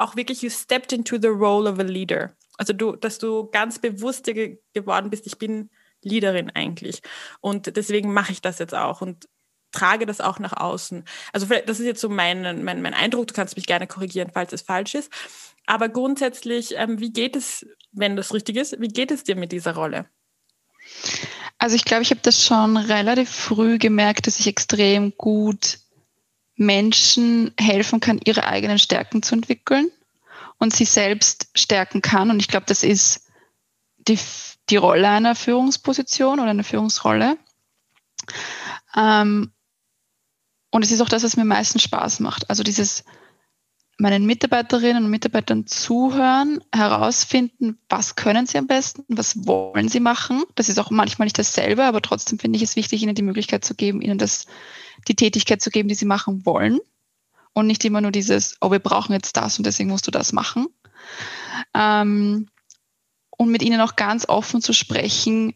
auch 0.00 0.16
wirklich, 0.16 0.42
you 0.42 0.50
stepped 0.50 0.92
into 0.92 1.18
the 1.20 1.28
role 1.28 1.70
of 1.70 1.78
a 1.78 1.82
leader. 1.82 2.34
Also 2.58 2.72
du, 2.72 2.96
dass 2.96 3.18
du 3.18 3.48
ganz 3.50 3.78
bewusst 3.78 4.26
dir 4.26 4.58
geworden 4.72 5.10
bist, 5.10 5.26
ich 5.26 5.38
bin 5.38 5.70
Leaderin 6.02 6.50
eigentlich. 6.50 7.02
Und 7.40 7.76
deswegen 7.76 8.12
mache 8.12 8.32
ich 8.32 8.42
das 8.42 8.58
jetzt 8.58 8.74
auch 8.74 9.00
und 9.00 9.28
trage 9.72 10.06
das 10.06 10.20
auch 10.20 10.38
nach 10.38 10.52
außen. 10.52 11.04
Also 11.32 11.46
das 11.46 11.78
ist 11.78 11.86
jetzt 11.86 12.00
so 12.00 12.08
mein, 12.08 12.64
mein, 12.64 12.82
mein 12.82 12.94
Eindruck, 12.94 13.28
du 13.28 13.34
kannst 13.34 13.56
mich 13.56 13.66
gerne 13.66 13.86
korrigieren, 13.86 14.30
falls 14.32 14.52
es 14.52 14.62
falsch 14.62 14.94
ist. 14.94 15.12
Aber 15.66 15.88
grundsätzlich, 15.88 16.74
ähm, 16.76 16.98
wie 16.98 17.12
geht 17.12 17.36
es, 17.36 17.66
wenn 17.92 18.16
das 18.16 18.34
richtig 18.34 18.56
ist, 18.56 18.80
wie 18.80 18.88
geht 18.88 19.10
es 19.10 19.24
dir 19.24 19.36
mit 19.36 19.52
dieser 19.52 19.74
Rolle? 19.74 20.06
Also 21.58 21.76
ich 21.76 21.84
glaube, 21.84 22.02
ich 22.02 22.10
habe 22.10 22.22
das 22.22 22.42
schon 22.42 22.76
relativ 22.76 23.30
früh 23.30 23.78
gemerkt, 23.78 24.26
dass 24.26 24.40
ich 24.40 24.46
extrem 24.46 25.12
gut 25.16 25.78
Menschen 26.60 27.52
helfen 27.58 28.00
kann, 28.00 28.20
ihre 28.22 28.44
eigenen 28.44 28.78
Stärken 28.78 29.22
zu 29.22 29.34
entwickeln 29.34 29.90
und 30.58 30.74
sie 30.74 30.84
selbst 30.84 31.48
stärken 31.54 32.02
kann. 32.02 32.30
Und 32.30 32.38
ich 32.38 32.48
glaube, 32.48 32.66
das 32.66 32.82
ist 32.82 33.26
die, 33.96 34.18
die 34.68 34.76
Rolle 34.76 35.08
einer 35.08 35.34
Führungsposition 35.34 36.38
oder 36.38 36.50
einer 36.50 36.62
Führungsrolle. 36.62 37.38
Ähm, 38.94 39.52
und 40.70 40.84
es 40.84 40.90
ist 40.90 41.00
auch 41.00 41.08
das, 41.08 41.22
was 41.22 41.36
mir 41.36 41.42
am 41.42 41.48
meisten 41.48 41.78
Spaß 41.78 42.20
macht. 42.20 42.50
Also 42.50 42.62
dieses 42.62 43.04
meinen 43.96 44.26
Mitarbeiterinnen 44.26 45.04
und 45.04 45.10
Mitarbeitern 45.10 45.66
zuhören, 45.66 46.62
herausfinden, 46.74 47.78
was 47.88 48.16
können 48.16 48.46
sie 48.46 48.58
am 48.58 48.66
besten, 48.66 49.04
was 49.08 49.46
wollen 49.46 49.88
sie 49.88 50.00
machen. 50.00 50.42
Das 50.56 50.68
ist 50.68 50.78
auch 50.78 50.90
manchmal 50.90 51.24
nicht 51.24 51.38
dasselbe, 51.38 51.84
aber 51.84 52.02
trotzdem 52.02 52.38
finde 52.38 52.58
ich 52.58 52.62
es 52.62 52.76
wichtig, 52.76 53.02
ihnen 53.02 53.14
die 53.14 53.22
Möglichkeit 53.22 53.64
zu 53.64 53.74
geben, 53.74 54.02
ihnen 54.02 54.18
das, 54.18 54.44
die 55.08 55.16
Tätigkeit 55.16 55.62
zu 55.62 55.70
geben, 55.70 55.88
die 55.88 55.94
sie 55.94 56.06
machen 56.06 56.44
wollen. 56.46 56.80
Und 57.52 57.66
nicht 57.66 57.84
immer 57.84 58.00
nur 58.00 58.12
dieses, 58.12 58.56
oh, 58.60 58.70
wir 58.70 58.78
brauchen 58.78 59.12
jetzt 59.12 59.36
das 59.36 59.58
und 59.58 59.66
deswegen 59.66 59.90
musst 59.90 60.06
du 60.06 60.12
das 60.12 60.32
machen. 60.32 60.68
Ähm, 61.74 62.48
und 63.36 63.50
mit 63.50 63.62
ihnen 63.62 63.80
auch 63.80 63.96
ganz 63.96 64.28
offen 64.28 64.62
zu 64.62 64.72
sprechen, 64.72 65.54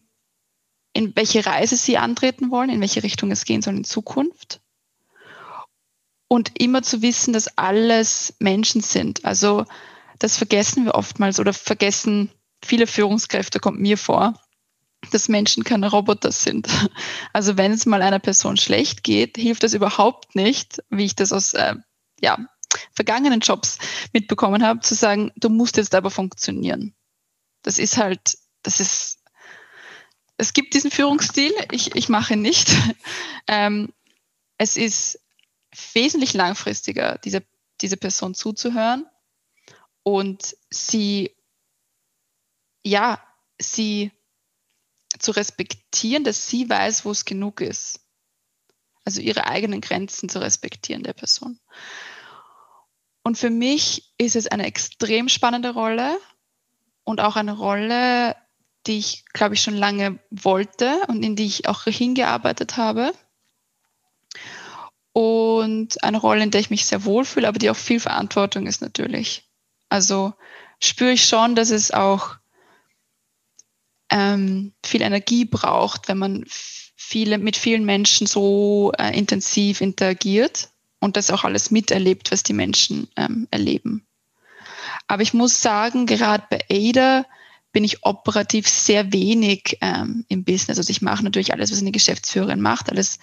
in 0.92 1.14
welche 1.14 1.46
Reise 1.46 1.76
sie 1.76 1.98
antreten 1.98 2.50
wollen, 2.50 2.70
in 2.70 2.80
welche 2.80 3.02
Richtung 3.02 3.30
es 3.30 3.44
gehen 3.44 3.62
soll 3.62 3.76
in 3.76 3.84
Zukunft 3.84 4.60
und 6.28 6.58
immer 6.60 6.82
zu 6.82 7.02
wissen, 7.02 7.32
dass 7.32 7.58
alles 7.58 8.34
Menschen 8.38 8.80
sind. 8.80 9.24
Also 9.24 9.66
das 10.18 10.36
vergessen 10.36 10.84
wir 10.84 10.94
oftmals 10.94 11.38
oder 11.38 11.52
vergessen 11.52 12.30
viele 12.62 12.86
Führungskräfte, 12.86 13.60
kommt 13.60 13.80
mir 13.80 13.98
vor, 13.98 14.34
dass 15.10 15.28
Menschen 15.28 15.64
keine 15.64 15.90
Roboter 15.90 16.32
sind. 16.32 16.68
Also 17.32 17.56
wenn 17.56 17.72
es 17.72 17.84
mal 17.86 18.02
einer 18.02 18.20
Person 18.20 18.56
schlecht 18.56 19.02
geht, 19.02 19.36
hilft 19.36 19.64
das 19.64 19.74
überhaupt 19.74 20.36
nicht, 20.36 20.82
wie 20.90 21.04
ich 21.04 21.16
das 21.16 21.32
aus 21.32 21.52
äh, 21.54 21.74
ja, 22.20 22.38
vergangenen 22.92 23.40
Jobs 23.40 23.78
mitbekommen 24.12 24.64
habe, 24.64 24.80
zu 24.80 24.94
sagen, 24.94 25.32
du 25.36 25.48
musst 25.48 25.76
jetzt 25.76 25.94
aber 25.94 26.10
funktionieren. 26.10 26.94
Das 27.62 27.78
ist 27.78 27.96
halt, 27.96 28.38
das 28.62 28.80
ist, 28.80 29.18
es 30.36 30.52
gibt 30.52 30.74
diesen 30.74 30.90
Führungsstil, 30.90 31.52
ich, 31.72 31.94
ich 31.94 32.08
mache 32.08 32.34
ihn 32.34 32.42
nicht. 32.42 32.70
Ähm, 33.46 33.92
es 34.56 34.78
ist 34.78 35.20
wesentlich 35.92 36.32
langfristiger, 36.32 37.18
diese, 37.18 37.42
diese 37.82 37.98
Person 37.98 38.32
zuzuhören 38.32 39.04
und 40.02 40.56
sie, 40.70 41.36
ja, 42.82 43.22
sie 43.60 44.12
zu 45.24 45.32
respektieren, 45.32 46.24
dass 46.24 46.46
sie 46.48 46.68
weiß, 46.68 47.04
wo 47.04 47.10
es 47.10 47.24
genug 47.24 47.60
ist. 47.60 48.00
Also 49.04 49.20
ihre 49.20 49.46
eigenen 49.46 49.80
Grenzen 49.80 50.28
zu 50.28 50.40
respektieren 50.40 51.02
der 51.02 51.12
Person. 51.12 51.58
Und 53.22 53.38
für 53.38 53.50
mich 53.50 54.12
ist 54.18 54.36
es 54.36 54.46
eine 54.46 54.66
extrem 54.66 55.28
spannende 55.28 55.70
Rolle 55.70 56.18
und 57.04 57.20
auch 57.20 57.36
eine 57.36 57.56
Rolle, 57.56 58.36
die 58.86 58.98
ich, 58.98 59.24
glaube 59.32 59.54
ich, 59.54 59.62
schon 59.62 59.76
lange 59.76 60.18
wollte 60.30 61.00
und 61.08 61.22
in 61.22 61.36
die 61.36 61.46
ich 61.46 61.68
auch 61.68 61.84
hingearbeitet 61.84 62.76
habe. 62.76 63.12
Und 65.12 66.02
eine 66.02 66.18
Rolle, 66.18 66.42
in 66.42 66.50
der 66.50 66.60
ich 66.60 66.70
mich 66.70 66.86
sehr 66.86 67.04
wohlfühle, 67.04 67.48
aber 67.48 67.58
die 67.58 67.70
auch 67.70 67.76
viel 67.76 68.00
Verantwortung 68.00 68.66
ist 68.66 68.82
natürlich. 68.82 69.48
Also 69.88 70.34
spüre 70.80 71.12
ich 71.12 71.26
schon, 71.26 71.54
dass 71.54 71.70
es 71.70 71.92
auch 71.92 72.36
ähm, 74.14 74.72
viel 74.86 75.02
Energie 75.02 75.44
braucht, 75.44 76.06
wenn 76.06 76.18
man 76.18 76.44
viele, 76.48 77.36
mit 77.36 77.56
vielen 77.56 77.84
Menschen 77.84 78.28
so 78.28 78.92
äh, 78.96 79.16
intensiv 79.18 79.80
interagiert 79.80 80.68
und 81.00 81.16
das 81.16 81.32
auch 81.32 81.42
alles 81.42 81.72
miterlebt, 81.72 82.30
was 82.30 82.44
die 82.44 82.52
Menschen 82.52 83.08
ähm, 83.16 83.48
erleben. 83.50 84.06
Aber 85.08 85.22
ich 85.22 85.34
muss 85.34 85.60
sagen, 85.60 86.06
gerade 86.06 86.44
bei 86.48 86.64
Ada 86.70 87.26
bin 87.72 87.82
ich 87.82 88.04
operativ 88.04 88.68
sehr 88.68 89.12
wenig 89.12 89.78
ähm, 89.80 90.24
im 90.28 90.44
Business. 90.44 90.78
Also 90.78 90.90
ich 90.90 91.02
mache 91.02 91.24
natürlich 91.24 91.52
alles, 91.52 91.72
was 91.72 91.80
eine 91.80 91.90
Geschäftsführerin 91.90 92.60
macht, 92.60 92.90
alles, 92.90 93.18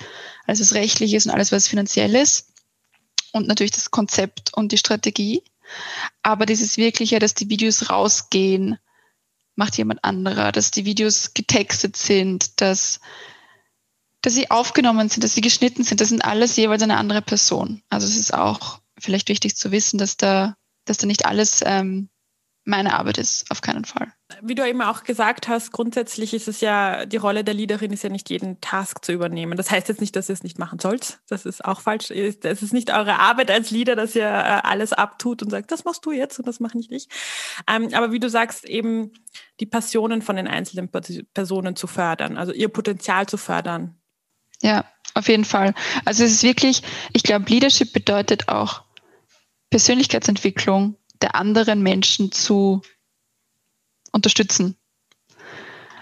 alles 0.45 0.59
was 0.59 0.73
rechtlich 0.73 1.13
ist 1.13 1.25
und 1.25 1.31
alles, 1.31 1.53
was 1.53 1.69
finanziell 1.69 2.15
ist. 2.15 2.49
Und 3.31 3.47
natürlich 3.47 3.71
das 3.71 3.91
Konzept 3.91 4.53
und 4.53 4.73
die 4.73 4.77
Strategie. 4.77 5.41
Aber 6.21 6.45
dieses 6.45 6.75
wirkliche, 6.75 7.19
dass 7.19 7.33
die 7.33 7.49
Videos 7.49 7.89
rausgehen, 7.89 8.77
macht 9.61 9.77
jemand 9.77 10.03
anderer, 10.03 10.51
dass 10.51 10.71
die 10.71 10.85
Videos 10.85 11.35
getextet 11.35 11.95
sind, 11.95 12.59
dass, 12.61 12.99
dass 14.23 14.33
sie 14.33 14.49
aufgenommen 14.49 15.07
sind, 15.07 15.23
dass 15.23 15.35
sie 15.35 15.41
geschnitten 15.41 15.83
sind. 15.83 16.01
Das 16.01 16.09
sind 16.09 16.25
alles 16.25 16.55
jeweils 16.55 16.81
eine 16.81 16.97
andere 16.97 17.21
Person. 17.21 17.83
Also 17.87 18.07
es 18.07 18.17
ist 18.17 18.33
auch 18.33 18.81
vielleicht 18.97 19.29
wichtig 19.29 19.55
zu 19.55 19.69
wissen, 19.71 19.99
dass 19.99 20.17
da, 20.17 20.55
dass 20.85 20.97
da 20.97 21.05
nicht 21.05 21.27
alles 21.27 21.61
ähm, 21.63 22.09
meine 22.63 22.93
Arbeit 22.93 23.17
ist, 23.17 23.49
auf 23.49 23.61
keinen 23.61 23.85
Fall. 23.85 24.13
Wie 24.41 24.53
du 24.53 24.67
eben 24.67 24.81
auch 24.81 25.03
gesagt 25.03 25.47
hast, 25.47 25.71
grundsätzlich 25.71 26.33
ist 26.33 26.47
es 26.47 26.61
ja, 26.61 27.05
die 27.05 27.17
Rolle 27.17 27.43
der 27.43 27.55
Leaderin 27.55 27.91
ist 27.91 28.03
ja 28.03 28.09
nicht 28.09 28.29
jeden 28.29 28.61
Task 28.61 29.03
zu 29.03 29.11
übernehmen. 29.11 29.57
Das 29.57 29.71
heißt 29.71 29.89
jetzt 29.89 29.99
nicht, 29.99 30.15
dass 30.15 30.29
ihr 30.29 30.33
es 30.33 30.43
nicht 30.43 30.59
machen 30.59 30.79
sollt. 30.79 31.19
Das 31.27 31.45
ist 31.45 31.65
auch 31.65 31.81
falsch. 31.81 32.11
Es 32.11 32.61
ist 32.61 32.73
nicht 32.73 32.93
eure 32.93 33.19
Arbeit 33.19 33.49
als 33.49 33.71
Leader, 33.71 33.95
dass 33.95 34.15
ihr 34.15 34.23
äh, 34.23 34.61
alles 34.63 34.93
abtut 34.93 35.41
und 35.41 35.49
sagt, 35.49 35.71
das 35.71 35.85
machst 35.85 36.05
du 36.05 36.11
jetzt 36.11 36.37
und 36.37 36.47
das 36.47 36.59
mache 36.59 36.77
ich 36.77 36.89
nicht. 36.89 37.11
Ähm, 37.67 37.89
aber 37.93 38.11
wie 38.11 38.19
du 38.19 38.29
sagst, 38.29 38.65
eben 38.65 39.11
die 39.59 39.65
Passionen 39.65 40.21
von 40.21 40.35
den 40.35 40.47
einzelnen 40.47 40.89
Personen 41.33 41.75
zu 41.75 41.87
fördern, 41.87 42.37
also 42.37 42.51
ihr 42.51 42.69
Potenzial 42.69 43.25
zu 43.25 43.37
fördern. 43.37 43.95
Ja, 44.61 44.85
auf 45.15 45.27
jeden 45.27 45.45
Fall. 45.45 45.73
Also 46.05 46.23
es 46.23 46.31
ist 46.31 46.43
wirklich, 46.43 46.83
ich 47.13 47.23
glaube, 47.23 47.49
Leadership 47.49 47.91
bedeutet 47.91 48.49
auch 48.49 48.83
Persönlichkeitsentwicklung 49.71 50.97
der 51.21 51.35
anderen 51.35 51.81
Menschen 51.81 52.31
zu 52.31 52.81
unterstützen. 54.11 54.75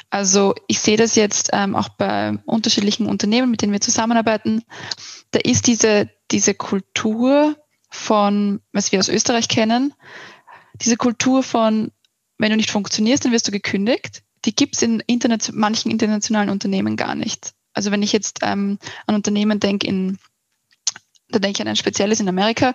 Also 0.09 0.55
ich 0.67 0.79
sehe 0.79 0.97
das 0.97 1.15
jetzt 1.15 1.49
ähm, 1.53 1.75
auch 1.75 1.89
bei 1.89 2.37
unterschiedlichen 2.45 3.05
Unternehmen, 3.05 3.51
mit 3.51 3.61
denen 3.61 3.73
wir 3.73 3.81
zusammenarbeiten. 3.81 4.63
Da 5.31 5.39
ist 5.39 5.67
diese, 5.67 6.09
diese 6.31 6.55
Kultur 6.55 7.55
von, 7.91 8.61
was 8.71 8.91
wir 8.91 8.99
aus 8.99 9.09
Österreich 9.09 9.47
kennen, 9.47 9.93
diese 10.81 10.97
Kultur 10.97 11.43
von, 11.43 11.91
wenn 12.37 12.49
du 12.49 12.57
nicht 12.57 12.71
funktionierst, 12.71 13.25
dann 13.25 13.31
wirst 13.31 13.47
du 13.47 13.51
gekündigt. 13.51 14.23
Die 14.45 14.55
gibt 14.55 14.75
es 14.75 14.81
in 14.81 15.01
Internet, 15.01 15.51
manchen 15.53 15.91
internationalen 15.91 16.49
Unternehmen 16.49 16.95
gar 16.95 17.13
nicht. 17.13 17.53
Also 17.73 17.91
wenn 17.91 18.01
ich 18.01 18.11
jetzt 18.11 18.39
ähm, 18.41 18.79
an 19.05 19.15
Unternehmen 19.15 19.59
denke, 19.59 20.17
da 21.29 21.39
denke 21.39 21.57
ich 21.57 21.61
an 21.61 21.67
ein 21.67 21.75
spezielles 21.75 22.19
in 22.19 22.29
Amerika, 22.29 22.73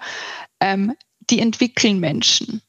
ähm, 0.60 0.94
die 1.30 1.40
entwickeln 1.40 2.00
Menschen. 2.00 2.62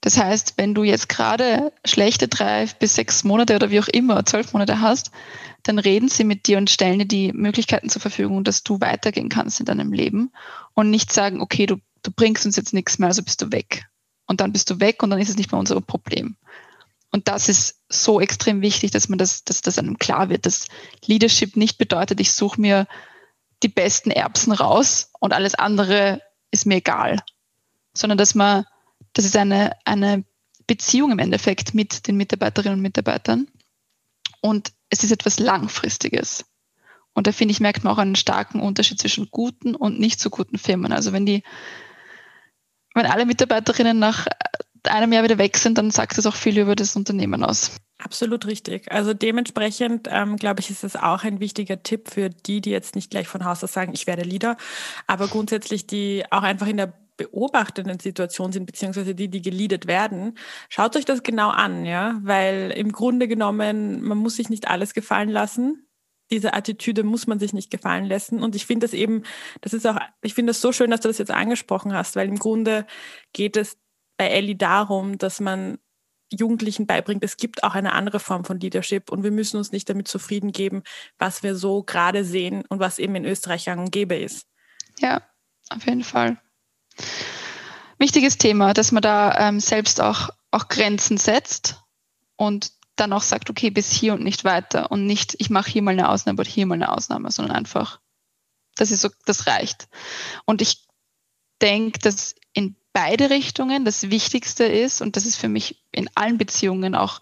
Das 0.00 0.16
heißt, 0.16 0.54
wenn 0.56 0.74
du 0.74 0.84
jetzt 0.84 1.08
gerade 1.08 1.72
schlechte 1.84 2.28
drei 2.28 2.66
bis 2.78 2.94
sechs 2.94 3.24
Monate 3.24 3.56
oder 3.56 3.70
wie 3.70 3.80
auch 3.80 3.88
immer, 3.88 4.24
zwölf 4.24 4.52
Monate 4.52 4.80
hast, 4.80 5.10
dann 5.64 5.78
reden 5.78 6.08
sie 6.08 6.24
mit 6.24 6.46
dir 6.46 6.58
und 6.58 6.70
stellen 6.70 7.00
dir 7.00 7.06
die 7.06 7.32
Möglichkeiten 7.32 7.88
zur 7.88 8.00
Verfügung, 8.00 8.44
dass 8.44 8.62
du 8.62 8.80
weitergehen 8.80 9.28
kannst 9.28 9.58
in 9.58 9.66
deinem 9.66 9.92
Leben 9.92 10.30
und 10.74 10.90
nicht 10.90 11.12
sagen, 11.12 11.40
okay, 11.40 11.66
du, 11.66 11.76
du 12.02 12.12
bringst 12.12 12.46
uns 12.46 12.56
jetzt 12.56 12.72
nichts 12.72 12.98
mehr, 12.98 13.08
also 13.08 13.22
bist 13.22 13.42
du 13.42 13.50
weg. 13.50 13.86
Und 14.26 14.40
dann 14.40 14.52
bist 14.52 14.70
du 14.70 14.78
weg 14.78 15.02
und 15.02 15.10
dann 15.10 15.18
ist 15.18 15.30
es 15.30 15.36
nicht 15.36 15.50
mehr 15.50 15.58
unser 15.58 15.80
Problem. 15.80 16.36
Und 17.10 17.26
das 17.26 17.48
ist 17.48 17.82
so 17.88 18.20
extrem 18.20 18.60
wichtig, 18.60 18.92
dass 18.92 19.08
man 19.08 19.18
das, 19.18 19.42
dass 19.42 19.62
das 19.62 19.78
einem 19.78 19.98
klar 19.98 20.28
wird, 20.28 20.46
dass 20.46 20.68
Leadership 21.06 21.56
nicht 21.56 21.78
bedeutet, 21.78 22.20
ich 22.20 22.32
suche 22.32 22.60
mir 22.60 22.86
die 23.62 23.68
besten 23.68 24.10
Erbsen 24.10 24.52
raus 24.52 25.10
und 25.18 25.32
alles 25.32 25.54
andere 25.54 26.22
ist 26.50 26.66
mir 26.66 26.76
egal 26.76 27.18
sondern 27.98 28.18
dass 28.18 28.34
man, 28.34 28.64
das 29.12 29.24
ist 29.24 29.36
eine, 29.36 29.76
eine 29.84 30.24
Beziehung 30.66 31.10
im 31.10 31.18
Endeffekt 31.18 31.74
mit 31.74 32.06
den 32.06 32.16
Mitarbeiterinnen 32.16 32.78
und 32.78 32.82
Mitarbeitern. 32.82 33.48
Und 34.40 34.72
es 34.90 35.04
ist 35.04 35.10
etwas 35.10 35.38
Langfristiges. 35.38 36.44
Und 37.14 37.26
da 37.26 37.32
finde 37.32 37.52
ich, 37.52 37.60
merkt 37.60 37.82
man 37.82 37.92
auch 37.92 37.98
einen 37.98 38.14
starken 38.14 38.60
Unterschied 38.60 39.00
zwischen 39.00 39.30
guten 39.30 39.74
und 39.74 39.98
nicht 39.98 40.20
so 40.20 40.30
guten 40.30 40.58
Firmen. 40.58 40.92
Also 40.92 41.12
wenn 41.12 41.26
die, 41.26 41.42
wenn 42.94 43.06
alle 43.06 43.26
Mitarbeiterinnen 43.26 43.98
nach 43.98 44.26
einem 44.84 45.12
Jahr 45.12 45.24
wieder 45.24 45.38
weg 45.38 45.56
sind, 45.56 45.78
dann 45.78 45.90
sagt 45.90 46.16
das 46.16 46.26
auch 46.26 46.36
viel 46.36 46.58
über 46.58 46.76
das 46.76 46.94
Unternehmen 46.94 47.42
aus. 47.42 47.72
Absolut 47.98 48.46
richtig. 48.46 48.92
Also 48.92 49.12
dementsprechend, 49.12 50.06
ähm, 50.08 50.36
glaube 50.36 50.60
ich, 50.60 50.70
ist 50.70 50.84
es 50.84 50.94
auch 50.94 51.24
ein 51.24 51.40
wichtiger 51.40 51.82
Tipp 51.82 52.08
für 52.08 52.30
die, 52.30 52.60
die 52.60 52.70
jetzt 52.70 52.94
nicht 52.94 53.10
gleich 53.10 53.26
von 53.26 53.44
Haus 53.44 53.64
aus 53.64 53.72
sagen, 53.72 53.92
ich 53.92 54.06
werde 54.06 54.22
Leader, 54.22 54.56
aber 55.08 55.26
grundsätzlich 55.26 55.88
die 55.88 56.24
auch 56.30 56.42
einfach 56.42 56.68
in 56.68 56.76
der 56.76 56.92
beobachtenden 57.18 58.00
Situation 58.00 58.52
sind, 58.52 58.64
beziehungsweise 58.64 59.14
die, 59.14 59.28
die 59.28 59.42
geleadet 59.42 59.86
werden, 59.86 60.38
schaut 60.70 60.96
euch 60.96 61.04
das 61.04 61.22
genau 61.22 61.50
an, 61.50 61.84
ja, 61.84 62.18
weil 62.22 62.72
im 62.74 62.92
Grunde 62.92 63.28
genommen, 63.28 64.02
man 64.02 64.16
muss 64.16 64.36
sich 64.36 64.48
nicht 64.48 64.68
alles 64.68 64.94
gefallen 64.94 65.28
lassen. 65.28 65.86
Diese 66.30 66.54
Attitüde 66.54 67.02
muss 67.04 67.26
man 67.26 67.38
sich 67.38 67.52
nicht 67.52 67.70
gefallen 67.70 68.06
lassen. 68.06 68.42
Und 68.42 68.54
ich 68.54 68.66
finde 68.66 68.86
das 68.86 68.94
eben, 68.94 69.24
das 69.60 69.74
ist 69.74 69.86
auch, 69.86 69.98
ich 70.22 70.34
finde 70.34 70.50
das 70.50 70.60
so 70.60 70.72
schön, 70.72 70.90
dass 70.90 71.00
du 71.00 71.08
das 71.08 71.18
jetzt 71.18 71.30
angesprochen 71.30 71.92
hast, 71.92 72.16
weil 72.16 72.28
im 72.28 72.38
Grunde 72.38 72.86
geht 73.32 73.56
es 73.56 73.78
bei 74.16 74.28
Ellie 74.28 74.56
darum, 74.56 75.18
dass 75.18 75.40
man 75.40 75.78
Jugendlichen 76.30 76.86
beibringt, 76.86 77.24
es 77.24 77.38
gibt 77.38 77.64
auch 77.64 77.74
eine 77.74 77.92
andere 77.92 78.20
Form 78.20 78.44
von 78.44 78.60
Leadership 78.60 79.10
und 79.10 79.22
wir 79.22 79.30
müssen 79.30 79.56
uns 79.56 79.72
nicht 79.72 79.88
damit 79.88 80.08
zufrieden 80.08 80.52
geben, 80.52 80.82
was 81.18 81.42
wir 81.42 81.54
so 81.54 81.82
gerade 81.82 82.22
sehen 82.22 82.64
und 82.68 82.80
was 82.80 82.98
eben 82.98 83.14
in 83.14 83.24
Österreich 83.24 83.64
gang 83.64 83.80
und 83.80 83.92
gäbe 83.92 84.14
ist. 84.14 84.46
Ja, 84.98 85.22
auf 85.70 85.86
jeden 85.86 86.04
Fall 86.04 86.36
wichtiges 87.98 88.38
Thema, 88.38 88.74
dass 88.74 88.92
man 88.92 89.02
da 89.02 89.48
ähm, 89.48 89.60
selbst 89.60 90.00
auch, 90.00 90.30
auch 90.50 90.68
Grenzen 90.68 91.18
setzt 91.18 91.80
und 92.36 92.72
dann 92.96 93.12
auch 93.12 93.22
sagt, 93.22 93.50
okay, 93.50 93.70
bis 93.70 93.92
hier 93.92 94.14
und 94.14 94.22
nicht 94.22 94.44
weiter 94.44 94.90
und 94.90 95.06
nicht, 95.06 95.36
ich 95.38 95.50
mache 95.50 95.70
hier 95.70 95.82
mal 95.82 95.92
eine 95.92 96.08
Ausnahme 96.08 96.40
oder 96.40 96.50
hier 96.50 96.66
mal 96.66 96.74
eine 96.74 96.92
Ausnahme, 96.92 97.30
sondern 97.30 97.56
einfach, 97.56 98.00
das 98.76 98.90
ist 98.90 99.02
so, 99.02 99.08
das 99.24 99.46
reicht. 99.46 99.88
Und 100.44 100.62
ich 100.62 100.86
denke, 101.60 101.98
dass 102.00 102.34
in 102.52 102.76
beide 102.92 103.30
Richtungen 103.30 103.84
das 103.84 104.10
Wichtigste 104.10 104.64
ist, 104.64 105.00
und 105.00 105.16
das 105.16 105.26
ist 105.26 105.36
für 105.36 105.48
mich 105.48 105.84
in 105.92 106.08
allen 106.14 106.38
Beziehungen 106.38 106.94
auch 106.94 107.20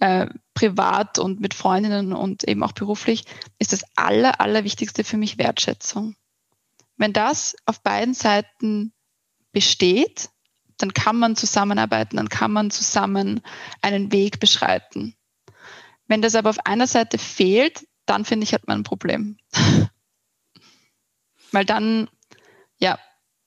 äh, 0.00 0.26
privat 0.54 1.18
und 1.18 1.40
mit 1.40 1.54
Freundinnen 1.54 2.12
und 2.12 2.44
eben 2.44 2.62
auch 2.62 2.72
beruflich, 2.72 3.24
ist 3.58 3.72
das 3.72 3.84
Aller, 3.94 4.40
Allerwichtigste 4.40 5.04
für 5.04 5.16
mich 5.16 5.38
Wertschätzung. 5.38 6.16
Wenn 6.96 7.12
das 7.12 7.54
auf 7.66 7.82
beiden 7.82 8.14
Seiten 8.14 8.92
besteht, 9.52 10.30
dann 10.78 10.94
kann 10.94 11.18
man 11.18 11.36
zusammenarbeiten, 11.36 12.16
dann 12.16 12.28
kann 12.28 12.52
man 12.52 12.70
zusammen 12.70 13.40
einen 13.82 14.10
Weg 14.12 14.40
beschreiten. 14.40 15.14
Wenn 16.08 16.22
das 16.22 16.34
aber 16.34 16.50
auf 16.50 16.66
einer 16.66 16.86
Seite 16.86 17.18
fehlt, 17.18 17.86
dann 18.06 18.24
finde 18.24 18.44
ich, 18.44 18.52
hat 18.52 18.66
man 18.66 18.80
ein 18.80 18.84
Problem. 18.84 19.38
Weil 21.52 21.64
dann, 21.64 22.08
ja, 22.78 22.98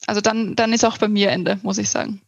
also 0.07 0.21
dann, 0.21 0.55
dann 0.55 0.73
ist 0.73 0.85
auch 0.85 0.97
bei 0.97 1.07
mir 1.07 1.31
Ende, 1.31 1.59
muss 1.63 1.77
ich 1.77 1.89
sagen. 1.89 2.21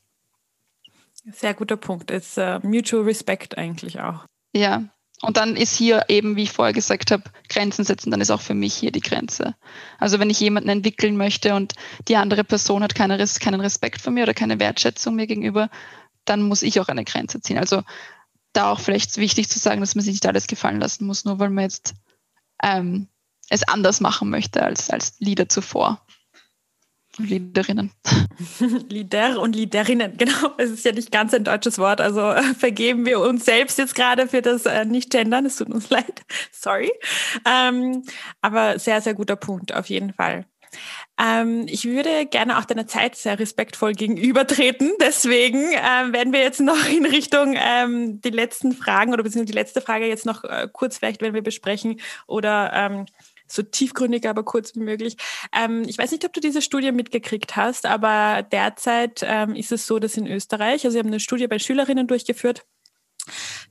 Sehr 1.32 1.54
guter 1.54 1.78
Punkt. 1.78 2.10
It's 2.12 2.38
uh, 2.38 2.60
mutual 2.64 3.04
respect 3.04 3.58
eigentlich 3.58 4.00
auch. 4.00 4.26
Ja, 4.54 4.90
und 5.22 5.38
dann 5.38 5.56
ist 5.56 5.76
hier 5.76 6.06
eben, 6.10 6.36
wie 6.36 6.44
ich 6.44 6.52
vorher 6.52 6.74
gesagt 6.74 7.12
habe, 7.12 7.24
Grenzen 7.50 7.84
setzen, 7.84 8.12
dann 8.12 8.22
ist 8.22 8.30
auch 8.30 8.42
für 8.42 8.54
mich 8.54 8.76
hier 8.76 8.92
die 8.92 9.02
Grenze. 9.02 9.56
Also 9.98 10.20
wenn 10.20 10.30
ich 10.30 10.40
jemanden 10.40 10.70
entwickeln 10.70 11.18
möchte 11.18 11.56
und 11.56 11.74
die 12.08 12.18
andere 12.18 12.44
Person 12.44 12.84
hat 12.84 12.94
keine, 12.94 13.18
keinen 13.40 13.62
Respekt 13.62 14.02
vor 14.02 14.14
mir 14.14 14.24
oder 14.24 14.36
keine 14.36 14.60
Wertschätzung 14.60 15.16
mir 15.16 15.26
gegenüber, 15.26 15.70
dann 16.26 16.44
muss 16.44 16.62
ich 16.62 16.80
auch 16.80 16.88
eine 16.88 17.04
Grenze 17.04 17.42
ziehen. 17.42 17.58
Also 17.58 17.84
da 18.54 18.72
auch 18.72 18.80
vielleicht 18.80 19.18
wichtig 19.18 19.50
zu 19.50 19.58
sagen, 19.58 19.82
dass 19.82 19.96
man 19.96 20.04
sich 20.04 20.14
nicht 20.14 20.26
alles 20.28 20.46
gefallen 20.46 20.80
lassen 20.80 21.06
muss, 21.06 21.26
nur 21.26 21.40
weil 21.40 21.50
man 21.50 21.64
jetzt 21.64 21.96
ähm, 22.62 23.08
es 23.50 23.64
anders 23.64 24.02
machen 24.02 24.30
möchte 24.30 24.62
als, 24.62 24.90
als 24.90 25.16
Lieder 25.20 25.50
zuvor. 25.50 26.06
Leaderinnen. 27.18 27.92
Leader 28.90 29.40
und 29.42 29.56
Leaderinnen, 29.56 30.18
genau. 30.18 30.54
Es 30.58 30.70
ist 30.70 30.86
ja 30.86 30.92
nicht 30.92 31.12
ganz 31.12 31.34
ein 31.34 31.44
deutsches 31.44 31.78
Wort, 31.78 32.02
also 32.02 32.22
äh, 32.32 32.44
vergeben 32.54 33.06
wir 33.06 33.20
uns 33.20 33.46
selbst 33.46 33.78
jetzt 33.78 33.96
gerade 33.96 34.28
für 34.28 34.42
das 34.42 34.66
äh, 34.66 34.86
Nicht-Gendern. 34.86 35.46
Es 35.46 35.58
tut 35.58 35.70
uns 35.70 35.90
leid. 35.92 36.24
Sorry. 36.52 36.92
Ähm, 37.46 38.04
aber 38.42 38.80
sehr, 38.80 39.02
sehr 39.02 39.14
guter 39.14 39.36
Punkt, 39.36 39.74
auf 39.74 39.88
jeden 39.88 40.14
Fall. 40.14 40.46
Ähm, 41.20 41.66
ich 41.68 41.86
würde 41.86 42.26
gerne 42.28 42.60
auch 42.60 42.66
deiner 42.66 42.86
Zeit 42.86 43.16
sehr 43.16 43.40
respektvoll 43.40 43.94
gegenübertreten. 43.94 44.92
Deswegen 45.02 45.72
ähm, 45.72 46.14
werden 46.14 46.32
wir 46.32 46.42
jetzt 46.42 46.60
noch 46.60 46.88
in 46.88 47.06
Richtung 47.06 47.56
ähm, 47.58 48.22
die 48.22 48.30
letzten 48.30 48.74
Fragen 48.74 49.14
oder 49.14 49.24
beziehungsweise 49.24 49.52
die 49.52 49.58
letzte 49.58 49.82
Frage 49.82 50.08
jetzt 50.08 50.26
noch 50.26 50.44
äh, 50.44 50.68
kurz 50.72 51.00
vielleicht, 51.00 51.22
wenn 51.22 51.34
wir 51.34 51.42
besprechen 51.42 52.00
oder 52.28 52.72
ähm, 52.74 53.06
so 53.48 53.64
tiefgründig, 53.64 54.28
aber 54.28 54.44
kurz 54.44 54.76
wie 54.76 54.80
möglich. 54.80 55.18
Ähm, 55.54 55.84
ich 55.88 55.98
weiß 55.98 56.12
nicht, 56.12 56.26
ob 56.26 56.34
du 56.34 56.40
diese 56.40 56.62
Studie 56.62 56.92
mitgekriegt 56.92 57.56
hast, 57.56 57.86
aber 57.86 58.44
derzeit 58.44 59.22
ähm, 59.24 59.56
ist 59.56 59.72
es 59.72 59.88
so, 59.88 60.00
dass 60.00 60.18
in 60.18 60.28
Österreich, 60.28 60.86
also 60.86 60.96
wir 60.96 61.00
haben 61.00 61.08
eine 61.08 61.20
Studie 61.20 61.48
bei 61.48 61.60
Schülerinnen 61.60 62.08
durchgeführt, 62.08 62.66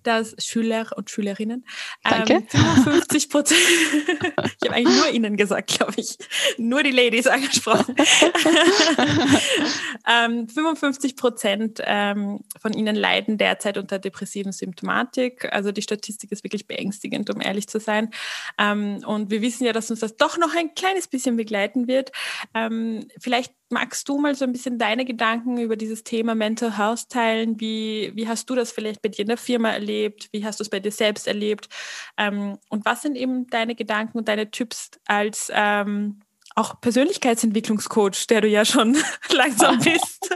dass 0.03 0.35
Schüler 0.39 0.87
und 0.97 1.11
Schülerinnen 1.11 1.65
Danke. 2.03 2.35
Ähm, 2.35 2.49
55 2.49 3.31
Prozent, 3.31 3.61
ich 4.01 4.69
habe 4.69 4.75
eigentlich 4.75 4.97
nur 4.97 5.11
ihnen 5.11 5.37
gesagt, 5.37 5.79
glaube 5.79 5.95
ich, 5.97 6.17
nur 6.59 6.83
die 6.83 6.91
Ladies 6.91 7.27
angesprochen, 7.27 7.95
ähm, 10.09 10.49
55 10.49 11.17
Prozent 11.17 11.81
ähm, 11.85 12.41
von 12.61 12.73
ihnen 12.73 12.97
leiden 12.97 13.39
derzeit 13.39 13.79
unter 13.79 13.99
depressiven 13.99 14.53
Symptomatik. 14.53 15.53
Also 15.53 15.73
die 15.73 15.83
Statistik 15.83 16.33
ist 16.33 16.45
wirklich 16.45 16.67
beängstigend, 16.67 17.35
um 17.35 17.41
ehrlich 17.41 17.69
zu 17.69 17.81
sein. 17.81 18.11
Ähm, 18.59 19.03
und 19.07 19.31
wir 19.31 19.43
wissen 19.43 19.65
ja, 19.65 19.73
dass 19.73 19.91
uns 19.91 20.01
das 20.01 20.17
doch 20.17 20.39
noch 20.39 20.55
ein 20.55 20.75
kleines 20.75 21.09
bisschen 21.09 21.37
begleiten 21.37 21.89
wird. 21.89 22.13
Ähm, 22.55 23.09
vielleicht 23.19 23.53
magst 23.69 24.09
du 24.09 24.19
mal 24.19 24.35
so 24.35 24.45
ein 24.45 24.53
bisschen 24.53 24.79
deine 24.79 25.05
Gedanken 25.05 25.59
über 25.59 25.77
dieses 25.77 26.05
Thema 26.05 26.35
Mental 26.35 26.79
Health 26.79 27.09
teilen? 27.09 27.61
Wie, 27.61 28.13
wie 28.15 28.29
hast 28.29 28.49
du 28.49 28.55
das 28.55 28.73
vielleicht 28.73 29.03
bei 29.03 29.09
dir 29.09 29.23
in 29.23 29.29
der 29.29 29.37
Firma 29.37 29.71
erlebt? 29.71 30.29
Wie 30.33 30.45
hast 30.45 30.61
du 30.61 30.63
es 30.63 30.71
bei 30.71 30.81
dir 30.81 30.93
selbst 30.93 31.27
erlebt? 31.27 31.69
Ähm, 32.17 32.59
und 32.69 32.85
was 32.85 33.03
sind 33.03 33.17
eben 33.17 33.47
deine 33.49 33.75
Gedanken 33.75 34.19
und 34.19 34.29
deine 34.29 34.51
Tipps 34.51 34.91
als 35.07 35.51
ähm, 35.53 36.21
auch 36.55 36.81
Persönlichkeitsentwicklungscoach, 36.81 38.27
der 38.29 38.41
du 38.41 38.49
ja 38.49 38.65
schon 38.65 38.97
langsam 39.31 39.79
bist? 39.81 40.31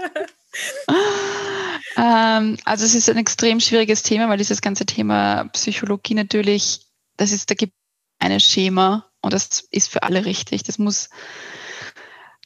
ähm, 1.97 2.57
also 2.64 2.85
es 2.85 2.95
ist 2.95 3.09
ein 3.09 3.16
extrem 3.16 3.61
schwieriges 3.61 4.03
Thema, 4.03 4.28
weil 4.28 4.39
dieses 4.39 4.61
ganze 4.61 4.87
Thema 4.87 5.45
Psychologie 5.53 6.14
natürlich, 6.14 6.81
das 7.16 7.33
ist, 7.33 7.51
da 7.51 7.55
gibt 7.55 7.74
ein 8.18 8.39
Schema 8.41 9.11
und 9.22 9.33
das 9.33 9.66
ist 9.70 9.89
für 9.89 10.03
alle 10.03 10.24
richtig. 10.24 10.64
Das 10.64 10.78
muss 10.78 11.11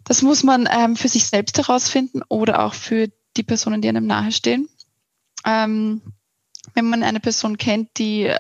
das 0.05 0.23
muss 0.23 0.43
man 0.43 0.69
ähm, 0.71 0.97
für 0.97 1.09
sich 1.09 1.27
selbst 1.27 1.59
herausfinden 1.59 2.23
oder 2.29 2.65
auch 2.65 2.75
für 2.75 3.09
die 3.37 3.43
Personen, 3.43 3.83
die 3.83 3.89
einem 3.89 4.07
nahestehen. 4.07 4.69
Ähm, 5.45 6.03
wenn 6.75 6.89
man 6.89 7.03
eine 7.03 7.21
Person 7.21 7.59
kennt, 7.59 7.99
die 7.99 8.35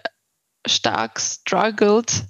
stark 0.66 1.20
struggelt, 1.20 2.24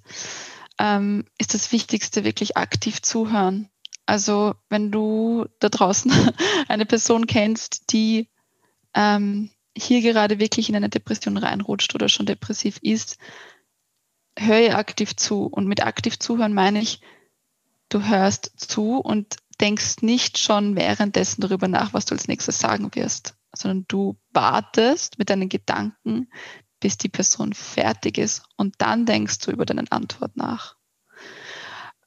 ähm, 0.78 1.24
ist 1.38 1.54
das 1.54 1.72
Wichtigste 1.72 2.24
wirklich 2.24 2.56
aktiv 2.56 3.02
zuhören. 3.02 3.68
Also 4.06 4.54
wenn 4.68 4.90
du 4.90 5.46
da 5.60 5.68
draußen 5.68 6.12
eine 6.68 6.86
Person 6.86 7.26
kennst, 7.26 7.92
die 7.92 8.28
ähm, 8.94 9.50
hier 9.76 10.00
gerade 10.02 10.38
wirklich 10.38 10.68
in 10.68 10.76
eine 10.76 10.88
Depression 10.88 11.36
reinrutscht 11.36 11.94
oder 11.94 12.08
schon 12.08 12.26
depressiv 12.26 12.78
ist, 12.82 13.18
hör 14.38 14.60
ihr 14.60 14.76
aktiv 14.76 15.16
zu. 15.16 15.46
Und 15.46 15.66
mit 15.66 15.84
aktiv 15.84 16.18
zuhören 16.18 16.54
meine 16.54 16.80
ich, 16.80 17.00
du 17.94 18.06
hörst 18.06 18.52
zu 18.56 18.98
und 18.98 19.36
denkst 19.60 20.02
nicht 20.02 20.38
schon 20.38 20.76
währenddessen 20.76 21.40
darüber 21.40 21.68
nach, 21.68 21.92
was 21.92 22.04
du 22.04 22.14
als 22.14 22.26
nächstes 22.26 22.58
sagen 22.58 22.92
wirst, 22.94 23.36
sondern 23.54 23.84
du 23.86 24.16
wartest 24.32 25.18
mit 25.18 25.30
deinen 25.30 25.48
Gedanken, 25.48 26.28
bis 26.80 26.98
die 26.98 27.08
Person 27.08 27.52
fertig 27.52 28.18
ist 28.18 28.42
und 28.56 28.74
dann 28.78 29.06
denkst 29.06 29.38
du 29.38 29.52
über 29.52 29.64
deine 29.64 29.84
Antwort 29.90 30.36
nach. 30.36 30.74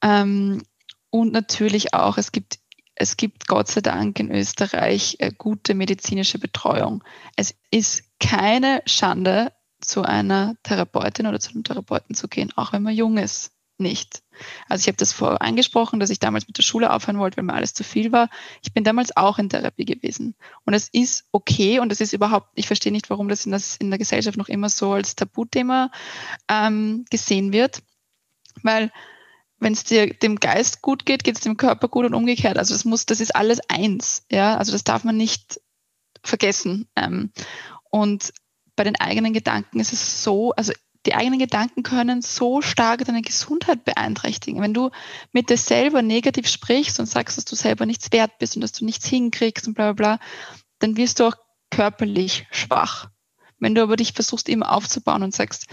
Ähm, 0.02 0.62
und 1.10 1.32
natürlich 1.32 1.94
auch, 1.94 2.18
es 2.18 2.32
gibt, 2.32 2.58
es 2.94 3.16
gibt 3.16 3.48
Gott 3.48 3.68
sei 3.68 3.80
Dank 3.80 4.20
in 4.20 4.30
Österreich 4.30 5.16
äh, 5.20 5.32
gute 5.36 5.74
medizinische 5.74 6.38
Betreuung. 6.38 7.02
Es 7.34 7.54
ist 7.70 8.04
keine 8.20 8.82
Schande, 8.84 9.52
zu 9.80 10.02
einer 10.02 10.56
Therapeutin 10.64 11.28
oder 11.28 11.38
zu 11.38 11.52
einem 11.52 11.62
Therapeuten 11.62 12.16
zu 12.16 12.26
gehen, 12.26 12.52
auch 12.56 12.72
wenn 12.72 12.82
man 12.82 12.94
jung 12.94 13.16
ist 13.16 13.52
nicht. 13.80 14.22
Also 14.68 14.82
ich 14.82 14.88
habe 14.88 14.96
das 14.96 15.12
vorher 15.12 15.42
angesprochen, 15.42 16.00
dass 16.00 16.10
ich 16.10 16.20
damals 16.20 16.46
mit 16.46 16.58
der 16.58 16.62
Schule 16.62 16.92
aufhören 16.92 17.18
wollte, 17.18 17.36
weil 17.36 17.44
mir 17.44 17.54
alles 17.54 17.74
zu 17.74 17.84
viel 17.84 18.12
war. 18.12 18.28
Ich 18.62 18.72
bin 18.72 18.84
damals 18.84 19.16
auch 19.16 19.38
in 19.38 19.48
Therapie 19.48 19.84
gewesen. 19.84 20.34
Und 20.64 20.74
es 20.74 20.88
ist 20.88 21.24
okay 21.32 21.80
und 21.80 21.92
es 21.92 22.00
ist 22.00 22.12
überhaupt, 22.12 22.50
ich 22.54 22.66
verstehe 22.66 22.92
nicht, 22.92 23.10
warum 23.10 23.28
das 23.28 23.46
in, 23.46 23.52
das 23.52 23.76
in 23.76 23.90
der 23.90 23.98
Gesellschaft 23.98 24.36
noch 24.36 24.48
immer 24.48 24.68
so 24.68 24.92
als 24.92 25.16
Tabuthema 25.16 25.90
ähm, 26.48 27.04
gesehen 27.10 27.52
wird. 27.52 27.82
Weil 28.62 28.92
wenn 29.60 29.72
es 29.72 29.84
dir 29.84 30.14
dem 30.14 30.36
Geist 30.36 30.82
gut 30.82 31.04
geht, 31.04 31.24
geht 31.24 31.36
es 31.36 31.42
dem 31.42 31.56
Körper 31.56 31.88
gut 31.88 32.06
und 32.06 32.14
umgekehrt. 32.14 32.58
Also 32.58 32.74
das 32.74 32.84
muss, 32.84 33.06
das 33.06 33.20
ist 33.20 33.34
alles 33.34 33.60
eins. 33.68 34.24
Ja, 34.30 34.56
also 34.56 34.72
das 34.72 34.84
darf 34.84 35.04
man 35.04 35.16
nicht 35.16 35.60
vergessen. 36.22 36.88
Ähm, 36.94 37.32
und 37.90 38.32
bei 38.76 38.84
den 38.84 38.96
eigenen 38.96 39.32
Gedanken 39.32 39.80
ist 39.80 39.92
es 39.92 40.22
so, 40.22 40.52
also 40.52 40.72
die 41.08 41.14
eigenen 41.14 41.38
Gedanken 41.38 41.82
können 41.82 42.20
so 42.20 42.60
stark 42.60 43.02
deine 43.06 43.22
Gesundheit 43.22 43.82
beeinträchtigen. 43.86 44.60
Wenn 44.60 44.74
du 44.74 44.90
mit 45.32 45.48
dir 45.48 45.56
selber 45.56 46.02
negativ 46.02 46.46
sprichst 46.48 47.00
und 47.00 47.06
sagst, 47.06 47.38
dass 47.38 47.46
du 47.46 47.56
selber 47.56 47.86
nichts 47.86 48.12
wert 48.12 48.38
bist 48.38 48.56
und 48.56 48.60
dass 48.60 48.72
du 48.72 48.84
nichts 48.84 49.06
hinkriegst 49.06 49.66
und 49.66 49.72
bla 49.72 49.94
bla 49.94 50.16
bla, 50.16 50.26
dann 50.80 50.98
wirst 50.98 51.18
du 51.18 51.24
auch 51.24 51.36
körperlich 51.70 52.46
schwach. 52.50 53.08
Wenn 53.58 53.74
du 53.74 53.82
aber 53.82 53.96
dich 53.96 54.12
versuchst, 54.12 54.50
immer 54.50 54.70
aufzubauen 54.70 55.22
und 55.22 55.34
sagst, 55.34 55.68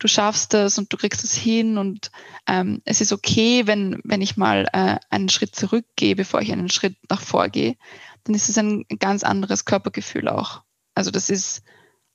du 0.00 0.08
schaffst 0.08 0.52
das 0.52 0.78
und 0.78 0.92
du 0.92 0.96
kriegst 0.96 1.22
es 1.22 1.34
hin 1.34 1.78
und 1.78 2.10
ähm, 2.48 2.82
es 2.84 3.00
ist 3.00 3.12
okay, 3.12 3.68
wenn, 3.68 4.00
wenn 4.02 4.20
ich 4.20 4.36
mal 4.36 4.66
äh, 4.72 4.96
einen 5.10 5.28
Schritt 5.28 5.54
zurückgehe, 5.54 6.16
bevor 6.16 6.40
ich 6.40 6.50
einen 6.50 6.70
Schritt 6.70 6.96
nach 7.08 7.20
vorgehe, 7.20 7.76
dann 8.24 8.34
ist 8.34 8.48
es 8.48 8.58
ein 8.58 8.84
ganz 8.98 9.22
anderes 9.22 9.64
Körpergefühl 9.64 10.28
auch. 10.28 10.62
Also 10.96 11.12
das 11.12 11.30
ist 11.30 11.62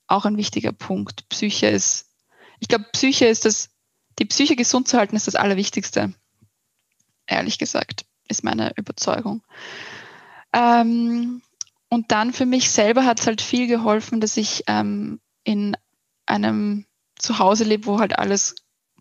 auch 0.06 0.26
ein 0.26 0.36
wichtiger 0.36 0.72
Punkt. 0.72 1.30
Psyche 1.30 1.68
ist 1.68 2.07
ich 2.60 2.68
glaube, 2.68 2.86
Psyche 2.92 3.26
ist 3.26 3.44
das, 3.44 3.70
die 4.18 4.24
Psyche 4.24 4.56
gesund 4.56 4.88
zu 4.88 4.98
halten, 4.98 5.16
ist 5.16 5.26
das 5.26 5.34
Allerwichtigste. 5.34 6.12
Ehrlich 7.26 7.58
gesagt, 7.58 8.04
ist 8.28 8.44
meine 8.44 8.72
Überzeugung. 8.76 9.42
Ähm, 10.52 11.42
und 11.88 12.12
dann 12.12 12.32
für 12.32 12.46
mich 12.46 12.70
selber 12.70 13.04
hat 13.04 13.20
es 13.20 13.26
halt 13.26 13.40
viel 13.40 13.66
geholfen, 13.66 14.20
dass 14.20 14.36
ich 14.36 14.64
ähm, 14.66 15.20
in 15.44 15.76
einem 16.26 16.86
Zuhause 17.18 17.64
lebe, 17.64 17.86
wo 17.86 17.98
halt 17.98 18.18
alles 18.18 18.56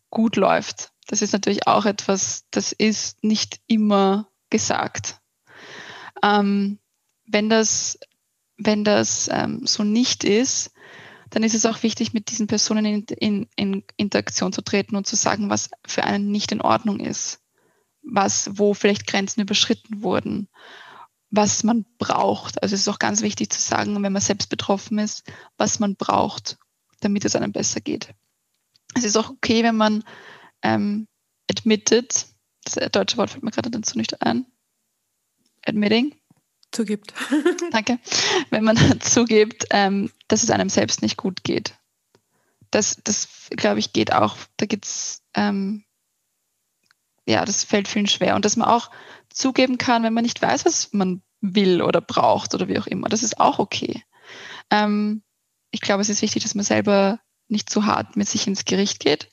gut 0.10 0.36
läuft. 0.36 0.92
Das 1.08 1.22
ist 1.22 1.34
natürlich 1.34 1.68
auch 1.68 1.86
etwas, 1.86 2.46
das 2.52 2.72
ist 2.72 3.24
nicht 3.24 3.60
immer 3.68 4.30
gesagt. 4.50 5.20
Ähm, 6.24 6.80
wenn 7.26 7.50
das, 7.50 8.00
wenn 8.58 8.84
das 8.84 9.30
ähm, 9.32 9.66
so 9.66 9.84
nicht 9.84 10.24
ist, 10.24 10.72
dann 11.30 11.44
ist 11.44 11.54
es 11.54 11.66
auch 11.66 11.84
wichtig, 11.84 12.14
mit 12.14 12.30
diesen 12.30 12.48
Personen 12.48 12.86
in, 12.86 13.04
in, 13.04 13.48
in 13.56 13.84
Interaktion 13.98 14.54
zu 14.54 14.62
treten 14.62 14.96
und 14.96 15.08
zu 15.08 15.16
sagen, 15.16 15.50
was 15.50 15.70
für 15.86 16.04
einen 16.04 16.32
nicht 16.32 16.52
in 16.52 16.62
Ordnung 16.62 17.00
ist, 17.00 17.40
was, 18.02 18.52
wo 18.54 18.74
vielleicht 18.74 19.08
Grenzen 19.08 19.42
überschritten 19.42 20.02
wurden, 20.02 20.48
was 21.30 21.64
man 21.64 21.86
braucht. 21.98 22.62
Also 22.62 22.76
es 22.76 22.82
ist 22.82 22.88
auch 22.88 23.00
ganz 23.00 23.22
wichtig 23.22 23.52
zu 23.52 23.60
sagen, 23.60 24.02
wenn 24.02 24.14
man 24.14 24.22
selbst 24.22 24.50
betroffen 24.50 25.00
ist, 25.00 25.24
was 25.58 25.80
man 25.80 25.96
braucht, 25.96 26.58
damit 27.02 27.26
es 27.26 27.36
einem 27.36 27.52
besser 27.52 27.82
geht. 27.82 28.14
Es 28.96 29.04
ist 29.04 29.18
auch 29.18 29.30
okay, 29.30 29.64
wenn 29.64 29.76
man 29.76 30.04
ähm, 30.64 31.08
admitted, 31.50 32.26
das 32.64 32.92
deutsche 32.92 33.18
Wort 33.18 33.30
fällt 33.30 33.44
mir 33.44 33.52
gerade 33.52 33.70
dazu 33.70 33.98
nicht 33.98 34.22
ein, 34.22 34.46
admitting, 35.66 36.17
zugibt. 36.78 37.14
Danke. 37.72 38.00
Wenn 38.50 38.64
man 38.64 38.78
zugibt, 39.02 39.66
ähm, 39.72 40.12
dass 40.28 40.44
es 40.44 40.52
einem 40.52 40.70
selbst 40.70 41.02
nicht 41.02 41.18
gut 41.18 41.44
geht. 41.44 41.74
Das, 42.72 43.00
das 43.04 43.28
glaube 43.50 43.80
ich, 43.80 43.94
geht 43.94 44.14
auch. 44.14 44.38
Da 44.58 44.66
geht's, 44.66 45.24
ähm, 45.34 45.84
ja, 47.26 47.44
das 47.44 47.64
fällt 47.64 47.88
vielen 47.88 48.08
schwer. 48.08 48.36
Und 48.36 48.46
dass 48.46 48.56
man 48.56 48.68
auch 48.68 48.92
zugeben 49.30 49.78
kann, 49.78 50.04
wenn 50.04 50.14
man 50.14 50.24
nicht 50.24 50.42
weiß, 50.42 50.66
was 50.66 50.94
man 50.94 51.22
will 51.42 51.82
oder 51.82 52.02
braucht 52.02 52.54
oder 52.54 52.68
wie 52.68 52.80
auch 52.80 52.88
immer. 52.88 53.10
Das 53.10 53.24
ist 53.24 53.40
auch 53.40 53.60
okay. 53.60 54.04
Ähm, 54.70 55.24
ich 55.72 55.82
glaube, 55.82 56.02
es 56.02 56.10
ist 56.10 56.22
wichtig, 56.22 56.44
dass 56.44 56.56
man 56.56 56.66
selber 56.66 57.20
nicht 57.48 57.70
zu 57.70 57.86
hart 57.86 58.16
mit 58.16 58.28
sich 58.28 58.48
ins 58.48 58.66
Gericht 58.66 59.00
geht. 59.00 59.30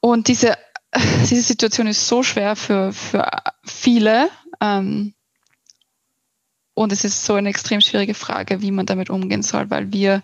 Und 0.00 0.28
diese, 0.28 0.56
diese 1.28 1.42
Situation 1.42 1.86
ist 1.88 2.06
so 2.06 2.22
schwer 2.22 2.54
für, 2.54 2.92
für 2.92 3.26
viele. 3.64 4.30
Ähm, 4.60 5.14
und 6.74 6.92
es 6.92 7.04
ist 7.04 7.24
so 7.24 7.34
eine 7.34 7.48
extrem 7.48 7.80
schwierige 7.80 8.14
Frage, 8.14 8.60
wie 8.60 8.72
man 8.72 8.86
damit 8.86 9.08
umgehen 9.08 9.42
soll, 9.42 9.70
weil 9.70 9.92
wir, 9.92 10.22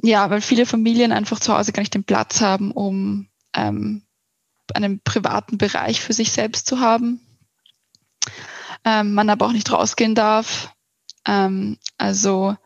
ja, 0.00 0.30
weil 0.30 0.40
viele 0.40 0.66
Familien 0.66 1.12
einfach 1.12 1.40
zu 1.40 1.56
Hause 1.56 1.72
gar 1.72 1.82
nicht 1.82 1.94
den 1.94 2.04
Platz 2.04 2.40
haben, 2.40 2.70
um 2.70 3.28
ähm, 3.54 4.02
einen 4.74 5.00
privaten 5.00 5.58
Bereich 5.58 6.00
für 6.00 6.12
sich 6.12 6.30
selbst 6.30 6.66
zu 6.66 6.80
haben. 6.80 7.20
ähm, 8.84 9.14
man 9.14 9.28
aber 9.30 9.46
auch 9.46 9.52
nicht 9.52 9.72
rausgehen 9.72 10.14
darf. 10.14 10.72
Ähm, 11.26 11.78
also 11.96 12.56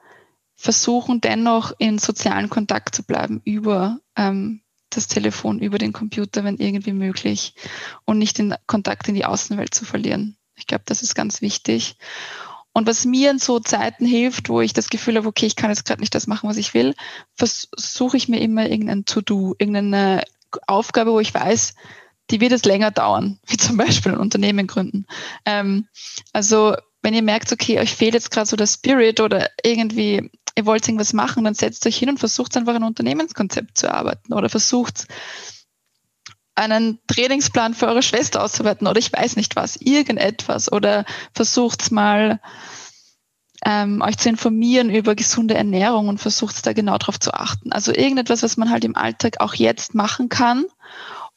versuchen 0.55 1.21
dennoch 1.21 1.73
in 1.79 1.99
sozialen 1.99 2.51
Kontakt 2.51 2.95
zu 2.95 3.03
bleiben 3.03 3.41
über 3.45 3.99
ähm, 4.17 4.61
das 4.91 5.09
Telefon, 5.09 5.59
über 5.59 5.79
den 5.79 5.93
Computer, 5.93 6.45
wenn 6.45 6.59
irgendwie 6.59 6.93
möglich 6.93 7.55
und 8.05 8.19
nicht 8.19 8.39
den 8.39 8.55
Kontakt 8.67 9.09
in 9.09 9.15
die 9.15 9.25
Außenwelt 9.25 9.75
zu 9.75 9.85
verlieren. 9.85 10.37
Ich 10.63 10.69
glaube, 10.69 10.85
das 10.87 11.03
ist 11.03 11.17
ganz 11.17 11.43
wichtig. 11.43 11.97
Und 12.73 12.87
was 12.87 13.05
mir 13.05 13.33
in 13.33 13.41
so 13.41 13.59
Zeiten 13.59 14.07
hilft, 14.07 14.49
wo 14.49 14.61
ich 14.61 14.73
das 14.73 14.91
Gefühl 14.91 15.17
habe, 15.17 15.27
okay, 15.27 15.45
ich 15.45 15.57
kann 15.57 15.71
jetzt 15.71 15.85
gerade 15.85 16.01
nicht 16.01 16.15
das 16.15 16.29
machen, 16.29 16.49
was 16.49 16.57
ich 16.57 16.73
will, 16.73 16.95
versuche 17.35 18.17
ich 18.17 18.29
mir 18.29 18.41
immer 18.41 18.71
irgendein 18.71 19.05
To-Do, 19.05 19.57
irgendeine 19.59 20.23
Aufgabe, 20.69 21.11
wo 21.11 21.19
ich 21.19 21.35
weiß, 21.35 21.75
die 22.31 22.41
wird 22.41 22.53
es 22.53 22.65
länger 22.65 22.93
dauern, 22.93 23.41
wie 23.49 23.57
zum 23.57 23.77
Beispiel 23.77 24.13
ein 24.13 24.21
Unternehmen 24.21 24.69
gründen. 24.69 25.05
Ähm, 25.45 25.89
also 26.33 26.77
wenn 27.03 27.15
ihr 27.15 27.23
merkt, 27.23 27.51
okay, 27.51 27.81
euch 27.81 27.93
fehlt 27.93 28.15
jetzt 28.15 28.31
gerade 28.31 28.47
so 28.47 28.55
der 28.55 28.69
Spirit 28.69 29.19
oder 29.19 29.51
irgendwie, 29.65 30.31
ihr 30.55 30.65
wollt 30.65 30.87
irgendwas 30.87 31.13
machen, 31.13 31.43
dann 31.43 31.55
setzt 31.55 31.85
euch 31.89 31.99
hin 31.99 32.09
und 32.09 32.21
versucht 32.21 32.57
einfach 32.57 32.77
ein 32.77 32.85
Unternehmenskonzept 32.85 33.77
zu 33.77 33.93
arbeiten 33.93 34.33
oder 34.33 34.49
versucht 34.49 35.09
einen 36.55 36.99
Trainingsplan 37.07 37.75
für 37.75 37.87
eure 37.87 38.03
Schwester 38.03 38.43
auszuarbeiten 38.43 38.87
oder 38.87 38.99
ich 38.99 39.13
weiß 39.13 39.37
nicht 39.37 39.57
was, 39.57 39.77
irgendetwas 39.77 40.71
oder 40.71 41.05
versucht 41.35 41.91
mal 41.91 42.41
ähm, 43.65 44.03
euch 44.03 44.19
zu 44.19 44.29
informieren 44.29 44.91
über 44.91 45.15
gesunde 45.15 45.55
Ernährung 45.55 46.09
und 46.09 46.19
versucht 46.19 46.67
da 46.67 46.73
genau 46.73 46.99
drauf 46.99 47.19
zu 47.19 47.33
achten. 47.33 47.73
Also 47.73 47.93
irgendetwas, 47.93 48.43
was 48.43 48.57
man 48.57 48.71
halt 48.71 48.85
im 48.85 48.97
Alltag 48.97 49.41
auch 49.41 49.55
jetzt 49.55 49.95
machen 49.95 50.29
kann 50.29 50.65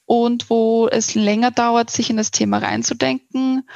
und 0.05 0.49
wo 0.49 0.87
es 0.87 1.15
länger 1.15 1.51
dauert, 1.51 1.91
sich 1.91 2.09
in 2.09 2.17
das 2.17 2.31
Thema 2.31 2.57
reinzudenken, 2.57 3.67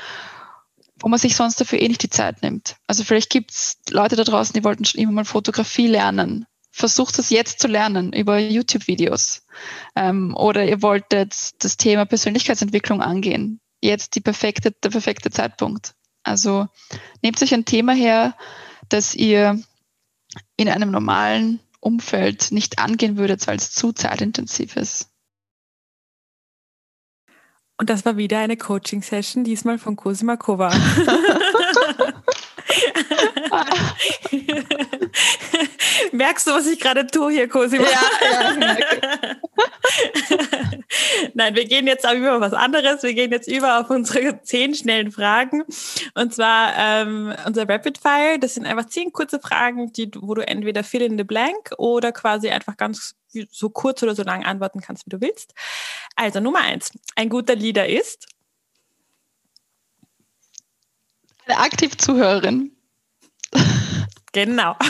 wo 0.99 1.07
man 1.07 1.19
sich 1.19 1.35
sonst 1.35 1.61
dafür 1.61 1.79
eh 1.79 1.87
nicht 1.87 2.03
die 2.03 2.09
Zeit 2.09 2.41
nimmt. 2.41 2.75
Also 2.87 3.03
vielleicht 3.03 3.29
gibt 3.29 3.51
es 3.51 3.77
Leute 3.89 4.15
da 4.15 4.23
draußen, 4.23 4.53
die 4.53 4.63
wollten 4.63 4.85
schon 4.85 5.01
immer 5.01 5.11
mal 5.11 5.25
Fotografie 5.25 5.87
lernen. 5.87 6.45
Versucht 6.71 7.17
es 7.19 7.29
jetzt 7.29 7.59
zu 7.59 7.67
lernen 7.67 8.13
über 8.13 8.37
YouTube-Videos. 8.37 9.45
Ähm, 9.95 10.35
oder 10.35 10.65
ihr 10.65 10.81
wolltet 10.81 11.63
das 11.63 11.77
Thema 11.77 12.05
Persönlichkeitsentwicklung 12.05 13.01
angehen. 13.01 13.59
Jetzt 13.81 14.15
die 14.15 14.21
perfekte, 14.21 14.71
der 14.71 14.89
perfekte 14.89 15.31
Zeitpunkt. 15.31 15.95
Also 16.23 16.67
nehmt 17.21 17.41
euch 17.41 17.53
ein 17.53 17.65
Thema 17.65 17.93
her, 17.93 18.35
das 18.89 19.15
ihr 19.15 19.61
in 20.57 20.69
einem 20.69 20.91
normalen 20.91 21.59
Umfeld 21.79 22.51
nicht 22.51 22.77
angehen 22.79 23.17
würdet, 23.17 23.47
weil 23.47 23.57
es 23.57 23.71
zu 23.71 23.93
zeitintensiv 23.93 24.75
ist. 24.75 25.09
Und 27.77 27.89
das 27.89 28.03
war 28.05 28.17
wieder 28.17 28.39
eine 28.39 28.57
Coaching-Session, 28.57 29.45
diesmal 29.45 29.79
von 29.79 29.95
Cosima 29.95 30.35
Kova. 30.35 30.69
Merkst 36.11 36.47
du, 36.47 36.51
was 36.51 36.67
ich 36.67 36.79
gerade 36.79 37.07
tue 37.07 37.31
hier, 37.31 37.47
Cosima? 37.47 37.83
Ja, 37.83 38.57
ja. 38.59 39.35
Nein, 41.33 41.55
wir 41.55 41.65
gehen 41.65 41.87
jetzt 41.87 42.05
aber 42.05 42.17
über 42.17 42.41
was 42.41 42.53
anderes. 42.53 43.03
Wir 43.03 43.13
gehen 43.13 43.31
jetzt 43.31 43.47
über 43.47 43.79
auf 43.79 43.89
unsere 43.89 44.41
zehn 44.41 44.73
schnellen 44.75 45.11
Fragen. 45.11 45.63
Und 46.15 46.33
zwar 46.33 46.73
ähm, 46.77 47.33
unser 47.45 47.67
Rapid 47.67 47.97
Fire. 47.97 48.39
Das 48.39 48.55
sind 48.55 48.65
einfach 48.65 48.85
zehn 48.85 49.11
kurze 49.11 49.39
Fragen, 49.39 49.91
die, 49.93 50.11
wo 50.15 50.33
du 50.33 50.47
entweder 50.47 50.83
fill 50.83 51.01
in 51.01 51.17
the 51.17 51.23
blank 51.23 51.71
oder 51.77 52.11
quasi 52.11 52.49
einfach 52.49 52.77
ganz 52.77 53.15
so 53.51 53.69
kurz 53.69 54.01
oder 54.03 54.15
so 54.15 54.23
lang 54.23 54.43
antworten 54.43 54.81
kannst, 54.81 55.05
wie 55.05 55.11
du 55.11 55.21
willst. 55.21 55.53
Also 56.15 56.39
Nummer 56.39 56.61
eins. 56.61 56.91
Ein 57.15 57.29
guter 57.29 57.55
Leader 57.55 57.87
ist? 57.87 58.27
Eine 61.45 61.57
aktiv 61.57 61.97
Zuhörerin. 61.97 62.75
Genau. 64.33 64.75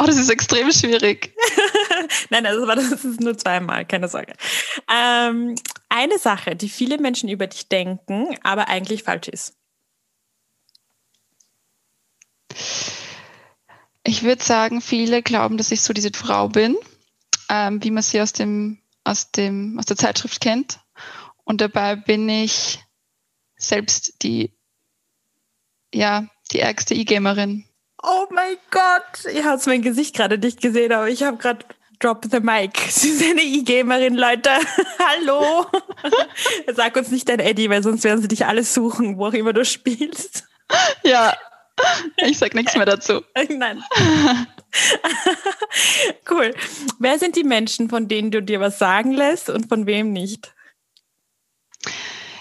Oh, 0.00 0.04
das 0.06 0.16
ist 0.16 0.30
extrem 0.30 0.70
schwierig. 0.70 1.34
Nein, 2.30 2.44
das, 2.44 2.56
war, 2.68 2.76
das 2.76 3.04
ist 3.04 3.20
nur 3.20 3.36
zweimal, 3.36 3.84
keine 3.84 4.06
Sorge. 4.06 4.32
Ähm, 4.88 5.56
eine 5.88 6.18
Sache, 6.20 6.54
die 6.54 6.68
viele 6.68 6.98
Menschen 6.98 7.28
über 7.28 7.48
dich 7.48 7.68
denken, 7.68 8.38
aber 8.44 8.68
eigentlich 8.68 9.02
falsch 9.02 9.26
ist. 9.26 9.56
Ich 14.04 14.22
würde 14.22 14.42
sagen, 14.42 14.80
viele 14.80 15.20
glauben, 15.20 15.58
dass 15.58 15.72
ich 15.72 15.82
so 15.82 15.92
diese 15.92 16.12
Frau 16.14 16.48
bin, 16.48 16.76
ähm, 17.48 17.82
wie 17.82 17.90
man 17.90 18.04
sie 18.04 18.20
aus 18.20 18.32
dem, 18.32 18.80
aus 19.02 19.32
dem, 19.32 19.80
aus 19.80 19.86
der 19.86 19.96
Zeitschrift 19.96 20.40
kennt. 20.40 20.78
Und 21.42 21.60
dabei 21.60 21.96
bin 21.96 22.28
ich 22.28 22.78
selbst 23.56 24.22
die, 24.22 24.56
ja, 25.92 26.28
die 26.52 26.60
ärgste 26.60 26.94
E-Gamerin. 26.94 27.67
Oh 28.10 28.26
mein 28.30 28.56
Gott, 28.70 29.32
ihr 29.34 29.44
habt 29.44 29.66
mein 29.66 29.82
Gesicht 29.82 30.16
gerade 30.16 30.38
nicht 30.38 30.62
gesehen, 30.62 30.92
aber 30.92 31.10
ich 31.10 31.22
habe 31.22 31.36
gerade 31.36 31.66
Drop 31.98 32.24
the 32.30 32.40
Mic. 32.40 32.78
Sie 32.88 33.10
ist 33.10 33.22
eine 33.22 33.42
E-Gamerin, 33.42 34.14
Leute. 34.14 34.50
Hallo. 34.98 35.66
Sag 36.74 36.96
uns 36.96 37.10
nicht 37.10 37.28
dein 37.28 37.38
Eddie, 37.38 37.68
weil 37.68 37.82
sonst 37.82 38.04
werden 38.04 38.22
sie 38.22 38.28
dich 38.28 38.46
alles 38.46 38.72
suchen, 38.72 39.18
wo 39.18 39.26
auch 39.26 39.34
immer 39.34 39.52
du 39.52 39.62
spielst. 39.64 40.48
Ja, 41.02 41.36
ich 42.16 42.38
sag 42.38 42.54
nichts 42.54 42.76
mehr 42.76 42.86
dazu. 42.86 43.22
Nein. 43.48 43.82
cool. 46.30 46.54
Wer 46.98 47.18
sind 47.18 47.36
die 47.36 47.44
Menschen, 47.44 47.88
von 47.88 48.08
denen 48.08 48.30
du 48.30 48.42
dir 48.42 48.60
was 48.60 48.78
sagen 48.78 49.12
lässt 49.12 49.50
und 49.50 49.68
von 49.68 49.86
wem 49.86 50.12
nicht? 50.12 50.54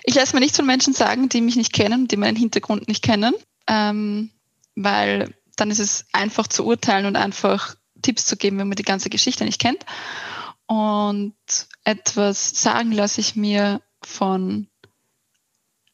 Ich 0.03 0.15
lasse 0.15 0.35
mir 0.35 0.39
nichts 0.39 0.57
von 0.57 0.65
Menschen 0.65 0.93
sagen, 0.93 1.29
die 1.29 1.41
mich 1.41 1.55
nicht 1.55 1.73
kennen, 1.73 2.07
die 2.07 2.17
meinen 2.17 2.37
Hintergrund 2.37 2.87
nicht 2.87 3.03
kennen, 3.03 3.33
ähm, 3.67 4.31
weil 4.75 5.36
dann 5.57 5.71
ist 5.71 5.79
es 5.79 6.05
einfach 6.13 6.47
zu 6.47 6.65
urteilen 6.65 7.05
und 7.05 7.15
einfach 7.15 7.75
Tipps 8.01 8.25
zu 8.25 8.37
geben, 8.37 8.57
wenn 8.59 8.67
man 8.67 8.75
die 8.75 8.83
ganze 8.83 9.09
Geschichte 9.09 9.43
nicht 9.43 9.59
kennt. 9.59 9.85
Und 10.67 11.35
etwas 11.83 12.61
sagen 12.61 12.91
lasse 12.91 13.21
ich 13.21 13.35
mir 13.35 13.81
von 14.01 14.67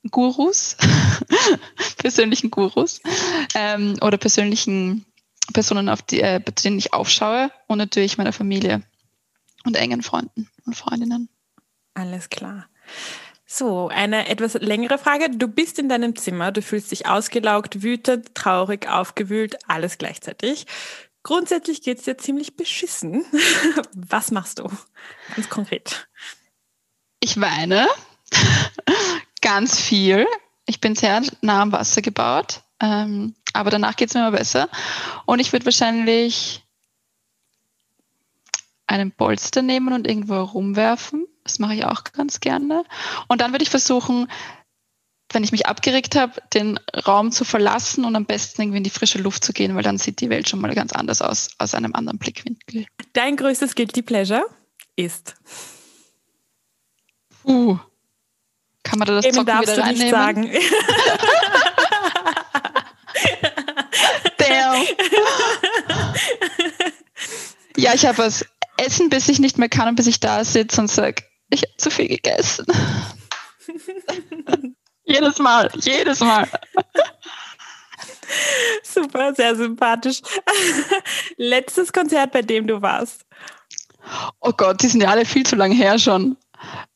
Gurus, 0.10 0.76
persönlichen 1.98 2.52
Gurus 2.52 3.02
ähm, 3.56 3.98
oder 4.02 4.18
persönlichen 4.18 5.06
Personen, 5.54 5.90
auf 5.90 6.02
die, 6.02 6.22
äh, 6.22 6.42
denen 6.42 6.78
ich 6.78 6.94
aufschaue 6.94 7.52
und 7.68 7.78
natürlich 7.78 8.18
meiner 8.18 8.34
Familie 8.34 8.84
und 9.64 9.78
engen 9.78 10.02
Freunden 10.02 10.50
und 10.66 10.76
Freundinnen. 10.76 11.30
Alles 11.94 12.30
klar. 12.30 12.68
So, 13.56 13.90
eine 13.90 14.30
etwas 14.30 14.56
längere 14.56 14.98
Frage. 14.98 15.30
Du 15.30 15.48
bist 15.48 15.78
in 15.78 15.88
deinem 15.88 16.16
Zimmer, 16.16 16.52
du 16.52 16.64
fühlst 16.64 16.90
dich 16.90 17.06
ausgelaugt, 17.06 17.84
wütend, 17.84 18.34
traurig, 18.34 18.90
aufgewühlt, 18.90 19.60
alles 19.68 20.00
gleichzeitig. 20.00 20.66
Grundsätzlich 21.22 21.84
geht 21.84 22.00
es 22.00 22.06
dir 22.06 22.18
ziemlich 22.18 22.56
beschissen. 22.56 23.24
Was 23.94 24.32
machst 24.32 24.58
du? 24.58 24.72
Ganz 25.36 25.50
konkret. 25.50 26.08
Ich 27.20 27.40
weine 27.40 27.88
ganz 29.44 29.80
viel. 29.80 30.26
Ich 30.66 30.82
bin 30.82 30.96
sehr 30.96 31.22
nah 31.42 31.62
am 31.62 31.74
Wasser 31.74 32.02
gebaut, 32.02 32.64
ähm, 32.80 33.36
aber 33.54 33.70
danach 33.70 33.96
geht 33.96 34.10
es 34.10 34.16
mir 34.16 34.22
immer 34.22 34.36
besser. 34.36 34.68
Und 35.28 35.38
ich 35.38 35.54
würde 35.54 35.66
wahrscheinlich 35.66 36.64
einen 38.88 39.12
Polster 39.12 39.62
nehmen 39.62 39.94
und 39.94 40.08
irgendwo 40.08 40.42
rumwerfen 40.42 41.23
das 41.44 41.60
mache 41.60 41.76
ich 41.76 41.86
auch 41.86 42.04
ganz 42.04 42.40
gerne. 42.40 42.84
Und 43.28 43.42
dann 43.42 43.52
würde 43.52 43.64
ich 43.64 43.70
versuchen, 43.70 44.30
wenn 45.32 45.44
ich 45.44 45.52
mich 45.52 45.66
abgeregt 45.66 46.16
habe, 46.16 46.34
den 46.54 46.80
Raum 47.08 47.32
zu 47.32 47.44
verlassen 47.44 48.06
und 48.06 48.16
am 48.16 48.26
besten 48.26 48.62
irgendwie 48.62 48.78
in 48.78 48.84
die 48.84 48.90
frische 48.90 49.18
Luft 49.18 49.44
zu 49.44 49.52
gehen, 49.52 49.76
weil 49.76 49.84
dann 49.84 49.98
sieht 49.98 50.22
die 50.22 50.30
Welt 50.30 50.48
schon 50.48 50.62
mal 50.62 50.74
ganz 50.76 50.94
anders 50.94 51.22
aus, 51.22 51.50
aus 51.58 51.74
einem 51.74 51.96
anderen 51.96 52.20
Blickwinkel. 52.20 52.86
Dein 53.14 53.36
größtes 53.36 53.76
Guilty 53.76 54.04
Pleasure 54.04 54.46
ist? 54.96 55.36
Uh, 57.44 57.78
kann 58.84 59.00
man 59.00 59.08
da 59.08 59.16
das 59.16 59.26
Eben 59.26 59.36
Zocken 59.36 59.62
wieder 59.62 59.78
reinnehmen? 59.78 60.00
Nicht 60.00 60.12
sagen. 60.12 60.44
Damn. 64.38 64.84
ja, 67.78 67.94
ich 67.94 68.06
habe 68.06 68.18
was 68.20 68.46
Essen, 68.78 69.10
bis 69.10 69.28
ich 69.30 69.40
nicht 69.40 69.58
mehr 69.58 69.70
kann 69.70 69.88
und 69.88 69.96
bis 69.96 70.08
ich 70.08 70.20
da 70.20 70.44
sitze 70.44 70.82
und 70.82 70.90
sage, 70.90 71.24
ich 71.54 71.64
habe 71.64 71.78
zu 71.78 71.92
viel 71.92 72.08
gegessen. 72.08 72.66
jedes 75.06 75.40
Mal, 75.40 75.70
jedes 75.82 76.20
Mal. 76.20 76.50
Super, 78.84 79.34
sehr 79.34 79.56
sympathisch. 79.56 80.22
Letztes 81.38 81.94
Konzert, 81.94 82.32
bei 82.32 82.42
dem 82.42 82.68
du 82.68 82.82
warst. 82.82 83.26
Oh 84.42 84.52
Gott, 84.52 84.82
die 84.82 84.88
sind 84.88 85.02
ja 85.02 85.10
alle 85.10 85.26
viel 85.26 85.46
zu 85.46 85.56
lange 85.56 85.76
her 85.76 85.98
schon. 85.98 86.38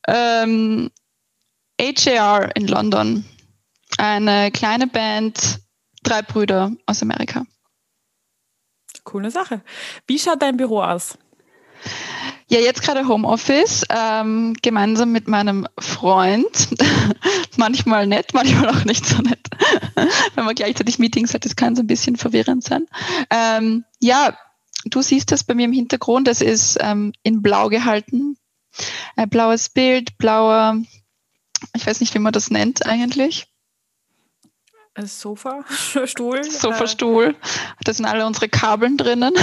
Ähm, 0.07 0.91
HAR 1.79 2.55
in 2.55 2.67
London. 2.67 3.25
Eine 3.97 4.51
kleine 4.51 4.87
Band, 4.87 5.59
drei 6.03 6.21
Brüder 6.21 6.71
aus 6.85 7.01
Amerika. 7.01 7.45
Coole 9.03 9.31
Sache. 9.31 9.61
Wie 10.05 10.19
schaut 10.19 10.41
dein 10.41 10.57
Büro 10.57 10.81
aus? 10.81 11.17
Ja, 12.49 12.59
jetzt 12.59 12.81
gerade 12.81 13.07
Homeoffice, 13.07 13.83
ähm, 13.89 14.55
gemeinsam 14.61 15.11
mit 15.11 15.27
meinem 15.27 15.67
Freund. 15.77 16.69
manchmal 17.57 18.07
nett, 18.07 18.33
manchmal 18.33 18.69
auch 18.69 18.85
nicht 18.85 19.05
so 19.05 19.21
nett. 19.21 19.41
Wenn 20.35 20.45
man 20.45 20.55
gleichzeitig 20.55 20.97
Meetings 20.97 21.33
hat, 21.33 21.43
das 21.43 21.57
kann 21.57 21.75
so 21.75 21.83
ein 21.83 21.87
bisschen 21.87 22.15
verwirrend 22.15 22.63
sein. 22.63 22.87
Ähm, 23.29 23.83
ja, 23.99 24.37
du 24.85 25.01
siehst 25.01 25.31
das 25.33 25.43
bei 25.43 25.55
mir 25.55 25.65
im 25.65 25.73
Hintergrund. 25.73 26.27
Das 26.27 26.41
ist 26.41 26.77
ähm, 26.79 27.11
in 27.21 27.41
blau 27.41 27.67
gehalten. 27.67 28.37
Ein 29.17 29.29
blaues 29.29 29.67
Bild, 29.67 30.17
blauer, 30.17 30.77
ich 31.75 31.85
weiß 31.85 31.99
nicht, 31.99 32.13
wie 32.13 32.19
man 32.19 32.33
das 32.33 32.49
nennt 32.49 32.85
eigentlich. 32.85 33.47
Sofa, 35.05 35.63
Stuhl. 36.05 36.43
Sofa-Stuhl. 36.43 37.35
Da 37.83 37.93
sind 37.93 38.05
alle 38.05 38.25
unsere 38.25 38.49
Kabeln 38.49 38.97
drinnen. 38.97 39.33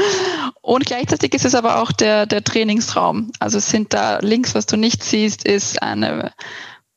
Und 0.62 0.86
gleichzeitig 0.86 1.34
ist 1.34 1.44
es 1.44 1.54
aber 1.54 1.82
auch 1.82 1.92
der, 1.92 2.26
der 2.26 2.42
Trainingsraum. 2.42 3.32
Also 3.38 3.58
es 3.58 3.68
sind 3.68 3.92
da 3.92 4.18
links, 4.20 4.54
was 4.54 4.66
du 4.66 4.76
nicht 4.76 5.04
siehst, 5.04 5.44
ist 5.44 5.82
eine 5.82 6.32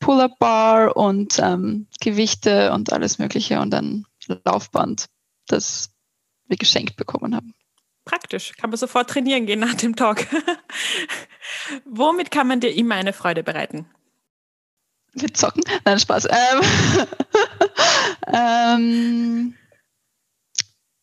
Pull-up-Bar 0.00 0.96
und 0.96 1.38
ähm, 1.38 1.86
Gewichte 2.00 2.72
und 2.72 2.92
alles 2.92 3.18
Mögliche 3.18 3.60
und 3.60 3.74
ein 3.74 4.06
Laufband, 4.44 5.06
das 5.48 5.90
wir 6.46 6.56
geschenkt 6.56 6.96
bekommen 6.96 7.34
haben. 7.34 7.54
Praktisch, 8.04 8.52
kann 8.56 8.70
man 8.70 8.78
sofort 8.78 9.10
trainieren 9.10 9.44
gehen 9.44 9.60
nach 9.60 9.74
dem 9.74 9.94
Talk. 9.96 10.26
Womit 11.84 12.30
kann 12.30 12.46
man 12.46 12.60
dir 12.60 12.74
immer 12.74 12.94
eine 12.94 13.12
Freude 13.12 13.42
bereiten? 13.42 13.86
Wir 15.20 15.32
zocken? 15.34 15.62
Nein, 15.84 15.98
Spaß. 15.98 16.26
Ähm, 16.30 16.60
ähm, 18.32 19.54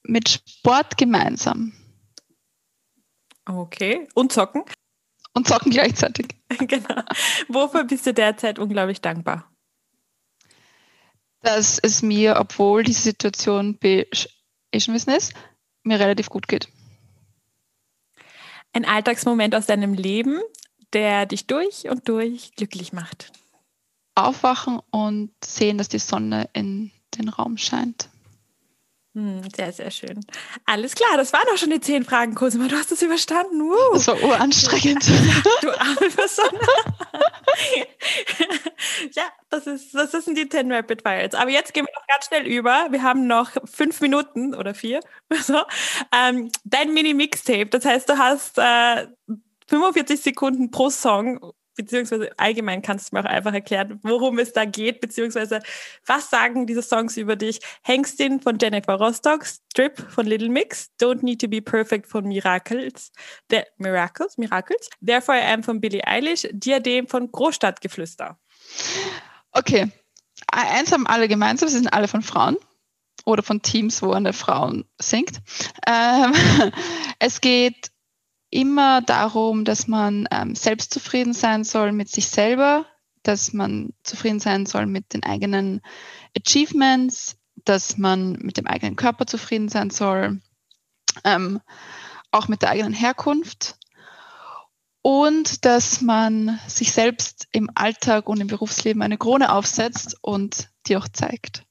mit 0.03 0.29
Sport 0.29 0.97
gemeinsam. 0.97 1.73
Okay. 3.45 4.07
Und 4.13 4.31
zocken? 4.31 4.63
Und 5.33 5.47
zocken 5.47 5.71
gleichzeitig. 5.71 6.27
genau. 6.59 7.03
Wofür 7.47 7.83
bist 7.83 8.05
du 8.05 8.13
derzeit 8.13 8.59
unglaublich 8.59 9.01
dankbar? 9.01 9.51
Dass 11.41 11.77
es 11.79 12.01
mir, 12.01 12.37
obwohl 12.39 12.83
diese 12.83 13.01
Situation 13.01 13.77
beschrieben 13.77 15.09
ist, 15.09 15.33
mir 15.83 15.99
relativ 15.99 16.29
gut 16.29 16.47
geht. 16.47 16.69
Ein 18.73 18.85
Alltagsmoment 18.85 19.55
aus 19.55 19.67
deinem 19.67 19.93
Leben, 19.93 20.41
der 20.93 21.25
dich 21.25 21.45
durch 21.47 21.87
und 21.89 22.09
durch 22.09 22.53
glücklich 22.55 22.93
macht 22.93 23.31
aufwachen 24.15 24.79
und 24.91 25.31
sehen, 25.43 25.77
dass 25.77 25.89
die 25.89 25.99
Sonne 25.99 26.49
in 26.53 26.91
den 27.17 27.29
Raum 27.29 27.57
scheint. 27.57 28.09
Hm, 29.15 29.43
sehr, 29.55 29.71
sehr 29.71 29.91
schön. 29.91 30.19
Alles 30.65 30.93
klar, 30.93 31.15
das 31.15 31.31
waren 31.31 31.47
auch 31.53 31.57
schon 31.57 31.69
die 31.69 31.79
zehn 31.79 32.03
Fragen, 32.03 32.35
Cosima. 32.35 32.67
Du 32.67 32.75
hast 32.75 32.91
es 32.91 33.01
überstanden. 33.01 33.61
Uh. 33.61 33.93
Das 33.93 34.07
war 34.07 34.21
uranstrengend. 34.21 35.07
du 35.61 35.71
arme 35.71 36.09
Person. 36.09 36.49
ja, 39.13 39.23
das, 39.49 39.67
ist, 39.67 39.95
das 39.95 40.11
sind 40.11 40.37
die 40.37 40.49
10 40.49 40.69
Rapid 40.69 41.01
Fires. 41.01 41.33
Aber 41.33 41.49
jetzt 41.49 41.73
gehen 41.73 41.85
wir 41.85 41.93
noch 41.93 42.07
ganz 42.07 42.25
schnell 42.25 42.45
über. 42.45 42.87
Wir 42.91 43.03
haben 43.03 43.25
noch 43.25 43.51
fünf 43.63 44.01
Minuten 44.01 44.53
oder 44.53 44.73
vier. 44.73 44.99
So. 45.45 45.61
Ähm, 46.13 46.51
dein 46.63 46.93
Mini-Mixtape, 46.93 47.67
das 47.67 47.85
heißt, 47.85 48.09
du 48.09 48.17
hast 48.17 48.57
äh, 48.57 49.07
45 49.67 50.21
Sekunden 50.21 50.71
pro 50.71 50.89
Song 50.89 51.53
beziehungsweise 51.75 52.29
allgemein 52.37 52.81
kannst 52.81 53.11
du 53.11 53.15
mir 53.15 53.21
auch 53.21 53.29
einfach 53.29 53.53
erklären, 53.53 53.99
worum 54.03 54.39
es 54.39 54.53
da 54.53 54.65
geht, 54.65 55.01
beziehungsweise 55.01 55.61
was 56.05 56.29
sagen 56.29 56.65
diese 56.67 56.81
Songs 56.81 57.17
über 57.17 57.35
dich? 57.35 57.59
Hengstin 57.83 58.41
von 58.41 58.57
Jennifer 58.59 58.95
Rostock, 58.95 59.45
Strip 59.45 59.99
von 60.11 60.25
Little 60.25 60.49
Mix, 60.49 60.91
Don't 60.99 61.23
Need 61.23 61.41
to 61.41 61.47
Be 61.47 61.61
Perfect 61.61 62.07
von 62.07 62.25
Miracles, 62.25 63.11
der 63.49 63.67
Miracles, 63.77 64.37
Miracles, 64.37 64.89
Therefore 65.05 65.37
I 65.37 65.53
Am 65.53 65.63
von 65.63 65.81
Billie 65.81 66.05
Eilish, 66.05 66.47
Diadem 66.51 67.07
von 67.07 67.31
Großstadtgeflüster. 67.31 68.37
Okay, 69.51 69.91
eins 70.51 70.91
haben 70.91 71.07
alle 71.07 71.27
gemeinsam, 71.27 71.69
sie 71.69 71.77
sind 71.77 71.93
alle 71.93 72.07
von 72.07 72.21
Frauen 72.21 72.57
oder 73.25 73.43
von 73.43 73.61
Teams, 73.61 74.01
wo 74.01 74.11
eine 74.11 74.33
Frau 74.33 74.71
singt. 74.99 75.41
Ähm, 75.87 76.33
es 77.19 77.41
geht 77.41 77.91
immer 78.49 79.01
darum, 79.01 79.65
dass 79.65 79.87
man 79.87 80.27
ähm, 80.31 80.55
selbst 80.55 80.93
zufrieden 80.93 81.33
sein 81.33 81.63
soll 81.63 81.91
mit 81.91 82.09
sich 82.09 82.27
selber, 82.27 82.85
dass 83.23 83.53
man 83.53 83.93
zufrieden 84.03 84.39
sein 84.39 84.65
soll 84.65 84.85
mit 84.85 85.13
den 85.13 85.23
eigenen 85.23 85.81
Achievements, 86.37 87.37
dass 87.63 87.97
man 87.97 88.33
mit 88.33 88.57
dem 88.57 88.67
eigenen 88.67 88.95
Körper 88.95 89.25
zufrieden 89.25 89.69
sein 89.69 89.89
soll, 89.89 90.41
ähm, 91.23 91.61
auch 92.31 92.47
mit 92.47 92.61
der 92.61 92.69
eigenen 92.69 92.93
Herkunft 92.93 93.77
und 95.01 95.65
dass 95.65 96.01
man 96.01 96.59
sich 96.67 96.91
selbst 96.91 97.47
im 97.51 97.69
Alltag 97.75 98.27
und 98.27 98.41
im 98.41 98.47
Berufsleben 98.47 99.01
eine 99.01 99.19
Krone 99.19 99.51
aufsetzt 99.51 100.17
und 100.21 100.69
die 100.87 100.97
auch 100.97 101.07
zeigt. 101.07 101.63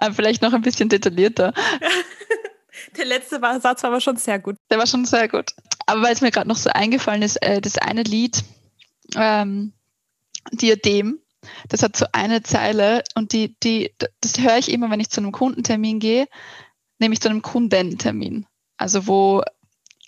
Äh, 0.00 0.10
vielleicht 0.12 0.40
noch 0.40 0.52
ein 0.52 0.62
bisschen 0.62 0.88
detaillierter. 0.88 1.52
Der 2.96 3.04
letzte 3.04 3.40
Satz 3.40 3.82
war 3.82 3.90
aber 3.90 4.00
schon 4.00 4.16
sehr 4.16 4.38
gut. 4.38 4.56
Der 4.70 4.78
war 4.78 4.86
schon 4.86 5.04
sehr 5.04 5.28
gut. 5.28 5.52
Aber 5.86 6.02
weil 6.02 6.12
es 6.12 6.20
mir 6.20 6.30
gerade 6.30 6.48
noch 6.48 6.56
so 6.56 6.70
eingefallen 6.70 7.22
ist, 7.22 7.36
äh, 7.42 7.60
das 7.60 7.78
eine 7.78 8.02
Lied, 8.02 8.42
ähm, 9.14 9.72
Diadem, 10.52 11.20
das 11.68 11.82
hat 11.82 11.96
so 11.96 12.06
eine 12.12 12.42
Zeile 12.42 13.02
und 13.14 13.32
die, 13.32 13.56
die, 13.60 13.92
das 14.20 14.38
höre 14.38 14.58
ich 14.58 14.70
immer, 14.70 14.90
wenn 14.90 15.00
ich 15.00 15.10
zu 15.10 15.20
einem 15.20 15.32
Kundentermin 15.32 16.00
gehe, 16.00 16.26
nämlich 16.98 17.20
zu 17.20 17.28
einem 17.28 17.42
Kundentermin. 17.42 18.46
Also 18.76 19.06
wo 19.06 19.42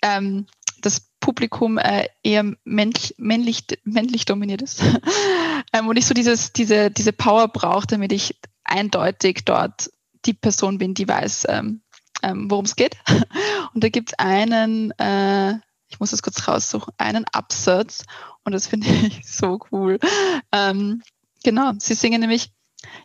ähm, 0.01 0.47
das 0.81 1.09
Publikum 1.19 1.77
äh, 1.77 2.07
eher 2.23 2.45
männlich, 2.63 3.15
männlich, 3.17 3.65
männlich 3.83 4.25
dominiert 4.25 4.61
ist. 4.61 4.81
ähm, 5.73 5.87
und 5.87 5.97
ich 5.97 6.05
so 6.05 6.13
dieses, 6.13 6.53
diese, 6.53 6.91
diese 6.91 7.13
Power 7.13 7.47
brauche, 7.47 7.87
damit 7.87 8.11
ich 8.11 8.37
eindeutig 8.63 9.43
dort 9.45 9.89
die 10.25 10.33
Person 10.33 10.77
bin, 10.77 10.93
die 10.93 11.07
weiß, 11.07 11.47
ähm, 11.49 11.81
ähm, 12.23 12.49
worum 12.49 12.65
es 12.65 12.75
geht. 12.75 12.97
Und 13.73 13.83
da 13.83 13.89
gibt 13.89 14.09
es 14.09 14.19
einen, 14.19 14.91
äh, 14.99 15.53
ich 15.87 15.99
muss 15.99 16.11
das 16.11 16.21
kurz 16.21 16.47
raussuchen, 16.47 16.93
einen 16.97 17.25
Absatz 17.31 18.03
und 18.43 18.53
das 18.53 18.67
finde 18.67 18.87
ich 19.07 19.27
so 19.27 19.59
cool. 19.71 19.99
Ähm, 20.51 21.01
genau, 21.43 21.73
sie 21.77 21.93
singen 21.93 22.21
nämlich, 22.21 22.51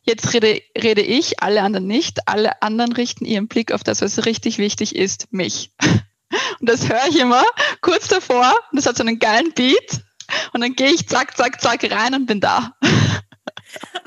jetzt 0.03 0.33
rede, 0.33 0.61
rede 0.77 1.03
ich, 1.03 1.43
alle 1.43 1.63
anderen 1.63 1.87
nicht, 1.87 2.29
alle 2.29 2.63
anderen 2.63 2.93
richten 2.93 3.25
ihren 3.25 3.49
Blick 3.49 3.73
auf 3.73 3.85
das, 3.85 4.01
was 4.01 4.27
richtig 4.27 4.59
wichtig 4.59 4.95
ist, 4.95 5.33
mich. 5.33 5.73
Und 6.61 6.69
das 6.69 6.89
höre 6.89 7.07
ich 7.09 7.19
immer 7.19 7.45
kurz 7.81 8.09
davor 8.09 8.55
und 8.71 8.77
das 8.77 8.87
hat 8.87 8.97
so 8.97 9.05
einen 9.05 9.21
geilen 9.21 9.53
Beat 9.55 10.01
und 10.53 10.63
dann 10.63 10.75
gehe 10.75 10.91
ich 10.91 11.07
zack, 11.09 11.37
zack, 11.37 11.61
zack 11.61 11.89
rein 11.91 12.15
und 12.15 12.27
bin 12.27 12.41
da. 12.41 12.73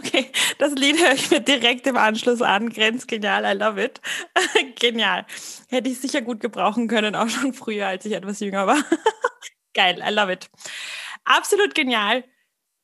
Okay, 0.08 0.32
das 0.58 0.74
Lied 0.74 1.00
höre 1.02 1.14
ich 1.14 1.30
mir 1.32 1.42
direkt 1.42 1.86
im 1.86 1.98
Anschluss 1.98 2.42
an. 2.42 2.70
Grenzgenial, 2.70 3.44
I 3.44 3.58
love 3.58 3.84
it. 3.84 4.00
Genial. 4.80 5.26
Hätte 5.68 5.90
ich 5.90 6.00
sicher 6.00 6.22
gut 6.22 6.40
gebrauchen 6.40 6.88
können, 6.88 7.16
auch 7.16 7.28
schon 7.28 7.54
früher, 7.54 7.88
als 7.88 8.06
ich 8.06 8.14
etwas 8.14 8.40
jünger 8.40 8.68
war. 8.68 8.78
Geil, 9.74 10.02
I 10.08 10.14
love 10.14 10.32
it. 10.32 10.50
Absolut 11.26 11.76
genial. 11.76 12.24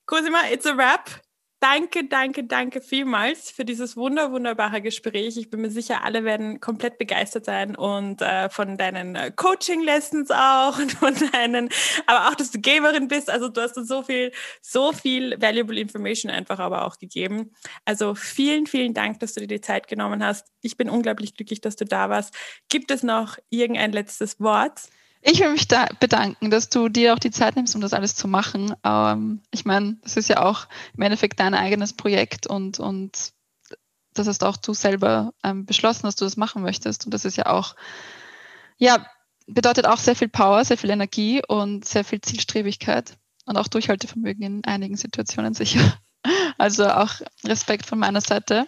Cosima, 0.05 0.49
it's 0.51 0.65
a 0.65 0.75
wrap. 0.75 1.22
Danke, 1.63 2.03
danke, 2.03 2.43
danke 2.43 2.81
vielmals 2.81 3.49
für 3.49 3.63
dieses 3.63 3.95
wunder, 3.95 4.33
wunderbare 4.33 4.81
Gespräch. 4.81 5.37
Ich 5.37 5.49
bin 5.49 5.61
mir 5.61 5.69
sicher, 5.69 6.03
alle 6.03 6.25
werden 6.25 6.59
komplett 6.59 6.97
begeistert 6.97 7.45
sein 7.45 7.77
und 7.77 8.21
äh, 8.21 8.49
von 8.49 8.77
deinen 8.77 9.15
äh, 9.15 9.31
Coaching-Lessons 9.33 10.29
auch 10.31 10.77
und 10.81 10.91
von 10.91 11.15
deinen, 11.31 11.69
aber 12.05 12.27
auch, 12.27 12.35
dass 12.35 12.51
du 12.51 12.59
Gamerin 12.59 13.07
bist. 13.07 13.29
Also 13.29 13.47
du 13.47 13.61
hast 13.61 13.77
uns 13.77 13.87
so 13.87 14.03
viel, 14.03 14.33
so 14.61 14.91
viel 14.91 15.39
valuable 15.39 15.79
information 15.79 16.29
einfach 16.29 16.59
aber 16.59 16.85
auch 16.85 16.97
gegeben. 16.99 17.53
Also 17.85 18.13
vielen, 18.13 18.67
vielen 18.67 18.93
Dank, 18.93 19.21
dass 19.21 19.33
du 19.33 19.39
dir 19.39 19.47
die 19.47 19.61
Zeit 19.61 19.87
genommen 19.87 20.21
hast. 20.21 20.51
Ich 20.63 20.75
bin 20.75 20.89
unglaublich 20.89 21.33
glücklich, 21.33 21.61
dass 21.61 21.77
du 21.77 21.85
da 21.85 22.09
warst. 22.09 22.35
Gibt 22.67 22.91
es 22.91 23.03
noch 23.03 23.37
irgendein 23.49 23.93
letztes 23.93 24.41
Wort? 24.41 24.81
Ich 25.25 25.39
will 25.39 25.53
mich 25.53 25.69
da 25.69 25.87
bedanken, 26.01 26.51
dass 26.51 26.67
du 26.67 26.89
dir 26.89 27.13
auch 27.13 27.19
die 27.19 27.31
Zeit 27.31 27.55
nimmst, 27.55 27.75
um 27.75 27.81
das 27.81 27.93
alles 27.93 28.13
zu 28.15 28.27
machen. 28.27 28.75
Ähm, 28.83 29.41
ich 29.51 29.63
meine, 29.63 29.97
das 30.03 30.17
ist 30.17 30.27
ja 30.27 30.43
auch 30.43 30.67
im 30.97 31.03
Endeffekt 31.03 31.39
dein 31.39 31.53
eigenes 31.53 31.93
Projekt 31.93 32.45
und, 32.45 32.79
und 32.79 33.31
das 34.13 34.27
hast 34.27 34.43
auch 34.43 34.57
du 34.57 34.73
selber 34.73 35.33
ähm, 35.41 35.65
beschlossen, 35.65 36.03
dass 36.03 36.17
du 36.17 36.25
das 36.25 36.35
machen 36.35 36.61
möchtest. 36.61 37.05
Und 37.05 37.13
das 37.13 37.23
ist 37.23 37.37
ja 37.37 37.45
auch, 37.45 37.77
ja, 38.77 39.05
bedeutet 39.47 39.87
auch 39.87 39.97
sehr 39.97 40.17
viel 40.17 40.27
Power, 40.27 40.65
sehr 40.65 40.77
viel 40.77 40.89
Energie 40.89 41.41
und 41.47 41.85
sehr 41.85 42.03
viel 42.03 42.19
Zielstrebigkeit 42.19 43.17
und 43.45 43.57
auch 43.57 43.69
Durchhaltevermögen 43.69 44.43
in 44.43 44.65
einigen 44.65 44.97
Situationen 44.97 45.53
sicher. 45.53 45.81
Also 46.57 46.87
auch 46.87 47.15
Respekt 47.43 47.85
von 47.85 47.99
meiner 47.99 48.21
Seite 48.21 48.65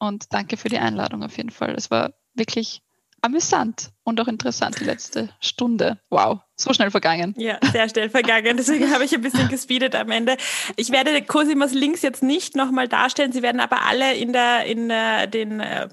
und 0.00 0.32
danke 0.32 0.56
für 0.56 0.68
die 0.68 0.78
Einladung 0.78 1.22
auf 1.22 1.36
jeden 1.36 1.50
Fall. 1.50 1.74
Es 1.76 1.92
war 1.92 2.14
wirklich 2.34 2.82
amüsant 3.22 3.90
und 4.04 4.20
auch 4.20 4.28
interessant 4.28 4.80
die 4.80 4.84
letzte 4.84 5.30
Stunde. 5.40 5.98
Wow, 6.10 6.40
so 6.54 6.72
schnell 6.72 6.90
vergangen. 6.90 7.34
Ja, 7.36 7.58
sehr 7.72 7.88
schnell 7.88 8.10
vergangen. 8.10 8.56
Deswegen 8.56 8.92
habe 8.92 9.04
ich 9.04 9.14
ein 9.14 9.22
bisschen 9.22 9.48
gespeedet 9.50 9.94
am 9.94 10.10
Ende. 10.10 10.36
Ich 10.76 10.90
werde 10.90 11.22
Cosimas 11.22 11.72
Links 11.72 12.02
jetzt 12.02 12.22
nicht 12.22 12.56
nochmal 12.56 12.88
darstellen. 12.88 13.32
Sie 13.32 13.42
werden 13.42 13.60
aber 13.60 13.82
alle 13.82 14.14
in 14.14 14.32
der, 14.32 14.64
in 14.66 14.88
der, 14.88 15.26
den 15.26 15.60
äh, 15.60 15.88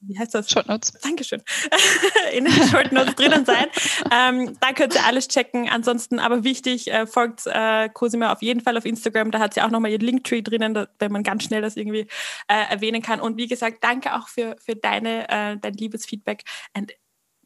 wie 0.00 0.18
heißt 0.18 0.34
das? 0.34 0.50
Short 0.50 0.68
Notes. 0.68 0.92
Dankeschön. 1.02 1.42
in 2.32 2.44
den 2.44 2.68
Short 2.68 2.92
Notes 2.92 3.14
drinnen 3.14 3.44
sein. 3.44 3.66
Ähm, 4.12 4.56
da 4.60 4.72
könnt 4.72 4.94
ihr 4.94 5.04
alles 5.04 5.28
checken. 5.28 5.68
Ansonsten 5.68 6.18
aber 6.18 6.44
wichtig, 6.44 6.90
äh, 6.90 7.06
folgt 7.06 7.46
äh, 7.46 7.88
Cosima 7.88 8.32
auf 8.32 8.42
jeden 8.42 8.60
Fall 8.60 8.76
auf 8.76 8.84
Instagram. 8.84 9.30
Da 9.30 9.38
hat 9.38 9.54
sie 9.54 9.62
auch 9.62 9.70
nochmal 9.70 9.90
ihren 9.90 10.02
Linktree 10.02 10.42
drinnen, 10.42 10.74
da, 10.74 10.88
wenn 10.98 11.12
man 11.12 11.22
ganz 11.22 11.44
schnell 11.44 11.62
das 11.62 11.76
irgendwie 11.76 12.06
äh, 12.48 12.70
erwähnen 12.70 13.02
kann. 13.02 13.20
Und 13.20 13.36
wie 13.36 13.46
gesagt, 13.46 13.82
danke 13.82 14.14
auch 14.14 14.28
für, 14.28 14.56
für 14.64 14.76
deine, 14.76 15.28
äh, 15.28 15.56
dein 15.56 15.74
liebes 15.74 16.06
Feedback. 16.06 16.44
And 16.74 16.92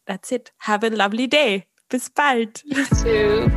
that's 0.06 0.30
it. 0.30 0.52
Have 0.60 0.86
a 0.86 0.90
lovely 0.90 1.28
day. 1.28 1.64
Bis 1.88 2.10
bald. 2.10 2.64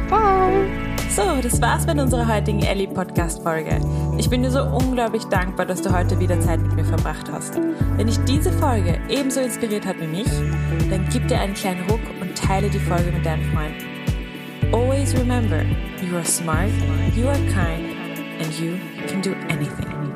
Bye. 0.10 0.83
So, 1.16 1.22
das 1.44 1.62
war's 1.62 1.86
mit 1.86 2.00
unserer 2.00 2.28
heutigen 2.28 2.64
Ellie 2.64 2.88
Podcast 2.88 3.44
Folge. 3.44 3.80
Ich 4.18 4.32
bin 4.32 4.42
dir 4.42 4.50
so 4.50 4.64
unglaublich 4.64 5.24
dankbar, 5.26 5.68
dass 5.68 5.80
du 5.80 5.96
heute 5.96 6.20
wieder 6.20 6.40
Zeit 6.40 6.60
mit 6.60 6.74
mir 6.74 6.86
verbracht 6.86 7.32
hast. 7.32 7.60
Wenn 7.98 8.08
dich 8.08 8.18
diese 8.24 8.52
Folge 8.52 9.00
ebenso 9.10 9.42
inspiriert 9.42 9.86
hat 9.86 10.00
wie 10.00 10.08
mich, 10.08 10.28
dann 10.90 11.08
gib 11.12 11.28
dir 11.28 11.40
einen 11.40 11.54
kleinen 11.54 11.88
Ruck 11.88 12.02
und 12.20 12.36
teile 12.36 12.68
die 12.68 12.80
Folge 12.80 13.12
mit 13.12 13.24
deinen 13.24 13.44
Freunden. 13.54 14.74
Always 14.74 15.16
remember, 15.16 15.62
you 16.02 16.16
are 16.16 16.26
smart, 16.26 16.72
you 17.16 17.28
are 17.28 17.38
kind 17.46 17.96
and 18.42 18.60
you 18.60 18.80
can 19.08 19.22
do 19.22 19.36
anything. 19.50 20.13